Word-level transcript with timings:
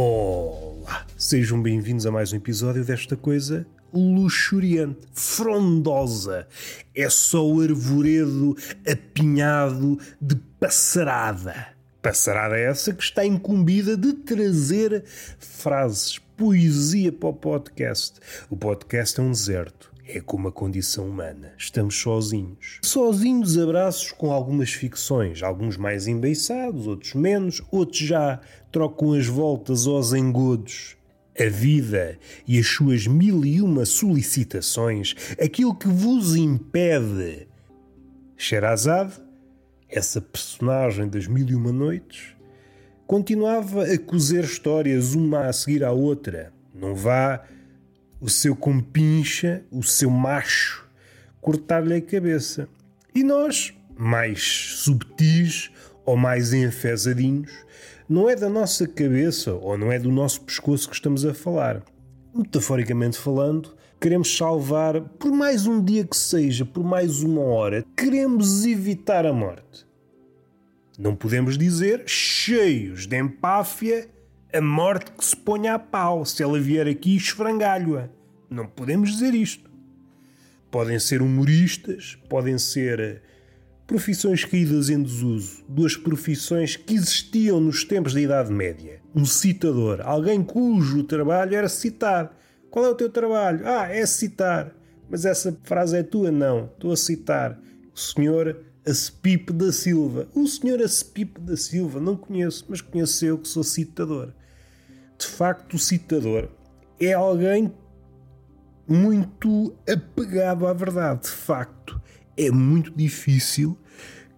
Olá, 0.00 1.04
sejam 1.16 1.60
bem-vindos 1.60 2.06
a 2.06 2.12
mais 2.12 2.32
um 2.32 2.36
episódio 2.36 2.84
desta 2.84 3.16
coisa 3.16 3.66
luxuriante, 3.92 5.00
frondosa. 5.12 6.46
É 6.94 7.10
só 7.10 7.44
o 7.44 7.60
arvoredo 7.60 8.56
apinhado 8.88 9.98
de 10.20 10.36
passarada. 10.60 11.70
Passarada 12.00 12.56
é 12.56 12.66
essa 12.66 12.92
que 12.92 13.02
está 13.02 13.26
incumbida 13.26 13.96
de 13.96 14.12
trazer 14.12 15.02
frases, 15.40 16.20
poesia 16.36 17.10
para 17.10 17.30
o 17.30 17.34
podcast. 17.34 18.20
O 18.48 18.56
podcast 18.56 19.18
é 19.18 19.22
um 19.24 19.32
deserto. 19.32 19.87
É 20.10 20.22
como 20.22 20.48
a 20.48 20.52
condição 20.52 21.06
humana. 21.06 21.52
Estamos 21.58 21.94
sozinhos. 21.94 22.80
Sozinhos, 22.82 23.58
abraços 23.58 24.10
com 24.10 24.32
algumas 24.32 24.70
ficções. 24.70 25.42
Alguns 25.42 25.76
mais 25.76 26.08
embeiçados, 26.08 26.86
outros 26.86 27.12
menos. 27.12 27.62
Outros 27.70 27.98
já 27.98 28.40
trocam 28.72 29.12
as 29.12 29.26
voltas 29.26 29.86
aos 29.86 30.14
engodos. 30.14 30.96
A 31.38 31.50
vida 31.50 32.18
e 32.46 32.58
as 32.58 32.66
suas 32.66 33.06
mil 33.06 33.44
e 33.44 33.60
uma 33.60 33.84
solicitações. 33.84 35.14
Aquilo 35.38 35.74
que 35.74 35.88
vos 35.88 36.34
impede. 36.34 37.46
Sherazade, 38.34 39.12
essa 39.90 40.22
personagem 40.22 41.06
das 41.06 41.26
mil 41.26 41.46
e 41.46 41.54
uma 41.54 41.70
noites, 41.70 42.34
continuava 43.06 43.84
a 43.84 43.98
cozer 43.98 44.44
histórias 44.44 45.12
uma 45.12 45.48
a 45.48 45.52
seguir 45.52 45.84
à 45.84 45.92
outra. 45.92 46.50
Não 46.74 46.94
vá 46.94 47.44
o 48.20 48.28
seu 48.28 48.56
compincha, 48.56 49.62
o 49.70 49.82
seu 49.82 50.10
macho, 50.10 50.86
cortar-lhe 51.40 51.94
a 51.94 52.00
cabeça. 52.00 52.68
E 53.14 53.22
nós, 53.22 53.74
mais 53.96 54.42
subtis 54.42 55.70
ou 56.04 56.16
mais 56.16 56.52
enfesadinhos, 56.52 57.52
não 58.08 58.28
é 58.28 58.34
da 58.34 58.48
nossa 58.48 58.86
cabeça 58.86 59.52
ou 59.52 59.76
não 59.76 59.92
é 59.92 59.98
do 59.98 60.10
nosso 60.10 60.40
pescoço 60.40 60.88
que 60.88 60.94
estamos 60.94 61.24
a 61.24 61.34
falar. 61.34 61.82
Metaforicamente 62.34 63.18
falando, 63.18 63.76
queremos 64.00 64.36
salvar, 64.36 65.00
por 65.00 65.30
mais 65.30 65.66
um 65.66 65.82
dia 65.82 66.04
que 66.04 66.16
seja, 66.16 66.64
por 66.64 66.82
mais 66.82 67.22
uma 67.22 67.42
hora, 67.42 67.84
queremos 67.96 68.64
evitar 68.64 69.26
a 69.26 69.32
morte. 69.32 69.86
Não 70.98 71.14
podemos 71.14 71.56
dizer, 71.56 72.02
cheios 72.06 73.06
de 73.06 73.16
empáfia, 73.16 74.08
a 74.52 74.60
morte 74.60 75.12
que 75.12 75.24
se 75.24 75.36
ponha 75.36 75.74
a 75.74 75.78
pau 75.78 76.24
se 76.24 76.42
ela 76.42 76.58
vier 76.58 76.86
aqui 76.86 77.16
esfrangalho-a. 77.16 78.08
Não 78.48 78.66
podemos 78.66 79.10
dizer 79.10 79.34
isto. 79.34 79.68
Podem 80.70 80.98
ser 80.98 81.20
humoristas, 81.20 82.18
podem 82.28 82.58
ser 82.58 83.00
eh, 83.00 83.20
profissões 83.86 84.44
caídas 84.44 84.88
em 84.90 85.02
desuso, 85.02 85.64
duas 85.68 85.96
profissões 85.96 86.76
que 86.76 86.94
existiam 86.94 87.60
nos 87.60 87.84
tempos 87.84 88.14
da 88.14 88.20
Idade 88.20 88.52
Média. 88.52 89.00
Um 89.14 89.24
citador, 89.24 90.00
alguém 90.02 90.42
cujo 90.42 91.04
trabalho 91.04 91.54
era 91.54 91.68
citar. 91.68 92.36
Qual 92.70 92.84
é 92.84 92.88
o 92.88 92.94
teu 92.94 93.08
trabalho? 93.08 93.66
Ah, 93.66 93.88
é 93.88 94.04
citar. 94.06 94.74
Mas 95.10 95.24
essa 95.24 95.56
frase 95.62 95.96
é 95.96 96.02
tua? 96.02 96.30
Não, 96.30 96.66
estou 96.66 96.92
a 96.92 96.96
citar. 96.96 97.58
O 97.94 97.98
senhor 97.98 98.62
Acepipe 98.88 99.52
da 99.52 99.70
Silva. 99.70 100.28
O 100.34 100.46
senhor 100.46 100.80
Acepipe 100.80 101.38
da 101.40 101.56
Silva, 101.56 102.00
não 102.00 102.16
conheço, 102.16 102.64
mas 102.68 102.80
conheço 102.80 103.24
eu 103.24 103.36
que 103.36 103.46
sou 103.46 103.62
citador. 103.62 104.32
De 105.18 105.26
facto, 105.26 105.74
o 105.74 105.78
citador 105.78 106.48
é 106.98 107.12
alguém 107.12 107.72
muito 108.86 109.74
apegado 109.86 110.66
à 110.66 110.72
verdade. 110.72 111.24
De 111.24 111.28
facto, 111.28 112.00
é 112.36 112.50
muito 112.50 112.90
difícil 112.90 113.76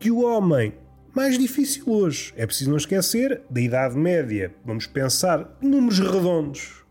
que 0.00 0.10
o 0.10 0.24
homem, 0.24 0.74
mais 1.14 1.38
difícil 1.38 1.84
hoje, 1.86 2.32
é 2.36 2.44
preciso 2.44 2.70
não 2.70 2.76
esquecer 2.76 3.42
da 3.48 3.60
Idade 3.60 3.96
Média, 3.96 4.52
vamos 4.64 4.86
pensar 4.86 5.56
números 5.62 6.00
redondos. 6.00 6.84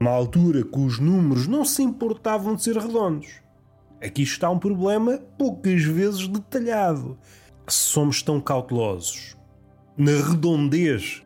Na 0.00 0.10
altura 0.10 0.62
que 0.62 0.78
os 0.78 0.98
números 0.98 1.48
não 1.48 1.64
se 1.64 1.82
importavam 1.82 2.54
de 2.54 2.62
ser 2.62 2.76
redondos. 2.76 3.41
Aqui 4.02 4.22
está 4.22 4.50
um 4.50 4.58
problema 4.58 5.20
poucas 5.38 5.84
vezes 5.84 6.26
detalhado. 6.26 7.16
Somos 7.68 8.20
tão 8.20 8.40
cautelosos 8.40 9.36
na 9.96 10.12
redondez. 10.12 11.22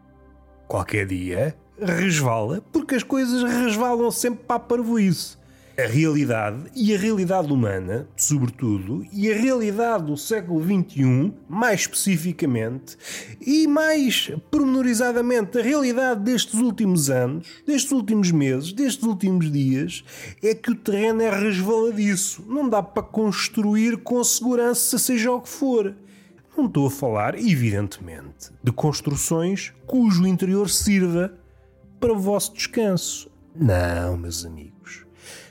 Qualquer 0.68 1.06
dia 1.06 1.56
resvala, 1.80 2.60
porque 2.72 2.94
as 2.94 3.02
coisas 3.02 3.42
resvalam 3.42 4.10
sempre 4.10 4.44
para 4.44 4.56
a 4.56 4.60
parvoíce 4.60 5.38
a 5.78 5.86
realidade 5.86 6.70
e 6.74 6.94
a 6.94 6.98
realidade 6.98 7.52
humana, 7.52 8.08
sobretudo, 8.16 9.04
e 9.12 9.30
a 9.30 9.36
realidade 9.36 10.04
do 10.04 10.16
século 10.16 10.62
XXI, 10.64 11.34
mais 11.48 11.80
especificamente, 11.80 12.96
e 13.40 13.66
mais 13.66 14.30
pormenorizadamente 14.50 15.58
a 15.58 15.62
realidade 15.62 16.20
destes 16.22 16.54
últimos 16.54 17.10
anos, 17.10 17.46
destes 17.66 17.92
últimos 17.92 18.30
meses, 18.30 18.72
destes 18.72 19.04
últimos 19.04 19.52
dias, 19.52 20.02
é 20.42 20.54
que 20.54 20.70
o 20.70 20.74
terreno 20.74 21.20
é 21.20 21.30
resvaladiço. 21.30 22.42
Não 22.48 22.66
dá 22.68 22.82
para 22.82 23.02
construir 23.02 23.98
com 23.98 24.24
segurança, 24.24 24.98
seja 24.98 25.30
o 25.30 25.42
que 25.42 25.48
for. 25.48 25.94
Não 26.56 26.64
estou 26.64 26.86
a 26.86 26.90
falar, 26.90 27.34
evidentemente, 27.34 28.50
de 28.64 28.72
construções 28.72 29.74
cujo 29.86 30.26
interior 30.26 30.70
sirva 30.70 31.34
para 32.00 32.14
o 32.14 32.18
vosso 32.18 32.54
descanso. 32.54 33.30
Não, 33.54 34.16
meus 34.16 34.44
amigos. 34.46 34.75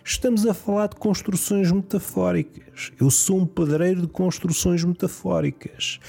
Estamos 0.08 0.46
a 0.46 0.54
falar 0.54 0.90
de 0.90 0.98
construções 0.98 1.72
metafóricas. 1.72 2.92
Eu 3.00 3.10
sou 3.10 3.40
um 3.40 3.46
pedreiro 3.46 4.02
de 4.02 4.08
construções 4.08 4.84
metafóricas. 4.84 6.00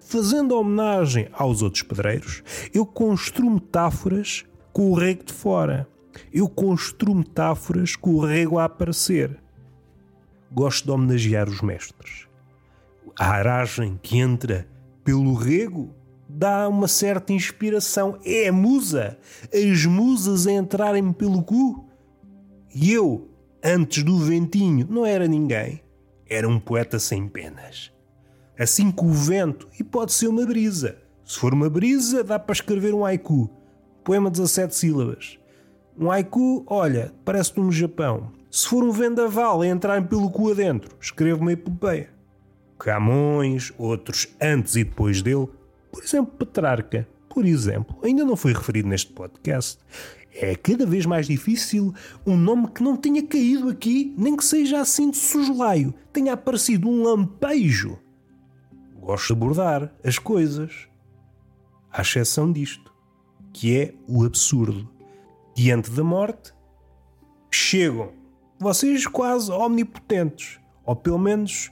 Fazendo 0.00 0.58
homenagem 0.58 1.28
aos 1.32 1.62
outros 1.62 1.84
pedreiros, 1.84 2.42
eu 2.74 2.84
construo 2.84 3.48
metáforas 3.48 4.44
com 4.72 4.90
o 4.90 4.94
rego 4.94 5.22
de 5.22 5.32
fora. 5.32 5.88
Eu 6.32 6.48
construo 6.48 7.14
metáforas 7.14 7.94
com 7.94 8.14
o 8.14 8.20
rego 8.26 8.58
a 8.58 8.64
aparecer. 8.64 9.40
Gosto 10.50 10.86
de 10.86 10.90
homenagear 10.90 11.48
os 11.48 11.62
mestres. 11.62 12.26
A 13.16 13.28
aragem 13.28 13.96
que 14.02 14.18
entra 14.18 14.66
pelo 15.04 15.34
rego 15.34 15.94
dá 16.28 16.68
uma 16.68 16.88
certa 16.88 17.32
inspiração. 17.32 18.18
É 18.24 18.48
a 18.48 18.52
musa. 18.52 19.16
As 19.54 19.86
musas 19.86 20.48
a 20.48 20.52
entrarem 20.52 21.12
pelo 21.12 21.44
cu. 21.44 21.86
E 22.74 22.92
eu, 22.92 23.35
antes 23.66 24.04
do 24.04 24.16
ventinho, 24.18 24.86
não 24.88 25.04
era 25.04 25.26
ninguém. 25.26 25.82
Era 26.28 26.48
um 26.48 26.60
poeta 26.60 27.00
sem 27.00 27.26
penas. 27.26 27.92
Assim 28.56 28.92
que 28.92 29.04
o 29.04 29.10
vento, 29.10 29.68
e 29.78 29.82
pode 29.82 30.12
ser 30.12 30.28
uma 30.28 30.46
brisa. 30.46 30.96
Se 31.24 31.38
for 31.38 31.52
uma 31.52 31.68
brisa, 31.68 32.22
dá 32.22 32.38
para 32.38 32.52
escrever 32.52 32.94
um 32.94 33.04
haiku. 33.04 33.50
Poema 34.04 34.30
17 34.30 34.72
sílabas. 34.72 35.36
Um 35.98 36.12
haiku, 36.12 36.64
olha, 36.68 37.12
parece-te 37.24 37.58
no 37.58 37.72
Japão. 37.72 38.30
Se 38.48 38.68
for 38.68 38.84
um 38.84 38.92
vendaval 38.92 39.62
a 39.62 39.66
entrar 39.66 40.06
pelo 40.06 40.30
cu 40.30 40.52
adentro, 40.52 40.96
escrevo 41.00 41.40
uma 41.40 41.52
epopeia. 41.52 42.10
Camões, 42.78 43.72
outros 43.76 44.28
antes 44.40 44.76
e 44.76 44.84
depois 44.84 45.22
dele, 45.22 45.48
por 45.90 46.04
exemplo, 46.04 46.32
Petrarca, 46.38 47.08
por 47.28 47.44
exemplo, 47.44 47.98
ainda 48.02 48.24
não 48.24 48.36
foi 48.36 48.52
referido 48.52 48.88
neste 48.88 49.12
podcast, 49.12 49.78
é 50.38 50.54
cada 50.54 50.84
vez 50.84 51.06
mais 51.06 51.26
difícil 51.26 51.94
um 52.26 52.36
nome 52.36 52.68
que 52.68 52.82
não 52.82 52.96
tenha 52.96 53.22
caído 53.26 53.68
aqui, 53.70 54.14
nem 54.18 54.36
que 54.36 54.44
seja 54.44 54.80
assim 54.80 55.10
de 55.10 55.16
sujolaio, 55.16 55.94
tenha 56.12 56.34
aparecido 56.34 56.88
um 56.88 57.02
lampejo. 57.02 57.98
Gosto 59.00 59.28
de 59.28 59.32
abordar 59.32 59.94
as 60.04 60.18
coisas, 60.18 60.88
à 61.90 62.02
exceção 62.02 62.52
disto, 62.52 62.92
que 63.52 63.76
é 63.76 63.94
o 64.06 64.24
absurdo. 64.24 64.88
Diante 65.54 65.90
da 65.90 66.04
morte, 66.04 66.52
chegam 67.50 68.12
vocês 68.58 69.06
quase 69.06 69.50
omnipotentes, 69.50 70.60
ou 70.84 70.94
pelo 70.94 71.18
menos 71.18 71.70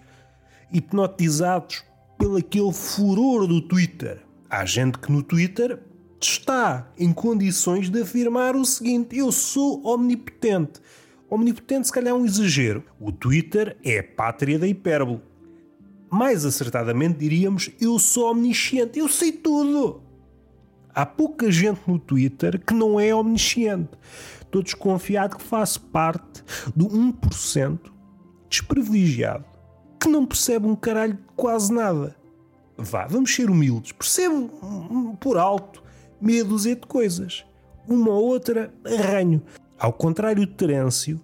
hipnotizados 0.72 1.84
pelo 2.18 2.36
aquele 2.36 2.72
furor 2.72 3.46
do 3.46 3.60
Twitter. 3.60 4.24
Há 4.48 4.64
gente 4.64 4.98
que 4.98 5.12
no 5.12 5.22
Twitter 5.22 5.82
está 6.24 6.88
em 6.98 7.12
condições 7.12 7.88
de 7.88 8.02
afirmar 8.02 8.56
o 8.56 8.64
seguinte: 8.64 9.16
eu 9.16 9.30
sou 9.30 9.84
omnipotente. 9.86 10.80
Omnipotente, 11.30 11.86
se 11.86 11.92
calhar, 11.92 12.10
é 12.10 12.14
um 12.14 12.24
exagero. 12.24 12.84
O 13.00 13.10
Twitter 13.10 13.76
é 13.84 13.98
a 13.98 14.04
pátria 14.04 14.58
da 14.58 14.66
hipérbole. 14.66 15.20
Mais 16.10 16.44
acertadamente 16.44 17.18
diríamos: 17.18 17.70
eu 17.80 17.98
sou 17.98 18.30
omnisciente, 18.30 18.98
eu 18.98 19.08
sei 19.08 19.32
tudo. 19.32 20.02
Há 20.94 21.04
pouca 21.04 21.50
gente 21.50 21.80
no 21.86 21.98
Twitter 21.98 22.60
que 22.64 22.72
não 22.72 23.00
é 23.00 23.14
omnisciente. 23.14 23.90
Estou 24.40 24.62
desconfiado 24.62 25.36
que 25.36 25.42
faço 25.42 25.80
parte 25.80 26.44
do 26.76 26.86
1% 26.86 27.80
desprivilegiado 28.48 29.44
que 30.04 30.08
não 30.08 30.26
percebe 30.26 30.66
um 30.66 30.76
caralho 30.76 31.14
de 31.14 31.22
quase 31.34 31.72
nada. 31.72 32.14
Vá, 32.76 33.06
vamos 33.06 33.34
ser 33.34 33.48
humildes. 33.48 33.92
Percebo 33.92 35.16
por 35.18 35.38
alto 35.38 35.83
meia 36.20 36.44
dúzia 36.44 36.74
de 36.74 36.86
coisas. 36.86 37.44
Uma 37.86 38.10
ou 38.10 38.24
outra 38.24 38.72
arranho. 38.84 39.42
Ao 39.78 39.92
contrário 39.92 40.46
de 40.46 40.52
Terêncio, 40.52 41.20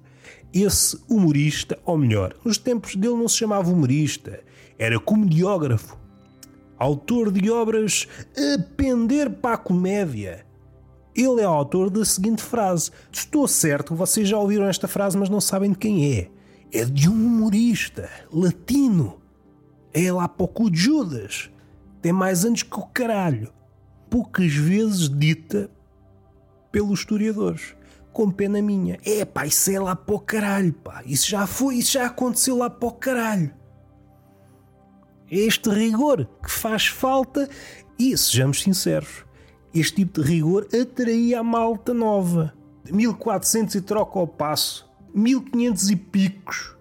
esse 0.52 0.98
humorista, 1.08 1.78
ou 1.84 1.96
melhor, 1.96 2.34
nos 2.44 2.58
tempos 2.58 2.96
dele 2.96 3.14
não 3.14 3.28
se 3.28 3.36
chamava 3.36 3.70
humorista, 3.70 4.40
era 4.78 4.98
comediógrafo. 4.98 5.98
Autor 6.78 7.30
de 7.30 7.50
obras 7.50 8.08
a 8.36 8.62
pender 8.76 9.30
para 9.30 9.54
a 9.54 9.58
comédia. 9.58 10.46
Ele 11.14 11.40
é 11.40 11.44
autor 11.44 11.90
da 11.90 12.04
seguinte 12.04 12.42
frase. 12.42 12.90
Estou 13.12 13.46
certo, 13.46 13.94
vocês 13.94 14.28
já 14.28 14.38
ouviram 14.38 14.66
esta 14.66 14.88
frase, 14.88 15.18
mas 15.18 15.28
não 15.28 15.40
sabem 15.40 15.72
de 15.72 15.78
quem 15.78 16.18
é. 16.18 16.30
É 16.72 16.84
de 16.84 17.08
um 17.08 17.12
humorista 17.12 18.08
latino. 18.32 19.20
É 19.92 20.10
lá 20.10 20.28
para 20.28 20.46
o 20.46 20.70
Judas. 20.72 21.50
Tem 22.00 22.12
mais 22.12 22.44
anos 22.44 22.62
que 22.62 22.78
o 22.78 22.86
caralho. 22.86 23.52
Poucas 24.10 24.52
vezes 24.52 25.08
dita 25.08 25.70
pelos 26.70 27.00
historiadores. 27.00 27.74
Com 28.12 28.30
pena 28.30 28.60
minha. 28.60 28.98
É 29.04 29.24
pá, 29.24 29.46
isso 29.46 29.70
é 29.70 29.78
lá 29.78 29.94
para 29.94 30.14
o 30.14 30.18
caralho, 30.18 30.72
pá. 30.72 31.02
Isso 31.06 31.30
já 31.30 31.46
foi, 31.46 31.76
isso 31.76 31.92
já 31.92 32.06
aconteceu 32.06 32.56
lá 32.56 32.68
para 32.68 32.88
o 32.88 32.92
caralho. 32.92 33.54
É 35.30 35.36
este 35.36 35.70
rigor 35.70 36.28
que 36.42 36.50
faz 36.50 36.88
falta 36.88 37.48
e, 37.96 38.16
sejamos 38.18 38.62
sinceros, 38.62 39.24
este 39.72 39.96
tipo 39.96 40.20
de 40.20 40.28
rigor 40.28 40.66
atraía 40.74 41.38
a 41.38 41.44
malta 41.44 41.94
nova. 41.94 42.52
1400 42.90 43.76
e 43.76 43.80
troca 43.80 44.18
ao 44.18 44.26
passo. 44.26 44.90
1500 45.14 45.90
e 45.90 45.96
picos. 45.96 46.76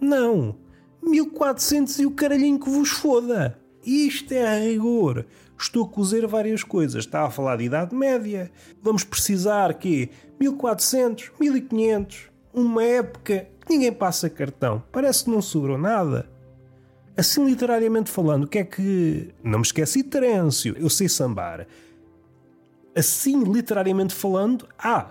Não. 0.00 0.56
1400 1.02 2.00
e 2.00 2.06
o 2.06 2.10
caralhinho 2.10 2.58
que 2.58 2.68
vos 2.68 2.90
foda. 2.90 3.56
Isto 3.84 4.34
é 4.34 4.68
rigor. 4.68 5.24
Estou 5.58 5.84
a 5.84 5.88
cozer 5.88 6.26
várias 6.26 6.62
coisas. 6.62 7.04
Está 7.04 7.24
a 7.24 7.30
falar 7.30 7.56
de 7.56 7.64
Idade 7.64 7.94
Média. 7.94 8.50
Vamos 8.82 9.04
precisar 9.04 9.72
que 9.74 10.10
1400, 10.38 11.32
1500, 11.38 12.30
uma 12.52 12.82
época 12.82 13.48
que 13.64 13.72
ninguém 13.72 13.92
passa 13.92 14.28
cartão. 14.28 14.82
Parece 14.92 15.24
que 15.24 15.30
não 15.30 15.40
sobrou 15.40 15.78
nada. 15.78 16.28
Assim, 17.16 17.46
literariamente 17.46 18.10
falando, 18.10 18.44
o 18.44 18.46
que 18.46 18.58
é 18.58 18.64
que. 18.64 19.34
Não 19.42 19.58
me 19.58 19.64
esqueci 19.64 20.02
de 20.02 20.08
Terêncio, 20.10 20.76
eu 20.78 20.90
sei 20.90 21.08
sambar. 21.08 21.66
Assim, 22.94 23.42
literariamente 23.44 24.14
falando, 24.14 24.68
há 24.78 25.10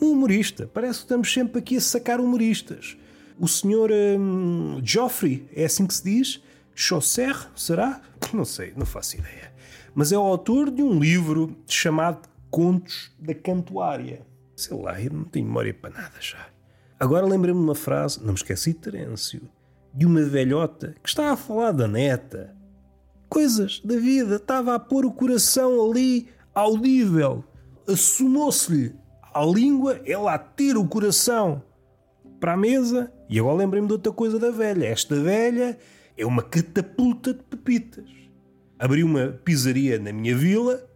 um 0.00 0.12
humorista. 0.12 0.70
Parece 0.72 0.98
que 0.98 1.04
estamos 1.04 1.32
sempre 1.32 1.58
aqui 1.58 1.76
a 1.78 1.80
sacar 1.80 2.20
humoristas. 2.20 2.96
O 3.38 3.48
senhor 3.48 3.90
hum, 3.90 4.80
Joffrey, 4.82 5.48
é 5.54 5.64
assim 5.64 5.86
que 5.86 5.94
se 5.94 6.04
diz? 6.04 6.42
Chaucer, 6.74 7.34
será? 7.54 8.02
Não 8.32 8.44
sei, 8.44 8.72
não 8.76 8.84
faço 8.84 9.16
ideia. 9.16 9.52
Mas 9.96 10.12
é 10.12 10.18
o 10.18 10.20
autor 10.20 10.70
de 10.70 10.82
um 10.82 10.98
livro 10.98 11.56
chamado 11.66 12.28
Contos 12.50 13.10
da 13.18 13.34
Cantuária. 13.34 14.26
Sei 14.54 14.76
lá, 14.76 15.00
eu 15.00 15.10
não 15.10 15.24
tenho 15.24 15.46
memória 15.46 15.72
para 15.72 15.88
nada 15.88 16.16
já. 16.20 16.48
Agora 17.00 17.24
lembrei-me 17.24 17.58
de 17.60 17.64
uma 17.64 17.74
frase, 17.74 18.20
não 18.20 18.28
me 18.28 18.34
esqueci 18.34 18.74
de 18.74 18.78
Terêncio 18.78 19.40
de 19.94 20.04
uma 20.04 20.22
velhota 20.22 20.94
que 21.02 21.08
estava 21.08 21.30
a 21.30 21.36
falar 21.36 21.72
da 21.72 21.88
neta. 21.88 22.54
Coisas 23.26 23.80
da 23.80 23.96
vida, 23.96 24.36
estava 24.36 24.74
a 24.74 24.78
pôr 24.78 25.06
o 25.06 25.10
coração 25.10 25.88
ali 25.88 26.28
audível. 26.54 27.42
Assumou-se-lhe 27.88 28.94
a 29.32 29.42
língua, 29.46 29.98
ela 30.04 30.34
a 30.34 30.38
ter 30.38 30.76
o 30.76 30.86
coração 30.86 31.62
para 32.38 32.52
a 32.52 32.56
mesa. 32.56 33.10
E 33.30 33.40
agora 33.40 33.56
lembrei-me 33.56 33.86
de 33.86 33.94
outra 33.94 34.12
coisa 34.12 34.38
da 34.38 34.50
velha. 34.50 34.84
Esta 34.84 35.18
velha 35.18 35.78
é 36.18 36.26
uma 36.26 36.42
catapulta 36.42 37.32
de 37.32 37.42
pepitas. 37.44 38.25
Abri 38.78 39.02
uma 39.02 39.28
pizzaria 39.42 39.98
na 39.98 40.12
minha 40.12 40.36
vila 40.36 40.86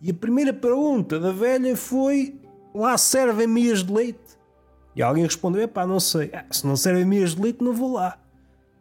e 0.00 0.10
a 0.10 0.14
primeira 0.14 0.52
pergunta 0.52 1.18
da 1.18 1.32
velha 1.32 1.76
foi: 1.76 2.38
lá 2.74 2.96
servem 2.98 3.46
meias 3.46 3.82
de 3.82 3.92
leite? 3.92 4.38
E 4.94 5.02
alguém 5.02 5.24
respondeu: 5.24 5.66
pá, 5.66 5.86
não 5.86 6.00
sei. 6.00 6.30
Ah, 6.34 6.44
se 6.50 6.66
não 6.66 6.76
servem 6.76 7.04
meias 7.04 7.34
de 7.34 7.40
leite, 7.40 7.62
não 7.62 7.72
vou 7.72 7.94
lá. 7.94 8.18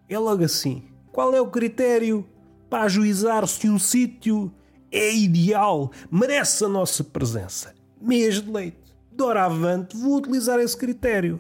É 0.08 0.18
logo 0.18 0.44
assim. 0.44 0.84
Qual 1.12 1.34
é 1.34 1.42
o 1.42 1.48
critério 1.48 2.26
para 2.70 2.84
ajuizar 2.84 3.48
se 3.48 3.70
um 3.70 3.80
sítio 3.80 4.52
é 4.92 5.14
ideal, 5.14 5.92
merece 6.12 6.66
a 6.66 6.70
nossa 6.70 7.04
presença? 7.04 7.74
Mês 8.02 8.42
de 8.42 8.52
leite. 8.52 8.78
Doravante, 9.12 9.98
vou 9.98 10.18
utilizar 10.18 10.60
esse 10.60 10.78
critério. 10.78 11.40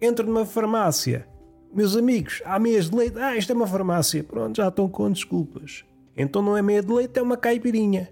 Entro 0.00 0.26
numa 0.26 0.44
farmácia. 0.44 1.26
Meus 1.72 1.96
amigos, 1.96 2.42
há 2.44 2.58
meias 2.58 2.88
de 2.88 2.96
leite. 2.96 3.18
Ah, 3.18 3.36
isto 3.36 3.50
é 3.50 3.54
uma 3.54 3.66
farmácia. 3.66 4.22
Pronto, 4.22 4.56
já 4.56 4.68
estão 4.68 4.88
com 4.88 5.10
desculpas. 5.10 5.84
Então 6.18 6.42
não 6.42 6.56
é 6.56 6.60
meia 6.60 6.82
de 6.82 6.92
leite, 6.92 7.18
é 7.18 7.22
uma 7.22 7.36
caipirinha. 7.36 8.10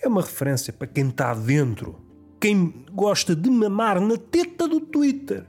É 0.00 0.08
uma 0.08 0.22
referência 0.22 0.72
para 0.72 0.86
quem 0.86 1.08
está 1.08 1.34
dentro. 1.34 2.00
Quem 2.40 2.86
gosta 2.92 3.36
de 3.36 3.50
mamar 3.50 4.00
na 4.00 4.16
teta 4.16 4.66
do 4.66 4.80
Twitter 4.80 5.46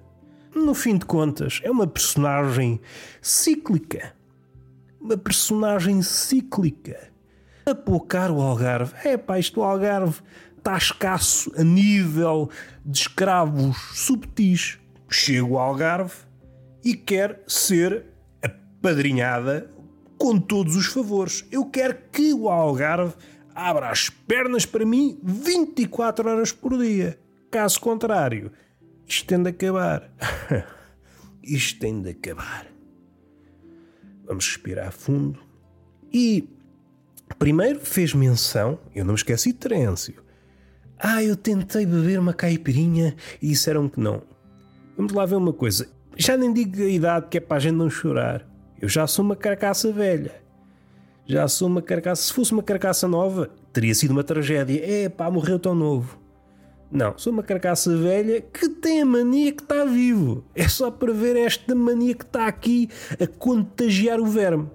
no 0.55 0.73
fim 0.73 0.97
de 0.97 1.05
contas, 1.05 1.59
é 1.63 1.71
uma 1.71 1.87
personagem 1.87 2.79
cíclica. 3.21 4.13
Uma 4.99 5.17
personagem 5.17 6.01
cíclica. 6.01 7.11
Apocar 7.65 8.31
o 8.31 8.41
Algarve. 8.41 8.93
É 9.03 9.17
pá, 9.17 9.39
isto 9.39 9.61
o 9.61 9.63
Algarve 9.63 10.21
está 10.57 10.77
escasso 10.77 11.51
a 11.57 11.63
nível 11.63 12.49
de 12.85 12.99
escravos 12.99 13.77
subtis. 13.93 14.79
Chega 15.09 15.45
o 15.45 15.57
Algarve 15.57 16.13
e 16.83 16.95
quer 16.95 17.41
ser 17.47 18.05
apadrinhada 18.41 19.71
com 20.23 20.39
todos 20.39 20.77
os 20.77 20.85
favores. 20.85 21.43
Eu 21.51 21.65
quero 21.65 21.97
que 22.09 22.33
o 22.33 22.47
Algarve 22.47 23.13
abra 23.53 23.89
as 23.89 24.07
pernas 24.09 24.65
para 24.65 24.85
mim 24.85 25.19
24 25.21 26.29
horas 26.29 26.49
por 26.53 26.77
dia. 26.77 27.19
Caso 27.51 27.81
contrário, 27.81 28.49
isto 29.05 29.27
tem 29.27 29.43
de 29.43 29.49
acabar. 29.49 30.09
Isto 31.43 31.81
tem 31.81 32.01
de 32.01 32.11
acabar. 32.11 32.67
Vamos 34.23 34.47
respirar 34.47 34.93
fundo. 34.93 35.37
E 36.09 36.47
primeiro 37.37 37.81
fez 37.81 38.13
menção, 38.13 38.79
eu 38.95 39.03
não 39.03 39.11
me 39.11 39.17
esqueci 39.17 39.51
de 39.51 39.59
Terêncio. 39.59 40.23
Ah, 40.97 41.21
eu 41.21 41.35
tentei 41.35 41.85
beber 41.85 42.17
uma 42.17 42.33
caipirinha 42.33 43.13
e 43.41 43.49
disseram 43.49 43.89
que 43.89 43.99
não. 43.99 44.23
Vamos 44.95 45.11
lá 45.11 45.25
ver 45.25 45.35
uma 45.35 45.51
coisa. 45.51 45.89
Já 46.15 46.37
nem 46.37 46.53
digo 46.53 46.81
a 46.81 46.85
idade 46.85 47.27
que 47.27 47.39
é 47.39 47.41
para 47.41 47.57
a 47.57 47.59
gente 47.59 47.75
não 47.75 47.89
chorar. 47.89 48.52
Eu 48.83 48.89
já 48.89 49.07
sou 49.07 49.23
uma 49.23 49.37
carcaça 49.37 49.93
velha. 49.93 50.33
Já 51.25 51.47
sou 51.47 51.69
uma 51.69 51.81
carcaça. 51.81 52.21
Se 52.21 52.33
fosse 52.33 52.51
uma 52.51 52.61
carcaça 52.61 53.07
nova, 53.07 53.49
teria 53.71 53.95
sido 53.95 54.11
uma 54.11 54.25
tragédia. 54.25 54.81
É 54.83 55.07
pá, 55.07 55.31
morreu 55.31 55.57
tão 55.57 55.73
novo. 55.73 56.19
Não, 56.91 57.17
sou 57.17 57.31
uma 57.31 57.43
carcaça 57.43 57.95
velha 57.95 58.41
que 58.41 58.67
tem 58.67 59.01
a 59.01 59.05
mania 59.05 59.53
que 59.53 59.63
está 59.63 59.85
vivo. 59.85 60.43
É 60.53 60.67
só 60.67 60.91
para 60.91 61.13
ver 61.13 61.37
esta 61.37 61.73
mania 61.73 62.13
que 62.13 62.25
está 62.25 62.45
aqui 62.45 62.89
a 63.17 63.25
contagiar 63.25 64.19
o 64.19 64.25
verme. 64.25 64.69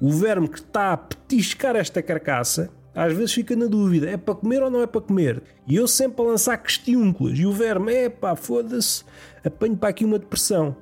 O 0.00 0.10
verme 0.10 0.48
que 0.48 0.60
está 0.60 0.94
a 0.94 0.96
petiscar 0.96 1.76
esta 1.76 2.00
carcaça, 2.00 2.70
às 2.94 3.12
vezes 3.12 3.34
fica 3.34 3.54
na 3.54 3.66
dúvida: 3.66 4.08
é 4.08 4.16
para 4.16 4.36
comer 4.36 4.62
ou 4.62 4.70
não 4.70 4.80
é 4.80 4.86
para 4.86 5.02
comer? 5.02 5.42
E 5.66 5.76
eu 5.76 5.86
sempre 5.86 6.22
a 6.22 6.28
lançar 6.28 6.56
questiúnculas. 6.56 7.38
E 7.38 7.44
o 7.44 7.52
verme, 7.52 7.92
é 7.92 8.08
pá, 8.08 8.34
foda-se, 8.34 9.04
apanho 9.44 9.76
para 9.76 9.90
aqui 9.90 10.06
uma 10.06 10.18
depressão. 10.18 10.74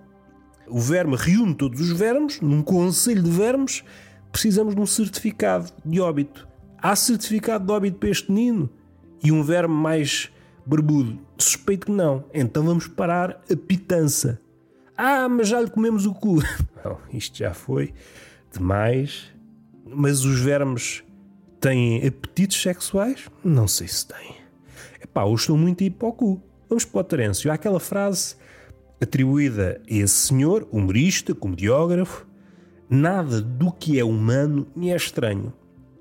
O 0.70 0.80
verme 0.80 1.16
reúne 1.16 1.54
todos 1.54 1.80
os 1.80 1.90
vermes 1.92 2.40
num 2.40 2.62
conselho 2.62 3.22
de 3.22 3.30
vermes. 3.30 3.82
Precisamos 4.30 4.74
de 4.74 4.80
um 4.80 4.86
certificado 4.86 5.72
de 5.84 6.00
óbito. 6.00 6.46
Há 6.80 6.94
certificado 6.94 7.64
de 7.66 7.72
óbito 7.72 7.98
para 7.98 8.10
este 8.10 8.30
menino? 8.30 8.70
E 9.22 9.32
um 9.32 9.42
verme 9.42 9.74
mais 9.74 10.30
Barbudo, 10.68 11.18
suspeito 11.38 11.86
que 11.86 11.92
não. 11.92 12.24
Então 12.32 12.62
vamos 12.62 12.86
parar 12.86 13.42
a 13.50 13.56
pitança. 13.56 14.38
Ah, 14.94 15.26
mas 15.26 15.48
já 15.48 15.60
lhe 15.62 15.70
comemos 15.70 16.04
o 16.04 16.12
cu. 16.12 16.42
Não, 16.84 16.98
isto 17.10 17.38
já 17.38 17.54
foi 17.54 17.94
demais. 18.52 19.32
Mas 19.86 20.24
os 20.24 20.40
vermes 20.40 21.02
têm 21.58 22.06
apetites 22.06 22.60
sexuais? 22.60 23.30
Não 23.42 23.66
sei 23.66 23.88
se 23.88 24.06
têm. 24.06 24.36
Epá, 25.02 25.22
eu 25.22 25.34
estou 25.34 25.56
muito 25.56 25.82
a 25.82 25.86
ir 25.86 25.90
para 25.90 26.08
o 26.08 26.12
cu. 26.12 26.42
Vamos 26.68 26.84
para 26.84 27.00
o 27.00 27.04
Terêncio. 27.04 27.50
Há 27.50 27.54
aquela 27.54 27.80
frase 27.80 28.36
atribuída 29.00 29.80
a 29.88 29.94
esse 29.94 30.14
senhor, 30.14 30.66
humorista, 30.70 31.34
comediógrafo. 31.34 32.26
Nada 32.88 33.40
do 33.40 33.70
que 33.70 33.98
é 33.98 34.04
humano 34.04 34.66
me 34.74 34.90
é 34.90 34.96
estranho. 34.96 35.52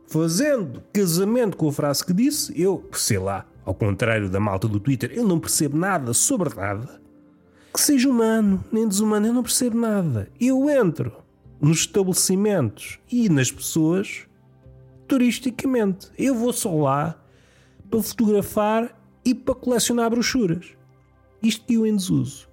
Fazendo 0.07 0.81
casamento 0.93 1.57
com 1.57 1.67
a 1.67 1.71
frase 1.71 2.05
que 2.05 2.13
disse, 2.13 2.53
eu, 2.59 2.87
sei 2.93 3.17
lá, 3.17 3.45
ao 3.65 3.73
contrário 3.73 4.29
da 4.29 4.39
malta 4.39 4.67
do 4.67 4.79
Twitter, 4.79 5.11
eu 5.13 5.27
não 5.27 5.39
percebo 5.39 5.77
nada 5.77 6.13
sobre 6.13 6.55
nada. 6.55 7.01
Que 7.73 7.81
seja 7.81 8.09
humano, 8.09 8.63
nem 8.71 8.87
desumano, 8.87 9.27
eu 9.27 9.33
não 9.33 9.43
percebo 9.43 9.77
nada. 9.77 10.29
Eu 10.39 10.69
entro 10.69 11.11
nos 11.59 11.79
estabelecimentos 11.79 12.99
e 13.11 13.27
nas 13.27 13.51
pessoas 13.51 14.25
turisticamente. 15.07 16.09
Eu 16.17 16.33
vou 16.35 16.53
só 16.53 16.73
lá 16.73 17.21
para 17.89 18.01
fotografar 18.01 18.97
e 19.25 19.35
para 19.35 19.55
colecionar 19.55 20.09
brochuras. 20.09 20.67
Isto 21.41 21.65
que 21.65 21.73
eu 21.73 21.85
em 21.85 21.95
desuso. 21.95 22.46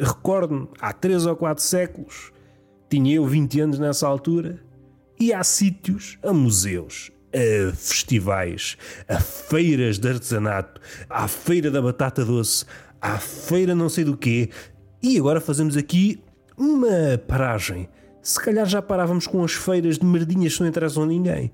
Recordo-me, 0.00 0.66
há 0.80 0.92
3 0.94 1.26
ou 1.26 1.36
4 1.36 1.62
séculos, 1.62 2.32
tinha 2.88 3.16
eu 3.16 3.26
20 3.26 3.60
anos 3.60 3.78
nessa 3.78 4.08
altura, 4.08 4.58
e 5.18 5.32
há 5.34 5.44
sítios, 5.44 6.18
a 6.22 6.32
museus, 6.32 7.12
a 7.34 7.74
festivais, 7.74 8.78
a 9.06 9.20
feiras 9.20 9.98
de 9.98 10.08
artesanato, 10.08 10.80
à 11.08 11.28
feira 11.28 11.70
da 11.70 11.82
batata 11.82 12.24
doce, 12.24 12.64
à 13.00 13.18
feira 13.18 13.74
não 13.74 13.90
sei 13.90 14.04
do 14.04 14.16
quê. 14.16 14.48
E 15.02 15.18
agora 15.18 15.40
fazemos 15.40 15.76
aqui 15.76 16.22
uma 16.56 17.18
paragem. 17.28 17.86
Se 18.22 18.40
calhar 18.40 18.66
já 18.66 18.80
parávamos 18.80 19.26
com 19.26 19.44
as 19.44 19.52
feiras 19.52 19.98
de 19.98 20.06
merdinhas 20.06 20.54
que 20.54 20.60
não 20.60 20.68
interessam 20.68 21.02
a 21.02 21.06
ninguém. 21.06 21.52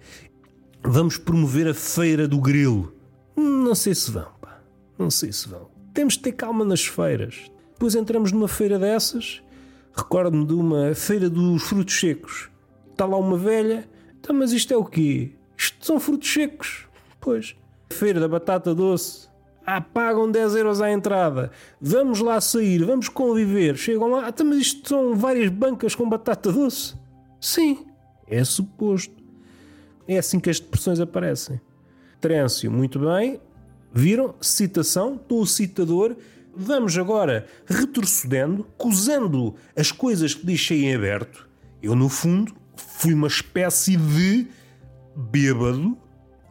Vamos 0.82 1.18
promover 1.18 1.68
a 1.68 1.74
feira 1.74 2.28
do 2.28 2.40
grilo. 2.40 2.94
Não 3.36 3.74
sei 3.74 3.94
se 3.94 4.10
vão, 4.10 4.30
pá. 4.40 4.60
Não 4.96 5.10
sei 5.10 5.32
se 5.32 5.48
vão. 5.48 5.68
Temos 5.92 6.14
de 6.14 6.20
ter 6.20 6.32
calma 6.32 6.64
nas 6.64 6.86
feiras. 6.86 7.50
Depois 7.76 7.94
entramos 7.94 8.32
numa 8.32 8.48
feira 8.48 8.78
dessas. 8.78 9.42
Recordo-me 9.94 10.46
de 10.46 10.54
uma 10.54 10.94
feira 10.94 11.28
dos 11.28 11.62
frutos 11.62 12.00
secos. 12.00 12.48
Está 12.90 13.04
lá 13.04 13.18
uma 13.18 13.36
velha. 13.36 13.86
Então, 14.18 14.34
mas 14.34 14.50
isto 14.52 14.72
é 14.72 14.76
o 14.78 14.84
quê? 14.84 15.32
Isto 15.58 15.84
são 15.84 16.00
frutos 16.00 16.32
secos. 16.32 16.86
Pois. 17.20 17.54
Feira 17.90 18.18
da 18.18 18.26
batata 18.26 18.74
doce. 18.74 19.28
Ah, 19.66 19.82
pagam 19.82 20.30
10 20.30 20.56
euros 20.56 20.80
à 20.80 20.90
entrada. 20.90 21.50
Vamos 21.78 22.20
lá 22.20 22.40
sair, 22.40 22.82
vamos 22.82 23.10
conviver. 23.10 23.76
Chegam 23.76 24.08
lá. 24.08 24.26
Então, 24.26 24.46
mas 24.46 24.58
isto 24.58 24.88
são 24.88 25.14
várias 25.14 25.50
bancas 25.50 25.94
com 25.94 26.08
batata 26.08 26.50
doce. 26.50 26.94
Sim, 27.38 27.84
é 28.26 28.42
suposto. 28.42 29.14
É 30.08 30.16
assim 30.16 30.40
que 30.40 30.48
as 30.48 30.58
depressões 30.58 30.98
aparecem. 30.98 31.60
Trêncio, 32.22 32.70
muito 32.70 32.98
bem. 32.98 33.38
Viram? 33.92 34.34
Citação, 34.40 35.16
estou 35.16 35.44
citador. 35.44 36.16
Vamos 36.58 36.96
agora 36.96 37.46
retrocedendo, 37.66 38.66
cozendo 38.78 39.54
as 39.76 39.92
coisas 39.92 40.34
que 40.34 40.46
deixei 40.46 40.86
em 40.86 40.94
aberto. 40.94 41.46
Eu, 41.82 41.94
no 41.94 42.08
fundo, 42.08 42.54
fui 42.74 43.12
uma 43.12 43.26
espécie 43.26 43.94
de 43.94 44.48
bêbado. 45.14 45.98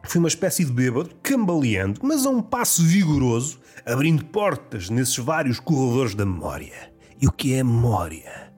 Fui 0.04 0.20
uma 0.20 0.28
espécie 0.28 0.64
de 0.64 0.70
bêbado, 0.70 1.10
cambaleando, 1.20 2.00
mas 2.04 2.24
a 2.24 2.30
um 2.30 2.40
passo 2.40 2.84
vigoroso, 2.84 3.58
abrindo 3.84 4.24
portas 4.26 4.88
nesses 4.88 5.16
vários 5.16 5.58
corredores 5.58 6.14
da 6.14 6.24
memória. 6.24 6.92
E 7.20 7.26
o 7.26 7.32
que 7.32 7.54
é 7.54 7.64
memória? 7.64 8.52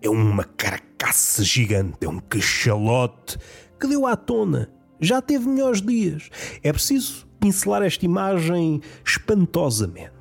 É 0.00 0.08
uma 0.08 0.44
carcaça 0.44 1.42
gigante, 1.42 2.06
é 2.06 2.08
um 2.08 2.20
cachalote 2.20 3.36
que 3.80 3.88
deu 3.88 4.06
à 4.06 4.14
tona. 4.14 4.70
Já 5.00 5.20
teve 5.20 5.48
melhores 5.48 5.82
dias. 5.82 6.30
É 6.62 6.72
preciso 6.72 7.26
pincelar 7.40 7.82
esta 7.82 8.04
imagem 8.04 8.80
espantosamente. 9.04 10.13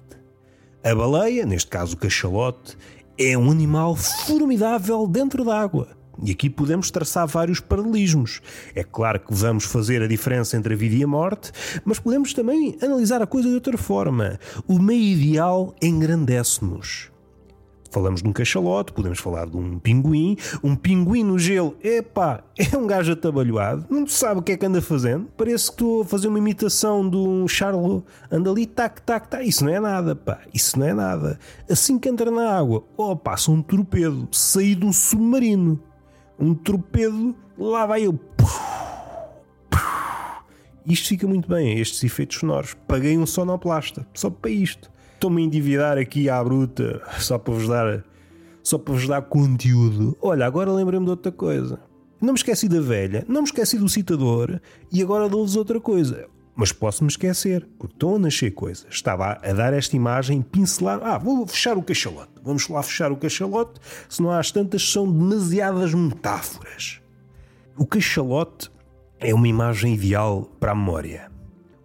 A 0.84 0.94
baleia, 0.94 1.46
neste 1.46 1.70
caso 1.70 1.96
o 1.96 1.98
cachalote, 1.98 2.78
é 3.18 3.38
um 3.38 3.50
animal 3.50 3.96
formidável 3.96 5.08
dentro 5.08 5.46
d'água. 5.46 5.88
E 6.22 6.32
aqui 6.32 6.50
podemos 6.50 6.92
traçar 6.92 7.26
vários 7.26 7.62
paralelismos. 7.62 8.42
É 8.76 8.84
claro 8.84 9.22
que 9.22 9.34
vamos 9.34 9.64
fazer 9.64 10.02
a 10.02 10.08
diferença 10.08 10.58
entre 10.58 10.74
a 10.74 10.78
vida 10.78 10.96
e 10.96 11.04
a 11.06 11.08
morte, 11.08 11.54
mas 11.86 12.00
podemos 12.00 12.34
também 12.34 12.78
analisar 12.82 13.22
a 13.22 13.26
coisa 13.26 13.48
de 13.48 13.56
outra 13.56 13.78
forma. 13.78 14.38
O 14.68 14.78
meio 14.78 15.18
ideal 15.18 15.74
engrandece-nos. 15.82 17.13
Falamos 17.94 18.24
de 18.24 18.28
um 18.28 18.34
cachalote, 18.34 18.92
podemos 18.92 19.20
falar 19.20 19.46
de 19.46 19.56
um 19.56 19.78
pinguim. 19.78 20.36
Um 20.64 20.76
pinguim 20.76 21.24
no 21.24 21.38
gelo, 21.38 21.78
epá, 21.84 22.44
é 22.58 22.76
um 22.76 22.88
gajo 22.88 23.14
atabalhoado, 23.14 23.86
não 23.88 24.08
sabe 24.08 24.40
o 24.40 24.44
que 24.44 24.54
é 24.54 24.58
que 24.58 24.66
anda 24.66 24.82
fazendo. 24.82 25.28
Parece 25.38 25.68
que 25.68 25.74
estou 25.74 26.02
a 26.02 26.06
fazer 26.06 26.28
uma 26.28 26.40
imitação 26.40 27.08
de 27.08 27.16
um 27.16 27.48
Charles, 27.48 28.02
anda 28.32 28.50
ali, 28.50 28.66
tac, 28.66 29.00
tac, 29.04 29.28
tac. 29.28 29.48
Isso 29.48 29.64
não 29.64 29.72
é 29.72 29.80
nada, 29.80 30.16
pá, 30.16 30.40
isso 30.52 30.80
não 30.80 30.88
é 30.88 30.94
nada. 30.94 31.38
Assim 31.70 32.00
que 32.00 32.10
entra 32.10 32.32
na 32.32 32.58
água, 32.58 32.84
oh, 32.98 33.16
passa 33.16 33.52
um 33.52 33.62
torpedo, 33.62 34.28
saí 34.32 34.74
de 34.74 34.88
um 34.88 34.92
submarino. 34.92 35.80
Um 36.40 36.56
torpedo, 36.56 37.36
lá 37.56 37.86
vai 37.86 38.08
eu. 38.08 38.20
Isto 40.84 41.10
fica 41.10 41.28
muito 41.28 41.48
bem, 41.48 41.80
estes 41.80 42.04
efeitos 42.04 42.40
sonoros. 42.40 42.76
Paguei 42.88 43.16
um 43.20 43.28
sonoplasta, 43.28 44.08
só 44.16 44.32
para 44.32 44.50
isto 44.50 44.92
estou-me 45.24 45.42
a 45.42 45.46
endividar 45.46 45.98
aqui 45.98 46.30
à 46.30 46.44
bruta 46.44 47.02
só 47.18 47.38
para 47.38 47.54
vos 47.54 47.66
dar 47.66 48.04
só 48.62 48.78
para 48.78 48.94
vos 48.94 49.08
dar 49.08 49.22
conteúdo. 49.22 50.18
Olha, 50.22 50.46
agora 50.46 50.72
lembrei-me 50.72 51.06
de 51.06 51.12
outra 51.12 51.32
coisa. 51.32 51.80
Não 52.20 52.34
me 52.34 52.40
esqueci 52.40 52.68
da 52.68 52.82
velha, 52.82 53.26
não 53.28 53.42
me 53.42 53.48
esqueci 53.48 53.78
do 53.78 53.88
citador 53.88 54.60
e 54.92 55.02
agora 55.02 55.30
dou-vos 55.30 55.56
outra 55.56 55.80
coisa. 55.80 56.28
Mas 56.56 56.74
posso-me 56.74 57.10
esquecer, 57.10 57.68
porque 57.80 57.96
estão 57.96 58.16
a 58.16 58.20
nascer 58.20 58.52
coisas. 58.52 58.86
Estava 58.90 59.40
a 59.42 59.54
dar 59.54 59.74
esta 59.74 59.96
imagem, 59.96 60.42
pincelar. 60.42 61.00
Ah, 61.02 61.18
vou 61.18 61.48
fechar 61.48 61.78
o 61.78 61.84
cachalote. 61.84 62.32
Vamos 62.44 62.68
lá 62.68 62.84
fechar 62.84 63.12
o 63.12 63.18
cachalote, 63.18 63.80
se 64.10 64.22
não 64.22 64.30
há 64.30 64.40
as 64.40 64.52
tantas, 64.52 64.92
são 64.92 65.10
demasiadas 65.10 65.94
metáforas. 65.94 67.02
O 67.78 67.86
cachalote 67.86 68.70
é 69.20 69.34
uma 69.34 69.48
imagem 69.48 69.94
ideal 69.94 70.50
para 70.60 70.74
a 70.74 70.76
memória. 70.76 71.32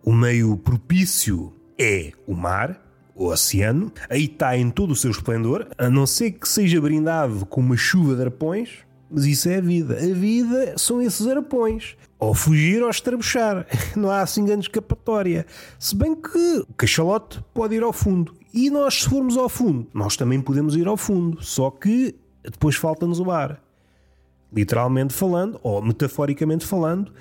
O 0.04 0.12
meio 0.12 0.56
propício 0.56 1.52
é 1.78 2.12
o 2.26 2.34
mar, 2.34 2.87
o 3.18 3.26
oceano, 3.26 3.92
aí 4.08 4.26
está 4.26 4.56
em 4.56 4.70
todo 4.70 4.92
o 4.92 4.96
seu 4.96 5.10
esplendor, 5.10 5.66
a 5.76 5.90
não 5.90 6.06
ser 6.06 6.30
que 6.30 6.48
seja 6.48 6.80
brindado 6.80 7.44
com 7.44 7.60
uma 7.60 7.76
chuva 7.76 8.14
de 8.14 8.22
arpões, 8.22 8.86
mas 9.10 9.24
isso 9.24 9.48
é 9.48 9.56
a 9.56 9.60
vida. 9.60 9.96
A 9.96 10.14
vida 10.14 10.78
são 10.78 11.02
esses 11.02 11.26
arpões. 11.26 11.96
Ou 12.18 12.32
fugir 12.32 12.82
ou 12.82 12.90
estrabuchar. 12.90 13.66
Não 13.96 14.10
há 14.10 14.20
assim 14.20 14.44
grande 14.44 14.66
escapatória. 14.66 15.46
Se 15.78 15.96
bem 15.96 16.14
que 16.14 16.58
o 16.68 16.74
cachalote 16.74 17.42
pode 17.54 17.74
ir 17.74 17.82
ao 17.82 17.92
fundo. 17.92 18.34
E 18.52 18.70
nós, 18.70 19.02
se 19.02 19.08
formos 19.08 19.36
ao 19.36 19.48
fundo, 19.48 19.86
nós 19.94 20.16
também 20.16 20.40
podemos 20.40 20.76
ir 20.76 20.86
ao 20.86 20.96
fundo. 20.96 21.42
Só 21.42 21.70
que 21.70 22.14
depois 22.42 22.76
falta-nos 22.76 23.18
o 23.18 23.30
ar. 23.30 23.62
Literalmente 24.52 25.14
falando, 25.14 25.58
ou 25.62 25.80
metaforicamente 25.80 26.66
falando, 26.66 27.12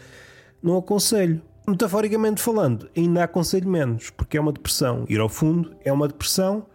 não 0.62 0.78
aconselho. 0.78 1.42
Metaforicamente 1.70 2.42
falando, 2.42 2.90
ainda 2.96 3.26
aconselho 3.26 3.68
menos, 3.68 4.10
porque 4.10 4.38
é 4.38 4.40
uma 4.40 4.54
depressão. 4.54 5.06
Ir 5.10 5.20
ao 5.20 5.28
fundo 5.28 5.76
é 5.84 5.92
uma 5.92 6.08
depressão. 6.08 6.66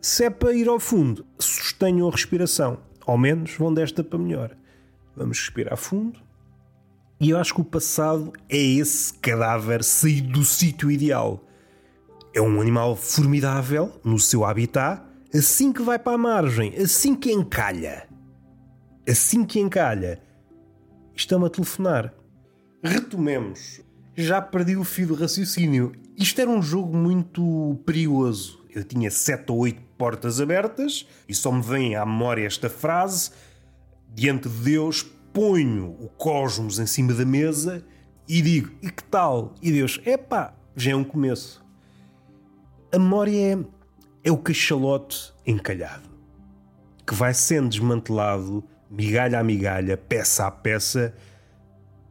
Se 0.00 0.24
é 0.24 0.30
para 0.30 0.54
ir 0.54 0.68
ao 0.68 0.78
fundo, 0.78 1.26
sustenham 1.36 2.06
a 2.06 2.12
respiração. 2.12 2.78
Ao 3.04 3.18
menos 3.18 3.56
vão 3.56 3.74
desta 3.74 4.04
para 4.04 4.20
melhor. 4.20 4.56
Vamos 5.16 5.40
respirar 5.40 5.76
fundo. 5.76 6.20
E 7.18 7.30
eu 7.30 7.38
acho 7.38 7.52
que 7.52 7.60
o 7.60 7.64
passado 7.64 8.32
é 8.48 8.56
esse 8.56 9.12
cadáver 9.14 9.82
saído 9.82 10.38
do 10.38 10.44
sítio 10.44 10.92
ideal. 10.92 11.44
É 12.32 12.40
um 12.40 12.60
animal 12.60 12.94
formidável 12.94 14.00
no 14.04 14.18
seu 14.18 14.44
habitat. 14.44 15.02
Assim 15.34 15.72
que 15.72 15.82
vai 15.82 15.98
para 15.98 16.14
a 16.14 16.18
margem, 16.18 16.76
assim 16.76 17.16
que 17.16 17.32
encalha, 17.32 18.08
assim 19.08 19.44
que 19.44 19.58
encalha, 19.58 20.22
estão-me 21.16 21.46
a 21.46 21.50
telefonar. 21.50 22.14
Retomemos 22.82 23.80
já 24.20 24.40
perdi 24.40 24.76
o 24.76 24.84
fio 24.84 25.08
do 25.08 25.14
raciocínio. 25.14 25.92
Isto 26.16 26.40
era 26.40 26.50
um 26.50 26.62
jogo 26.62 26.96
muito 26.96 27.80
perigoso. 27.84 28.64
Eu 28.70 28.84
tinha 28.84 29.10
sete 29.10 29.50
ou 29.50 29.58
oito 29.58 29.82
portas 29.98 30.40
abertas 30.40 31.06
e 31.28 31.34
só 31.34 31.50
me 31.50 31.62
vem 31.62 31.96
à 31.96 32.06
memória 32.06 32.46
esta 32.46 32.70
frase: 32.70 33.30
Diante 34.14 34.48
de 34.48 34.58
Deus, 34.62 35.02
ponho 35.32 35.96
o 36.00 36.08
cosmos 36.08 36.78
em 36.78 36.86
cima 36.86 37.12
da 37.12 37.24
mesa 37.24 37.84
e 38.28 38.40
digo: 38.40 38.70
E 38.82 38.90
que 38.90 39.02
tal? 39.04 39.54
E 39.60 39.72
Deus: 39.72 40.00
Epá, 40.04 40.54
já 40.76 40.92
é 40.92 40.94
um 40.94 41.04
começo. 41.04 41.64
A 42.92 42.98
memória 42.98 43.54
é, 43.54 43.58
é 44.24 44.32
o 44.32 44.38
cachalote 44.38 45.32
encalhado 45.46 46.10
que 47.10 47.16
vai 47.16 47.34
sendo 47.34 47.68
desmantelado, 47.68 48.62
migalha 48.88 49.40
a 49.40 49.42
migalha, 49.42 49.96
peça 49.96 50.46
a 50.46 50.50
peça. 50.50 51.12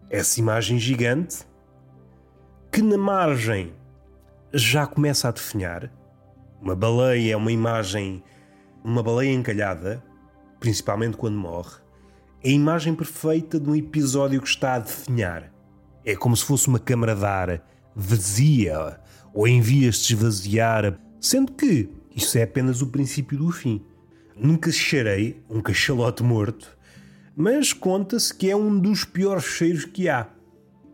Essa 0.09 0.41
imagem 0.41 0.77
gigante 0.77 1.37
que 2.71 2.81
na 2.81 2.97
margem 2.97 3.73
já 4.53 4.85
começa 4.85 5.27
a 5.27 5.31
definhar. 5.31 5.91
Uma 6.61 6.75
baleia 6.75 7.33
é 7.33 7.35
uma 7.35 7.51
imagem, 7.51 8.23
uma 8.83 9.01
baleia 9.01 9.33
encalhada, 9.33 10.03
principalmente 10.59 11.17
quando 11.17 11.37
morre, 11.37 11.77
é 12.43 12.49
a 12.49 12.53
imagem 12.53 12.95
perfeita 12.95 13.59
de 13.59 13.69
um 13.69 13.75
episódio 13.75 14.41
que 14.41 14.47
está 14.47 14.75
a 14.75 14.79
definhar. 14.79 15.51
É 16.05 16.15
como 16.15 16.35
se 16.35 16.45
fosse 16.45 16.67
uma 16.67 16.79
câmara 16.79 17.15
de 17.15 17.25
ar 17.25 17.61
vazia 17.95 18.99
ou 19.33 19.47
em 19.47 19.61
vias 19.61 20.03
de 20.03 20.13
esvaziar, 20.13 20.97
sendo 21.19 21.51
que 21.51 21.89
isso 22.15 22.37
é 22.37 22.43
apenas 22.43 22.81
o 22.81 22.87
princípio 22.87 23.37
do 23.37 23.51
fim. 23.51 23.81
Nunca 24.35 24.71
cheirei 24.71 25.43
um 25.49 25.61
cachalote 25.61 26.23
morto, 26.23 26.77
mas 27.35 27.73
conta-se 27.73 28.33
que 28.33 28.49
é 28.49 28.55
um 28.55 28.79
dos 28.79 29.03
piores 29.03 29.43
cheiros 29.43 29.85
que 29.85 30.07
há. 30.07 30.27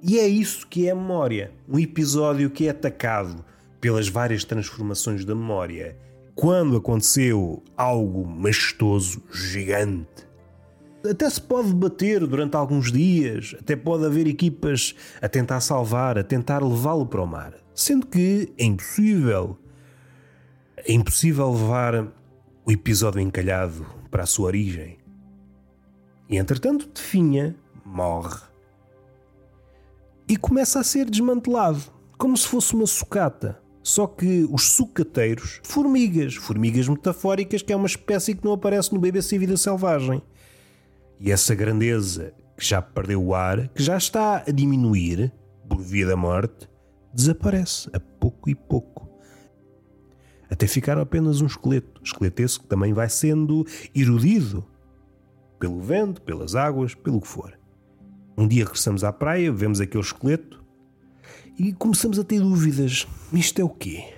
E 0.07 0.19
é 0.19 0.27
isso 0.27 0.67
que 0.67 0.87
é 0.87 0.91
a 0.91 0.95
memória. 0.95 1.51
Um 1.67 1.79
episódio 1.79 2.51
que 2.51 2.67
é 2.67 2.69
atacado 2.69 3.43
pelas 3.81 4.07
várias 4.07 4.43
transformações 4.43 5.25
da 5.25 5.33
memória. 5.33 5.97
Quando 6.35 6.77
aconteceu 6.77 7.63
algo 7.75 8.23
majestoso, 8.23 9.23
gigante. 9.33 10.27
Até 11.09 11.27
se 11.27 11.41
pode 11.41 11.69
debater 11.69 12.19
durante 12.27 12.55
alguns 12.55 12.91
dias, 12.91 13.55
até 13.59 13.75
pode 13.75 14.05
haver 14.05 14.27
equipas 14.27 14.93
a 15.19 15.27
tentar 15.27 15.59
salvar, 15.59 16.19
a 16.19 16.23
tentar 16.23 16.63
levá-lo 16.63 17.07
para 17.07 17.23
o 17.23 17.25
mar. 17.25 17.55
Sendo 17.73 18.05
que 18.05 18.53
é 18.59 18.63
impossível. 18.63 19.57
É 20.77 20.93
impossível 20.93 21.51
levar 21.51 22.13
o 22.63 22.71
episódio 22.71 23.19
encalhado 23.19 23.83
para 24.11 24.21
a 24.21 24.27
sua 24.27 24.45
origem. 24.45 24.99
E 26.29 26.37
entretanto, 26.37 26.87
Definha 26.93 27.55
morre 27.83 28.54
e 30.27 30.37
começa 30.37 30.79
a 30.79 30.83
ser 30.83 31.09
desmantelado, 31.09 31.81
como 32.17 32.35
se 32.35 32.47
fosse 32.47 32.73
uma 32.73 32.87
sucata. 32.87 33.61
Só 33.83 34.07
que 34.07 34.47
os 34.51 34.71
sucateiros, 34.71 35.61
formigas, 35.63 36.33
formigas 36.35 36.87
metafóricas, 36.87 37.61
que 37.61 37.71
é 37.71 37.75
uma 37.75 37.85
espécie 37.85 38.33
que 38.33 38.43
não 38.43 38.53
aparece 38.53 38.91
no 38.91 38.99
BBC 38.99 39.37
Vida 39.37 39.55
Selvagem. 39.57 40.23
E 41.19 41.31
essa 41.31 41.53
grandeza 41.53 42.33
que 42.57 42.65
já 42.65 42.81
perdeu 42.81 43.23
o 43.23 43.35
ar, 43.35 43.67
que 43.69 43.83
já 43.83 43.95
está 43.95 44.43
a 44.47 44.51
diminuir 44.51 45.31
por 45.69 45.79
via 45.81 46.07
da 46.07 46.15
morte, 46.15 46.67
desaparece 47.13 47.89
a 47.93 47.99
pouco 47.99 48.49
e 48.49 48.55
pouco. 48.55 49.07
até 50.49 50.67
ficar 50.67 50.97
apenas 50.97 51.41
um 51.41 51.45
esqueleto. 51.45 52.01
Esqueleto 52.03 52.41
esse 52.41 52.59
que 52.59 52.65
também 52.65 52.93
vai 52.93 53.09
sendo 53.09 53.65
erudido 53.93 54.65
pelo 55.59 55.79
vento, 55.79 56.21
pelas 56.21 56.55
águas, 56.55 56.93
pelo 56.95 57.21
que 57.21 57.27
for. 57.27 57.57
Um 58.37 58.47
dia 58.47 58.65
regressamos 58.65 59.03
à 59.03 59.13
praia, 59.13 59.51
vemos 59.51 59.79
aquele 59.79 60.03
esqueleto 60.03 60.63
e 61.57 61.71
começamos 61.73 62.19
a 62.19 62.23
ter 62.23 62.39
dúvidas. 62.39 63.07
Isto 63.31 63.61
é 63.61 63.63
o 63.63 63.69
quê? 63.69 64.13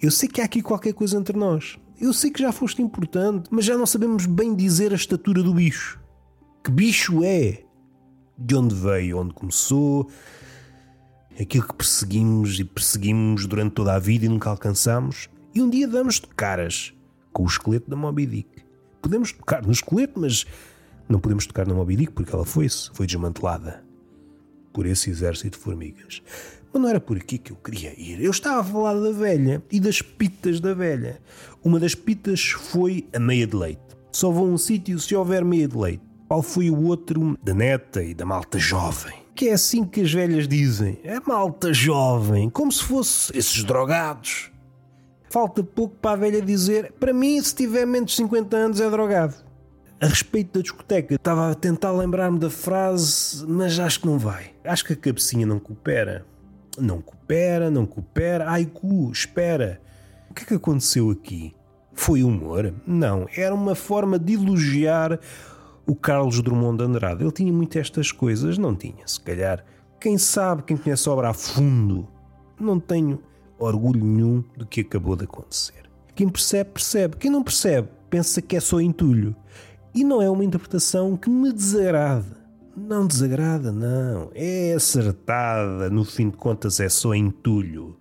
Eu 0.00 0.10
sei 0.10 0.28
que 0.28 0.40
há 0.40 0.44
aqui 0.44 0.60
qualquer 0.60 0.92
coisa 0.92 1.16
entre 1.16 1.36
nós. 1.36 1.78
Eu 2.00 2.12
sei 2.12 2.30
que 2.30 2.42
já 2.42 2.52
foste 2.52 2.82
importante, 2.82 3.48
mas 3.50 3.64
já 3.64 3.76
não 3.76 3.86
sabemos 3.86 4.26
bem 4.26 4.54
dizer 4.54 4.92
a 4.92 4.96
estatura 4.96 5.42
do 5.42 5.54
bicho. 5.54 6.00
Que 6.62 6.70
bicho 6.70 7.22
é? 7.24 7.62
De 8.36 8.54
onde 8.54 8.74
veio, 8.74 9.18
onde 9.18 9.32
começou? 9.32 10.10
Aquilo 11.40 11.66
que 11.68 11.74
perseguimos 11.74 12.58
e 12.58 12.64
perseguimos 12.64 13.46
durante 13.46 13.74
toda 13.74 13.94
a 13.94 13.98
vida 13.98 14.26
e 14.26 14.28
nunca 14.28 14.50
alcançamos. 14.50 15.30
E 15.54 15.62
um 15.62 15.70
dia 15.70 15.86
damos 15.86 16.16
de 16.16 16.26
caras 16.26 16.92
com 17.32 17.44
o 17.44 17.46
esqueleto 17.46 17.88
da 17.88 17.96
Moby 17.96 18.26
Dick. 18.26 18.48
Podemos 19.00 19.32
tocar 19.32 19.64
no 19.64 19.72
esqueleto, 19.72 20.20
mas 20.20 20.44
não 21.08 21.20
podemos 21.20 21.46
tocar 21.46 21.66
na 21.66 21.74
Moby 21.74 21.96
Dick 21.96 22.12
porque 22.12 22.34
ela 22.34 22.44
foi-se, 22.44 22.90
foi 22.92 23.06
desmantelada 23.06 23.84
por 24.72 24.86
esse 24.86 25.08
exército 25.10 25.56
de 25.56 25.64
formigas. 25.64 26.22
Mas 26.72 26.82
não 26.82 26.88
era 26.88 27.00
por 27.00 27.16
aqui 27.16 27.38
que 27.38 27.52
eu 27.52 27.56
queria 27.56 27.98
ir. 27.98 28.22
Eu 28.22 28.30
estava 28.30 28.60
a 28.60 28.64
falar 28.64 28.94
da 28.94 29.10
velha 29.10 29.62
e 29.70 29.80
das 29.80 30.02
pitas 30.02 30.60
da 30.60 30.74
velha. 30.74 31.20
Uma 31.64 31.80
das 31.80 31.94
pitas 31.94 32.50
foi 32.50 33.06
a 33.14 33.18
meia 33.18 33.46
de 33.46 33.56
leite. 33.56 33.80
Só 34.12 34.30
vou 34.30 34.46
a 34.46 34.50
um 34.50 34.58
sítio 34.58 34.98
se 34.98 35.14
houver 35.14 35.44
meia 35.44 35.68
de 35.68 35.76
leite. 35.76 36.02
Qual 36.28 36.42
foi 36.42 36.70
o 36.70 36.82
outro? 36.84 37.38
Da 37.42 37.54
neta 37.54 38.02
e 38.02 38.12
da 38.12 38.26
malta 38.26 38.58
jovem. 38.58 39.14
Que 39.34 39.48
é 39.48 39.52
assim 39.52 39.84
que 39.84 40.00
as 40.00 40.12
velhas 40.12 40.48
dizem. 40.48 40.98
É 41.04 41.20
malta 41.20 41.72
jovem. 41.72 42.50
Como 42.50 42.70
se 42.70 42.82
fosse 42.82 43.36
esses 43.36 43.62
drogados. 43.62 44.50
Falta 45.30 45.62
pouco 45.62 45.96
para 45.96 46.12
a 46.12 46.16
velha 46.16 46.42
dizer: 46.42 46.92
para 46.98 47.12
mim, 47.12 47.40
se 47.40 47.54
tiver 47.54 47.86
menos 47.86 48.10
de 48.10 48.16
50 48.16 48.56
anos, 48.56 48.80
é 48.80 48.90
drogado. 48.90 49.45
A 49.98 50.08
respeito 50.08 50.58
da 50.58 50.60
discoteca, 50.60 51.14
estava 51.14 51.50
a 51.50 51.54
tentar 51.54 51.90
lembrar-me 51.90 52.38
da 52.38 52.50
frase, 52.50 53.46
mas 53.46 53.78
acho 53.78 54.00
que 54.00 54.06
não 54.06 54.18
vai. 54.18 54.50
Acho 54.62 54.84
que 54.84 54.92
a 54.92 54.96
cabecinha 54.96 55.46
não 55.46 55.58
coopera. 55.58 56.26
Não 56.78 57.00
coopera, 57.00 57.70
não 57.70 57.86
coopera. 57.86 58.44
Ai, 58.46 58.66
cu, 58.66 59.10
espera. 59.10 59.80
O 60.28 60.34
que 60.34 60.42
é 60.42 60.46
que 60.46 60.54
aconteceu 60.54 61.10
aqui? 61.10 61.56
Foi 61.94 62.22
humor? 62.22 62.74
Não, 62.86 63.26
era 63.34 63.54
uma 63.54 63.74
forma 63.74 64.18
de 64.18 64.34
elogiar 64.34 65.18
o 65.86 65.94
Carlos 65.94 66.42
Drummond 66.42 66.76
de 66.76 66.84
Andrade. 66.84 67.24
Ele 67.24 67.32
tinha 67.32 67.52
muito 67.52 67.78
estas 67.78 68.12
coisas? 68.12 68.58
Não 68.58 68.76
tinha, 68.76 69.06
se 69.06 69.18
calhar. 69.18 69.64
Quem 69.98 70.18
sabe, 70.18 70.62
quem 70.64 70.76
conhece 70.76 71.08
a 71.08 71.12
obra 71.12 71.30
a 71.30 71.32
fundo. 71.32 72.06
Não 72.60 72.78
tenho 72.78 73.18
orgulho 73.58 74.04
nenhum 74.04 74.44
do 74.58 74.66
que 74.66 74.82
acabou 74.82 75.16
de 75.16 75.24
acontecer. 75.24 75.88
Quem 76.14 76.28
percebe, 76.28 76.70
percebe. 76.72 77.16
Quem 77.16 77.30
não 77.30 77.42
percebe, 77.42 77.88
pensa 78.10 78.42
que 78.42 78.56
é 78.56 78.60
só 78.60 78.78
entulho. 78.78 79.34
E 79.96 80.04
não 80.04 80.20
é 80.20 80.28
uma 80.28 80.44
interpretação 80.44 81.16
que 81.16 81.30
me 81.30 81.50
desagrada. 81.50 82.36
Não 82.76 83.06
desagrada, 83.06 83.72
não. 83.72 84.30
É 84.34 84.74
acertada. 84.74 85.88
No 85.88 86.04
fim 86.04 86.28
de 86.28 86.36
contas, 86.36 86.78
é 86.80 86.88
só 86.90 87.14
entulho. 87.14 87.96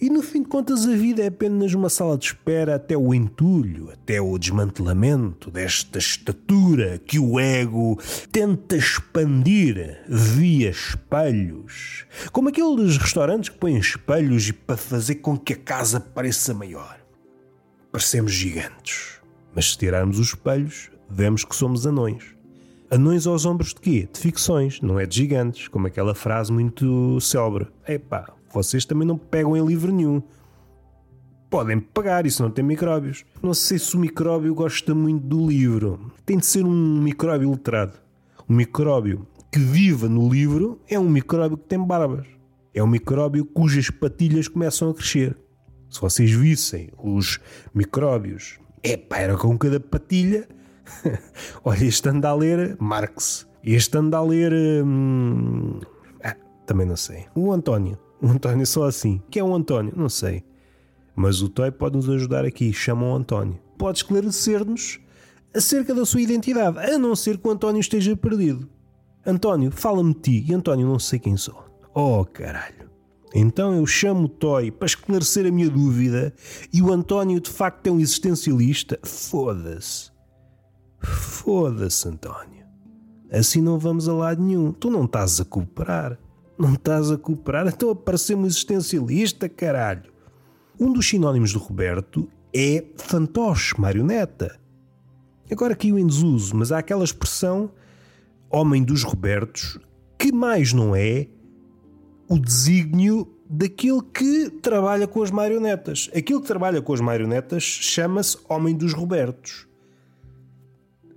E 0.00 0.10
no 0.10 0.22
fim 0.22 0.42
de 0.42 0.48
contas, 0.48 0.84
a 0.84 0.92
vida 0.92 1.22
é 1.22 1.28
apenas 1.28 1.72
uma 1.72 1.88
sala 1.88 2.18
de 2.18 2.26
espera 2.26 2.74
até 2.74 2.96
o 2.96 3.14
entulho, 3.14 3.92
até 3.92 4.20
o 4.20 4.36
desmantelamento 4.36 5.52
desta 5.52 5.98
estatura 6.00 6.98
que 6.98 7.20
o 7.20 7.38
ego 7.38 7.96
tenta 8.32 8.76
expandir 8.76 10.02
via 10.08 10.70
espelhos. 10.70 12.06
Como 12.32 12.48
aqueles 12.48 12.96
restaurantes 12.96 13.50
que 13.50 13.58
põem 13.58 13.78
espelhos 13.78 14.50
para 14.50 14.76
fazer 14.76 15.14
com 15.16 15.38
que 15.38 15.52
a 15.52 15.56
casa 15.56 16.00
pareça 16.00 16.52
maior. 16.52 16.98
Parecemos 17.92 18.32
gigantes. 18.32 19.20
Mas 19.54 19.70
se 19.70 19.78
tirarmos 19.78 20.18
os 20.18 20.30
espelhos, 20.30 20.90
vemos 21.08 21.44
que 21.44 21.54
somos 21.54 21.86
anões. 21.86 22.34
Anões 22.90 23.26
aos 23.26 23.44
ombros 23.46 23.74
de 23.74 23.80
quê? 23.80 24.08
De 24.12 24.20
ficções, 24.20 24.80
não 24.80 25.00
é 25.00 25.06
de 25.06 25.16
gigantes, 25.16 25.68
como 25.68 25.86
aquela 25.86 26.14
frase 26.14 26.52
muito 26.52 27.20
célebre. 27.20 27.66
Epá, 27.88 28.32
vocês 28.52 28.84
também 28.84 29.06
não 29.06 29.18
pegam 29.18 29.56
em 29.56 29.66
livro 29.66 29.92
nenhum. 29.92 30.22
Podem 31.50 31.80
pagar, 31.80 32.26
isso 32.26 32.42
não 32.42 32.50
tem 32.50 32.64
micróbios. 32.64 33.24
Não 33.42 33.54
sei 33.54 33.78
se 33.78 33.96
o 33.96 33.98
micróbio 33.98 34.54
gosta 34.54 34.94
muito 34.94 35.26
do 35.26 35.46
livro. 35.46 36.12
Tem 36.24 36.38
de 36.38 36.46
ser 36.46 36.64
um 36.64 37.00
micróbio 37.00 37.50
letrado. 37.50 37.98
Um 38.48 38.54
micróbio 38.54 39.26
que 39.50 39.58
viva 39.58 40.08
no 40.08 40.28
livro 40.28 40.80
é 40.88 40.98
um 40.98 41.08
micróbio 41.08 41.56
que 41.56 41.68
tem 41.68 41.78
barbas. 41.78 42.26
É 42.74 42.82
um 42.82 42.88
micróbio 42.88 43.44
cujas 43.44 43.88
patilhas 43.88 44.48
começam 44.48 44.90
a 44.90 44.94
crescer. 44.94 45.36
Se 45.88 46.00
vocês 46.00 46.30
vissem 46.32 46.90
os 46.98 47.38
micróbios, 47.72 48.58
epá, 48.82 49.18
era 49.18 49.36
com 49.36 49.56
cada 49.56 49.78
patilha 49.78 50.48
Olha, 51.64 51.84
este 51.84 52.08
anda 52.08 52.28
a 52.28 52.34
ler 52.34 52.76
Marx. 52.80 53.46
Este 53.62 53.96
anda 53.98 54.18
a 54.18 54.22
ler. 54.22 54.52
Hum, 54.84 55.80
ah, 56.22 56.36
também 56.66 56.86
não 56.86 56.96
sei. 56.96 57.26
O 57.34 57.52
António. 57.52 57.98
O 58.20 58.28
António 58.28 58.66
só 58.66 58.84
assim. 58.84 59.22
Que 59.30 59.38
é 59.38 59.44
o 59.44 59.54
António? 59.54 59.92
Não 59.96 60.08
sei. 60.08 60.44
Mas 61.16 61.42
o 61.42 61.48
Toy 61.48 61.70
pode 61.70 61.96
nos 61.96 62.08
ajudar 62.08 62.44
aqui. 62.44 62.72
Chama 62.72 63.06
o 63.06 63.14
António. 63.14 63.58
Pode 63.78 63.98
esclarecer-nos 63.98 65.00
acerca 65.54 65.94
da 65.94 66.04
sua 66.04 66.20
identidade, 66.20 66.78
a 66.78 66.98
não 66.98 67.14
ser 67.14 67.38
que 67.38 67.46
o 67.46 67.50
António 67.50 67.80
esteja 67.80 68.16
perdido. 68.16 68.68
António, 69.24 69.70
fala-me 69.70 70.12
ti. 70.12 70.44
E 70.46 70.52
António, 70.52 70.86
não 70.86 70.98
sei 70.98 71.18
quem 71.18 71.36
sou. 71.36 71.64
Oh, 71.94 72.24
caralho. 72.24 72.90
Então 73.34 73.74
eu 73.74 73.86
chamo 73.86 74.24
o 74.24 74.28
Toy 74.28 74.70
para 74.70 74.86
esclarecer 74.86 75.46
a 75.46 75.50
minha 75.50 75.68
dúvida 75.68 76.32
e 76.72 76.80
o 76.80 76.92
António 76.92 77.40
de 77.40 77.50
facto 77.50 77.86
é 77.86 77.90
um 77.90 77.98
existencialista? 77.98 78.98
Foda-se. 79.02 80.13
Foda-se, 81.04 82.08
António. 82.08 82.64
Assim 83.30 83.60
não 83.60 83.78
vamos 83.78 84.08
a 84.08 84.12
lado 84.12 84.42
nenhum. 84.42 84.72
Tu 84.72 84.90
não 84.90 85.04
estás 85.04 85.40
a 85.40 85.44
cooperar. 85.44 86.18
Não 86.56 86.74
estás 86.74 87.10
a 87.10 87.18
cooperar, 87.18 87.66
então 87.66 87.90
a 87.90 87.96
parecer-me 87.96 88.46
existencialista, 88.46 89.48
caralho. 89.48 90.12
Um 90.78 90.92
dos 90.92 91.08
sinónimos 91.08 91.52
do 91.52 91.58
Roberto 91.58 92.28
é 92.54 92.84
fantoche, 92.96 93.78
marioneta. 93.80 94.58
Agora 95.50 95.74
caiu 95.74 95.98
em 95.98 96.06
desuso, 96.06 96.56
mas 96.56 96.70
há 96.70 96.78
aquela 96.78 97.02
expressão 97.02 97.72
homem 98.48 98.84
dos 98.84 99.02
Robertos 99.02 99.78
que 100.16 100.30
mais 100.32 100.72
não 100.72 100.94
é 100.94 101.26
o 102.28 102.38
desígnio 102.38 103.28
daquele 103.50 104.00
que 104.00 104.48
trabalha 104.62 105.06
com 105.06 105.22
as 105.22 105.30
marionetas. 105.30 106.08
Aquele 106.16 106.40
que 106.40 106.46
trabalha 106.46 106.80
com 106.80 106.94
as 106.94 107.00
marionetas 107.00 107.62
chama-se 107.64 108.38
homem 108.48 108.76
dos 108.76 108.94
Robertos 108.94 109.66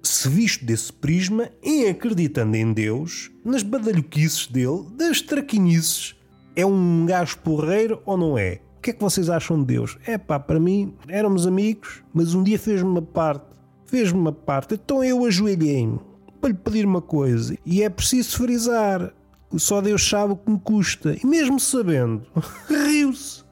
se 0.07 0.29
visto 0.29 0.65
desse 0.65 0.91
prisma 0.91 1.49
e 1.63 1.85
acreditando 1.87 2.55
em 2.55 2.73
Deus, 2.73 3.31
nas 3.43 3.63
badalhoquices 3.63 4.47
dele, 4.47 4.85
das 4.95 5.21
traquinices, 5.21 6.15
é 6.55 6.65
um 6.65 7.05
gajo 7.05 7.37
porreiro 7.39 8.01
ou 8.05 8.17
não 8.17 8.37
é? 8.37 8.61
O 8.77 8.81
que 8.81 8.91
é 8.91 8.93
que 8.93 9.01
vocês 9.01 9.29
acham 9.29 9.59
de 9.59 9.65
Deus? 9.65 9.97
É 10.05 10.17
pá, 10.17 10.39
para 10.39 10.59
mim, 10.59 10.93
éramos 11.07 11.45
amigos, 11.45 12.03
mas 12.13 12.33
um 12.33 12.43
dia 12.43 12.57
fez-me 12.57 12.89
uma 12.89 13.01
parte. 13.01 13.45
Fez-me 13.85 14.19
uma 14.19 14.31
parte, 14.31 14.73
então 14.73 15.03
eu 15.03 15.25
ajoelhei-me 15.25 15.99
para 16.41 16.49
lhe 16.49 16.55
pedir 16.55 16.85
uma 16.85 17.01
coisa. 17.01 17.57
E 17.65 17.81
é 17.81 17.89
preciso 17.89 18.37
frisar: 18.37 19.13
só 19.55 19.81
Deus 19.81 20.07
sabe 20.07 20.33
o 20.33 20.37
que 20.37 20.51
me 20.51 20.59
custa. 20.59 21.15
E 21.21 21.25
mesmo 21.25 21.59
sabendo, 21.59 22.25
riu-se. 22.67 23.45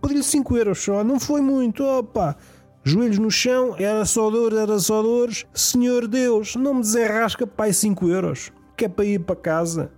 Pedi-lhe 0.00 0.22
5 0.22 0.56
euros 0.56 0.78
só, 0.78 1.02
não 1.02 1.18
foi 1.18 1.40
muito, 1.40 1.82
opa 1.82 2.36
joelhos 2.86 3.18
no 3.18 3.30
chão, 3.32 3.74
era 3.76 4.04
só 4.04 4.30
dores, 4.30 4.56
era 4.56 4.78
só 4.78 5.02
dores. 5.02 5.44
Senhor 5.52 6.06
Deus, 6.06 6.54
não 6.54 6.74
me 6.74 6.80
desenrasca, 6.82 7.44
pai, 7.44 7.72
5 7.72 8.08
euros, 8.08 8.52
que 8.76 8.84
é 8.84 8.88
para 8.88 9.04
ir 9.04 9.20
para 9.20 9.34
casa. 9.34 9.90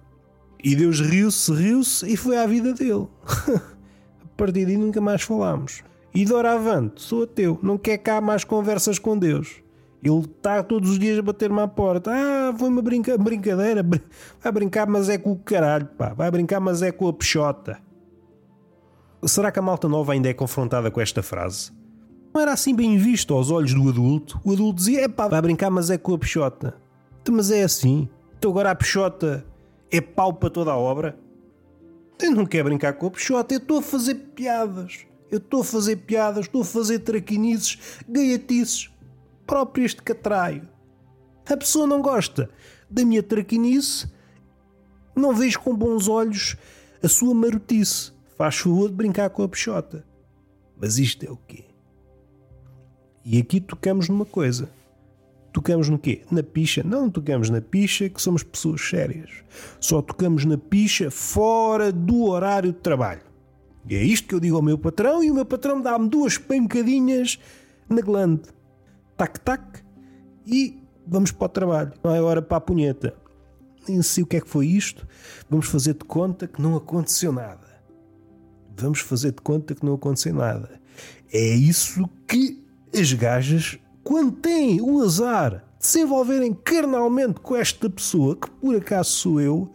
E 0.65 0.75
Deus 0.75 0.99
riu-se, 0.99 1.53
riu-se 1.53 2.11
e 2.11 2.17
foi 2.17 2.39
à 2.39 2.47
vida 2.47 2.73
dele. 2.73 3.07
a 4.25 4.29
partir 4.39 4.65
daí 4.65 4.79
nunca 4.79 5.03
mais 5.03 5.21
falámos. 5.21 5.83
E 6.15 6.25
doravante, 6.25 7.03
sou 7.03 7.25
ateu, 7.25 7.59
não 7.63 7.77
quer 7.77 7.99
cá 7.99 8.23
mais 8.23 8.43
conversas 8.43 8.99
com 8.99 9.19
Deus. 9.19 9.57
Ele 10.03 10.21
está 10.21 10.63
todos 10.63 10.91
os 10.91 10.99
dias 10.99 11.19
a 11.19 11.23
bater-me 11.23 11.61
à 11.61 11.69
porta. 11.69 12.11
Ah, 12.11 12.55
foi 12.57 12.69
uma 12.69 12.81
brinca 12.81 13.19
brincadeira. 13.19 13.85
Vai 14.41 14.53
brincar, 14.53 14.87
mas 14.87 15.09
é 15.09 15.19
com 15.19 15.33
o 15.33 15.39
caralho, 15.39 15.87
pá. 15.99 16.15
Vai 16.15 16.31
brincar, 16.31 16.61
mas 16.61 16.81
é 16.83 16.91
com 16.91 17.09
a 17.09 17.13
peixota. 17.13 17.79
Será 19.25 19.51
que 19.51 19.59
a 19.59 19.63
malta 19.63 19.89
nova 19.89 20.13
ainda 20.13 20.29
é 20.29 20.33
confrontada 20.33 20.91
com 20.91 21.01
esta 21.01 21.23
frase? 21.23 21.73
Não 22.33 22.41
era 22.41 22.53
assim 22.53 22.75
bem 22.75 22.97
visto 22.99 23.35
aos 23.35 23.51
olhos 23.51 23.75
do 23.75 23.89
adulto. 23.89 24.41
O 24.45 24.53
adulto 24.53 24.77
dizia: 24.77 25.03
é 25.03 25.09
pá, 25.09 25.29
vai 25.29 25.41
brincar, 25.41 25.71
mas 25.71 25.91
é 25.91 25.99
com 25.99 26.15
a 26.15 26.19
peixota. 26.19 26.77
Então, 27.21 27.35
mas 27.35 27.51
é 27.51 27.63
assim. 27.63 28.09
Então 28.39 28.51
agora 28.51 28.71
a 28.71 28.75
peixota 28.75 29.45
é 29.91 30.01
pau 30.01 30.33
para 30.33 30.51
toda 30.51 30.71
a 30.71 30.77
obra. 30.77 31.19
Eu 32.21 32.33
não 32.33 32.47
quero 32.47 32.65
brincar 32.69 32.93
com 32.95 33.07
a 33.07 33.11
peixota, 33.11 33.55
eu 33.55 33.59
estou 33.59 33.79
a 33.79 33.83
fazer 33.83 34.15
piadas. 34.15 35.07
Eu 35.31 35.39
estou 35.39 35.61
a 35.61 35.65
fazer 35.65 35.97
piadas, 35.97 36.47
estou 36.47 36.63
a 36.63 36.65
fazer 36.65 37.01
traquinices, 37.01 37.79
gaiatices, 38.09 38.91
próprias 39.47 39.95
de 39.95 40.03
catraio. 40.03 40.69
A 41.49 41.57
pessoa 41.57 41.87
não 41.87 42.03
gosta 42.03 42.51
da 42.91 43.05
minha 43.05 43.23
traquinice, 43.23 44.11
não 45.15 45.35
vejo 45.35 45.61
com 45.61 45.75
bons 45.77 46.09
olhos 46.09 46.57
a 47.03 47.09
sua 47.09 47.35
marotice. 47.35 48.13
Faz 48.37 48.57
favor 48.57 48.89
de 48.89 48.95
brincar 48.95 49.31
com 49.31 49.43
a 49.43 49.49
peixota. 49.49 50.07
Mas 50.81 50.99
isto 50.99 51.27
é 51.27 51.31
o 51.31 51.37
quê? 51.37 51.68
E 53.31 53.39
aqui 53.39 53.61
tocamos 53.61 54.09
numa 54.09 54.25
coisa. 54.25 54.71
Tocamos 55.53 55.87
no 55.91 55.99
quê? 55.99 56.23
Na 56.31 56.43
picha. 56.43 56.83
Não 56.83 57.11
tocamos 57.11 57.51
na 57.51 57.61
picha, 57.61 58.09
que 58.09 58.23
somos 58.23 58.43
pessoas 58.43 58.81
sérias. 58.81 59.29
Só 59.79 60.01
tocamos 60.01 60.47
na 60.47 60.57
picha 60.57 61.11
fora 61.11 61.93
do 61.93 62.25
horário 62.25 62.73
de 62.73 62.79
trabalho. 62.79 63.21
E 63.87 63.95
é 63.95 64.03
isto 64.03 64.27
que 64.27 64.35
eu 64.35 64.41
digo 64.41 64.57
ao 64.57 64.63
meu 64.63 64.79
patrão, 64.79 65.23
e 65.23 65.31
o 65.31 65.35
meu 65.35 65.45
patrão 65.45 65.79
dá-me 65.79 66.09
duas 66.09 66.39
pancadinhas 66.39 67.39
na 67.87 68.01
glande. 68.01 68.45
Tac-tac, 69.15 69.83
e 70.47 70.83
vamos 71.07 71.31
para 71.31 71.45
o 71.45 71.51
trabalho. 71.51 71.93
Não 72.03 72.15
é 72.15 72.23
hora 72.23 72.41
para 72.41 72.57
a 72.57 72.63
punheta. 72.63 73.15
Nem 73.87 74.01
sei 74.01 74.25
o 74.25 74.27
que 74.27 74.39
é 74.39 74.41
que 74.41 74.49
foi 74.49 74.69
isto. 74.69 75.07
Vamos 75.51 75.67
fazer 75.67 75.93
de 75.93 76.05
conta 76.07 76.49
que 76.49 76.63
não 76.63 76.77
aconteceu 76.77 77.31
nada. 77.31 77.69
Vamos 78.75 79.01
fazer 79.01 79.33
de 79.33 79.43
conta 79.43 79.75
que 79.75 79.85
não 79.85 79.97
aconteceu 79.97 80.33
nada. 80.33 80.81
É 81.31 81.55
isso 81.55 82.09
que 82.27 82.67
as 82.95 83.13
gajas, 83.13 83.79
quando 84.03 84.33
têm 84.33 84.81
o 84.81 85.03
azar 85.03 85.65
de 85.79 85.87
se 85.87 86.01
envolverem 86.01 86.53
carnalmente 86.53 87.41
com 87.41 87.55
esta 87.55 87.89
pessoa, 87.89 88.37
que 88.37 88.51
por 88.51 88.77
acaso 88.77 89.11
sou 89.11 89.41
eu, 89.41 89.71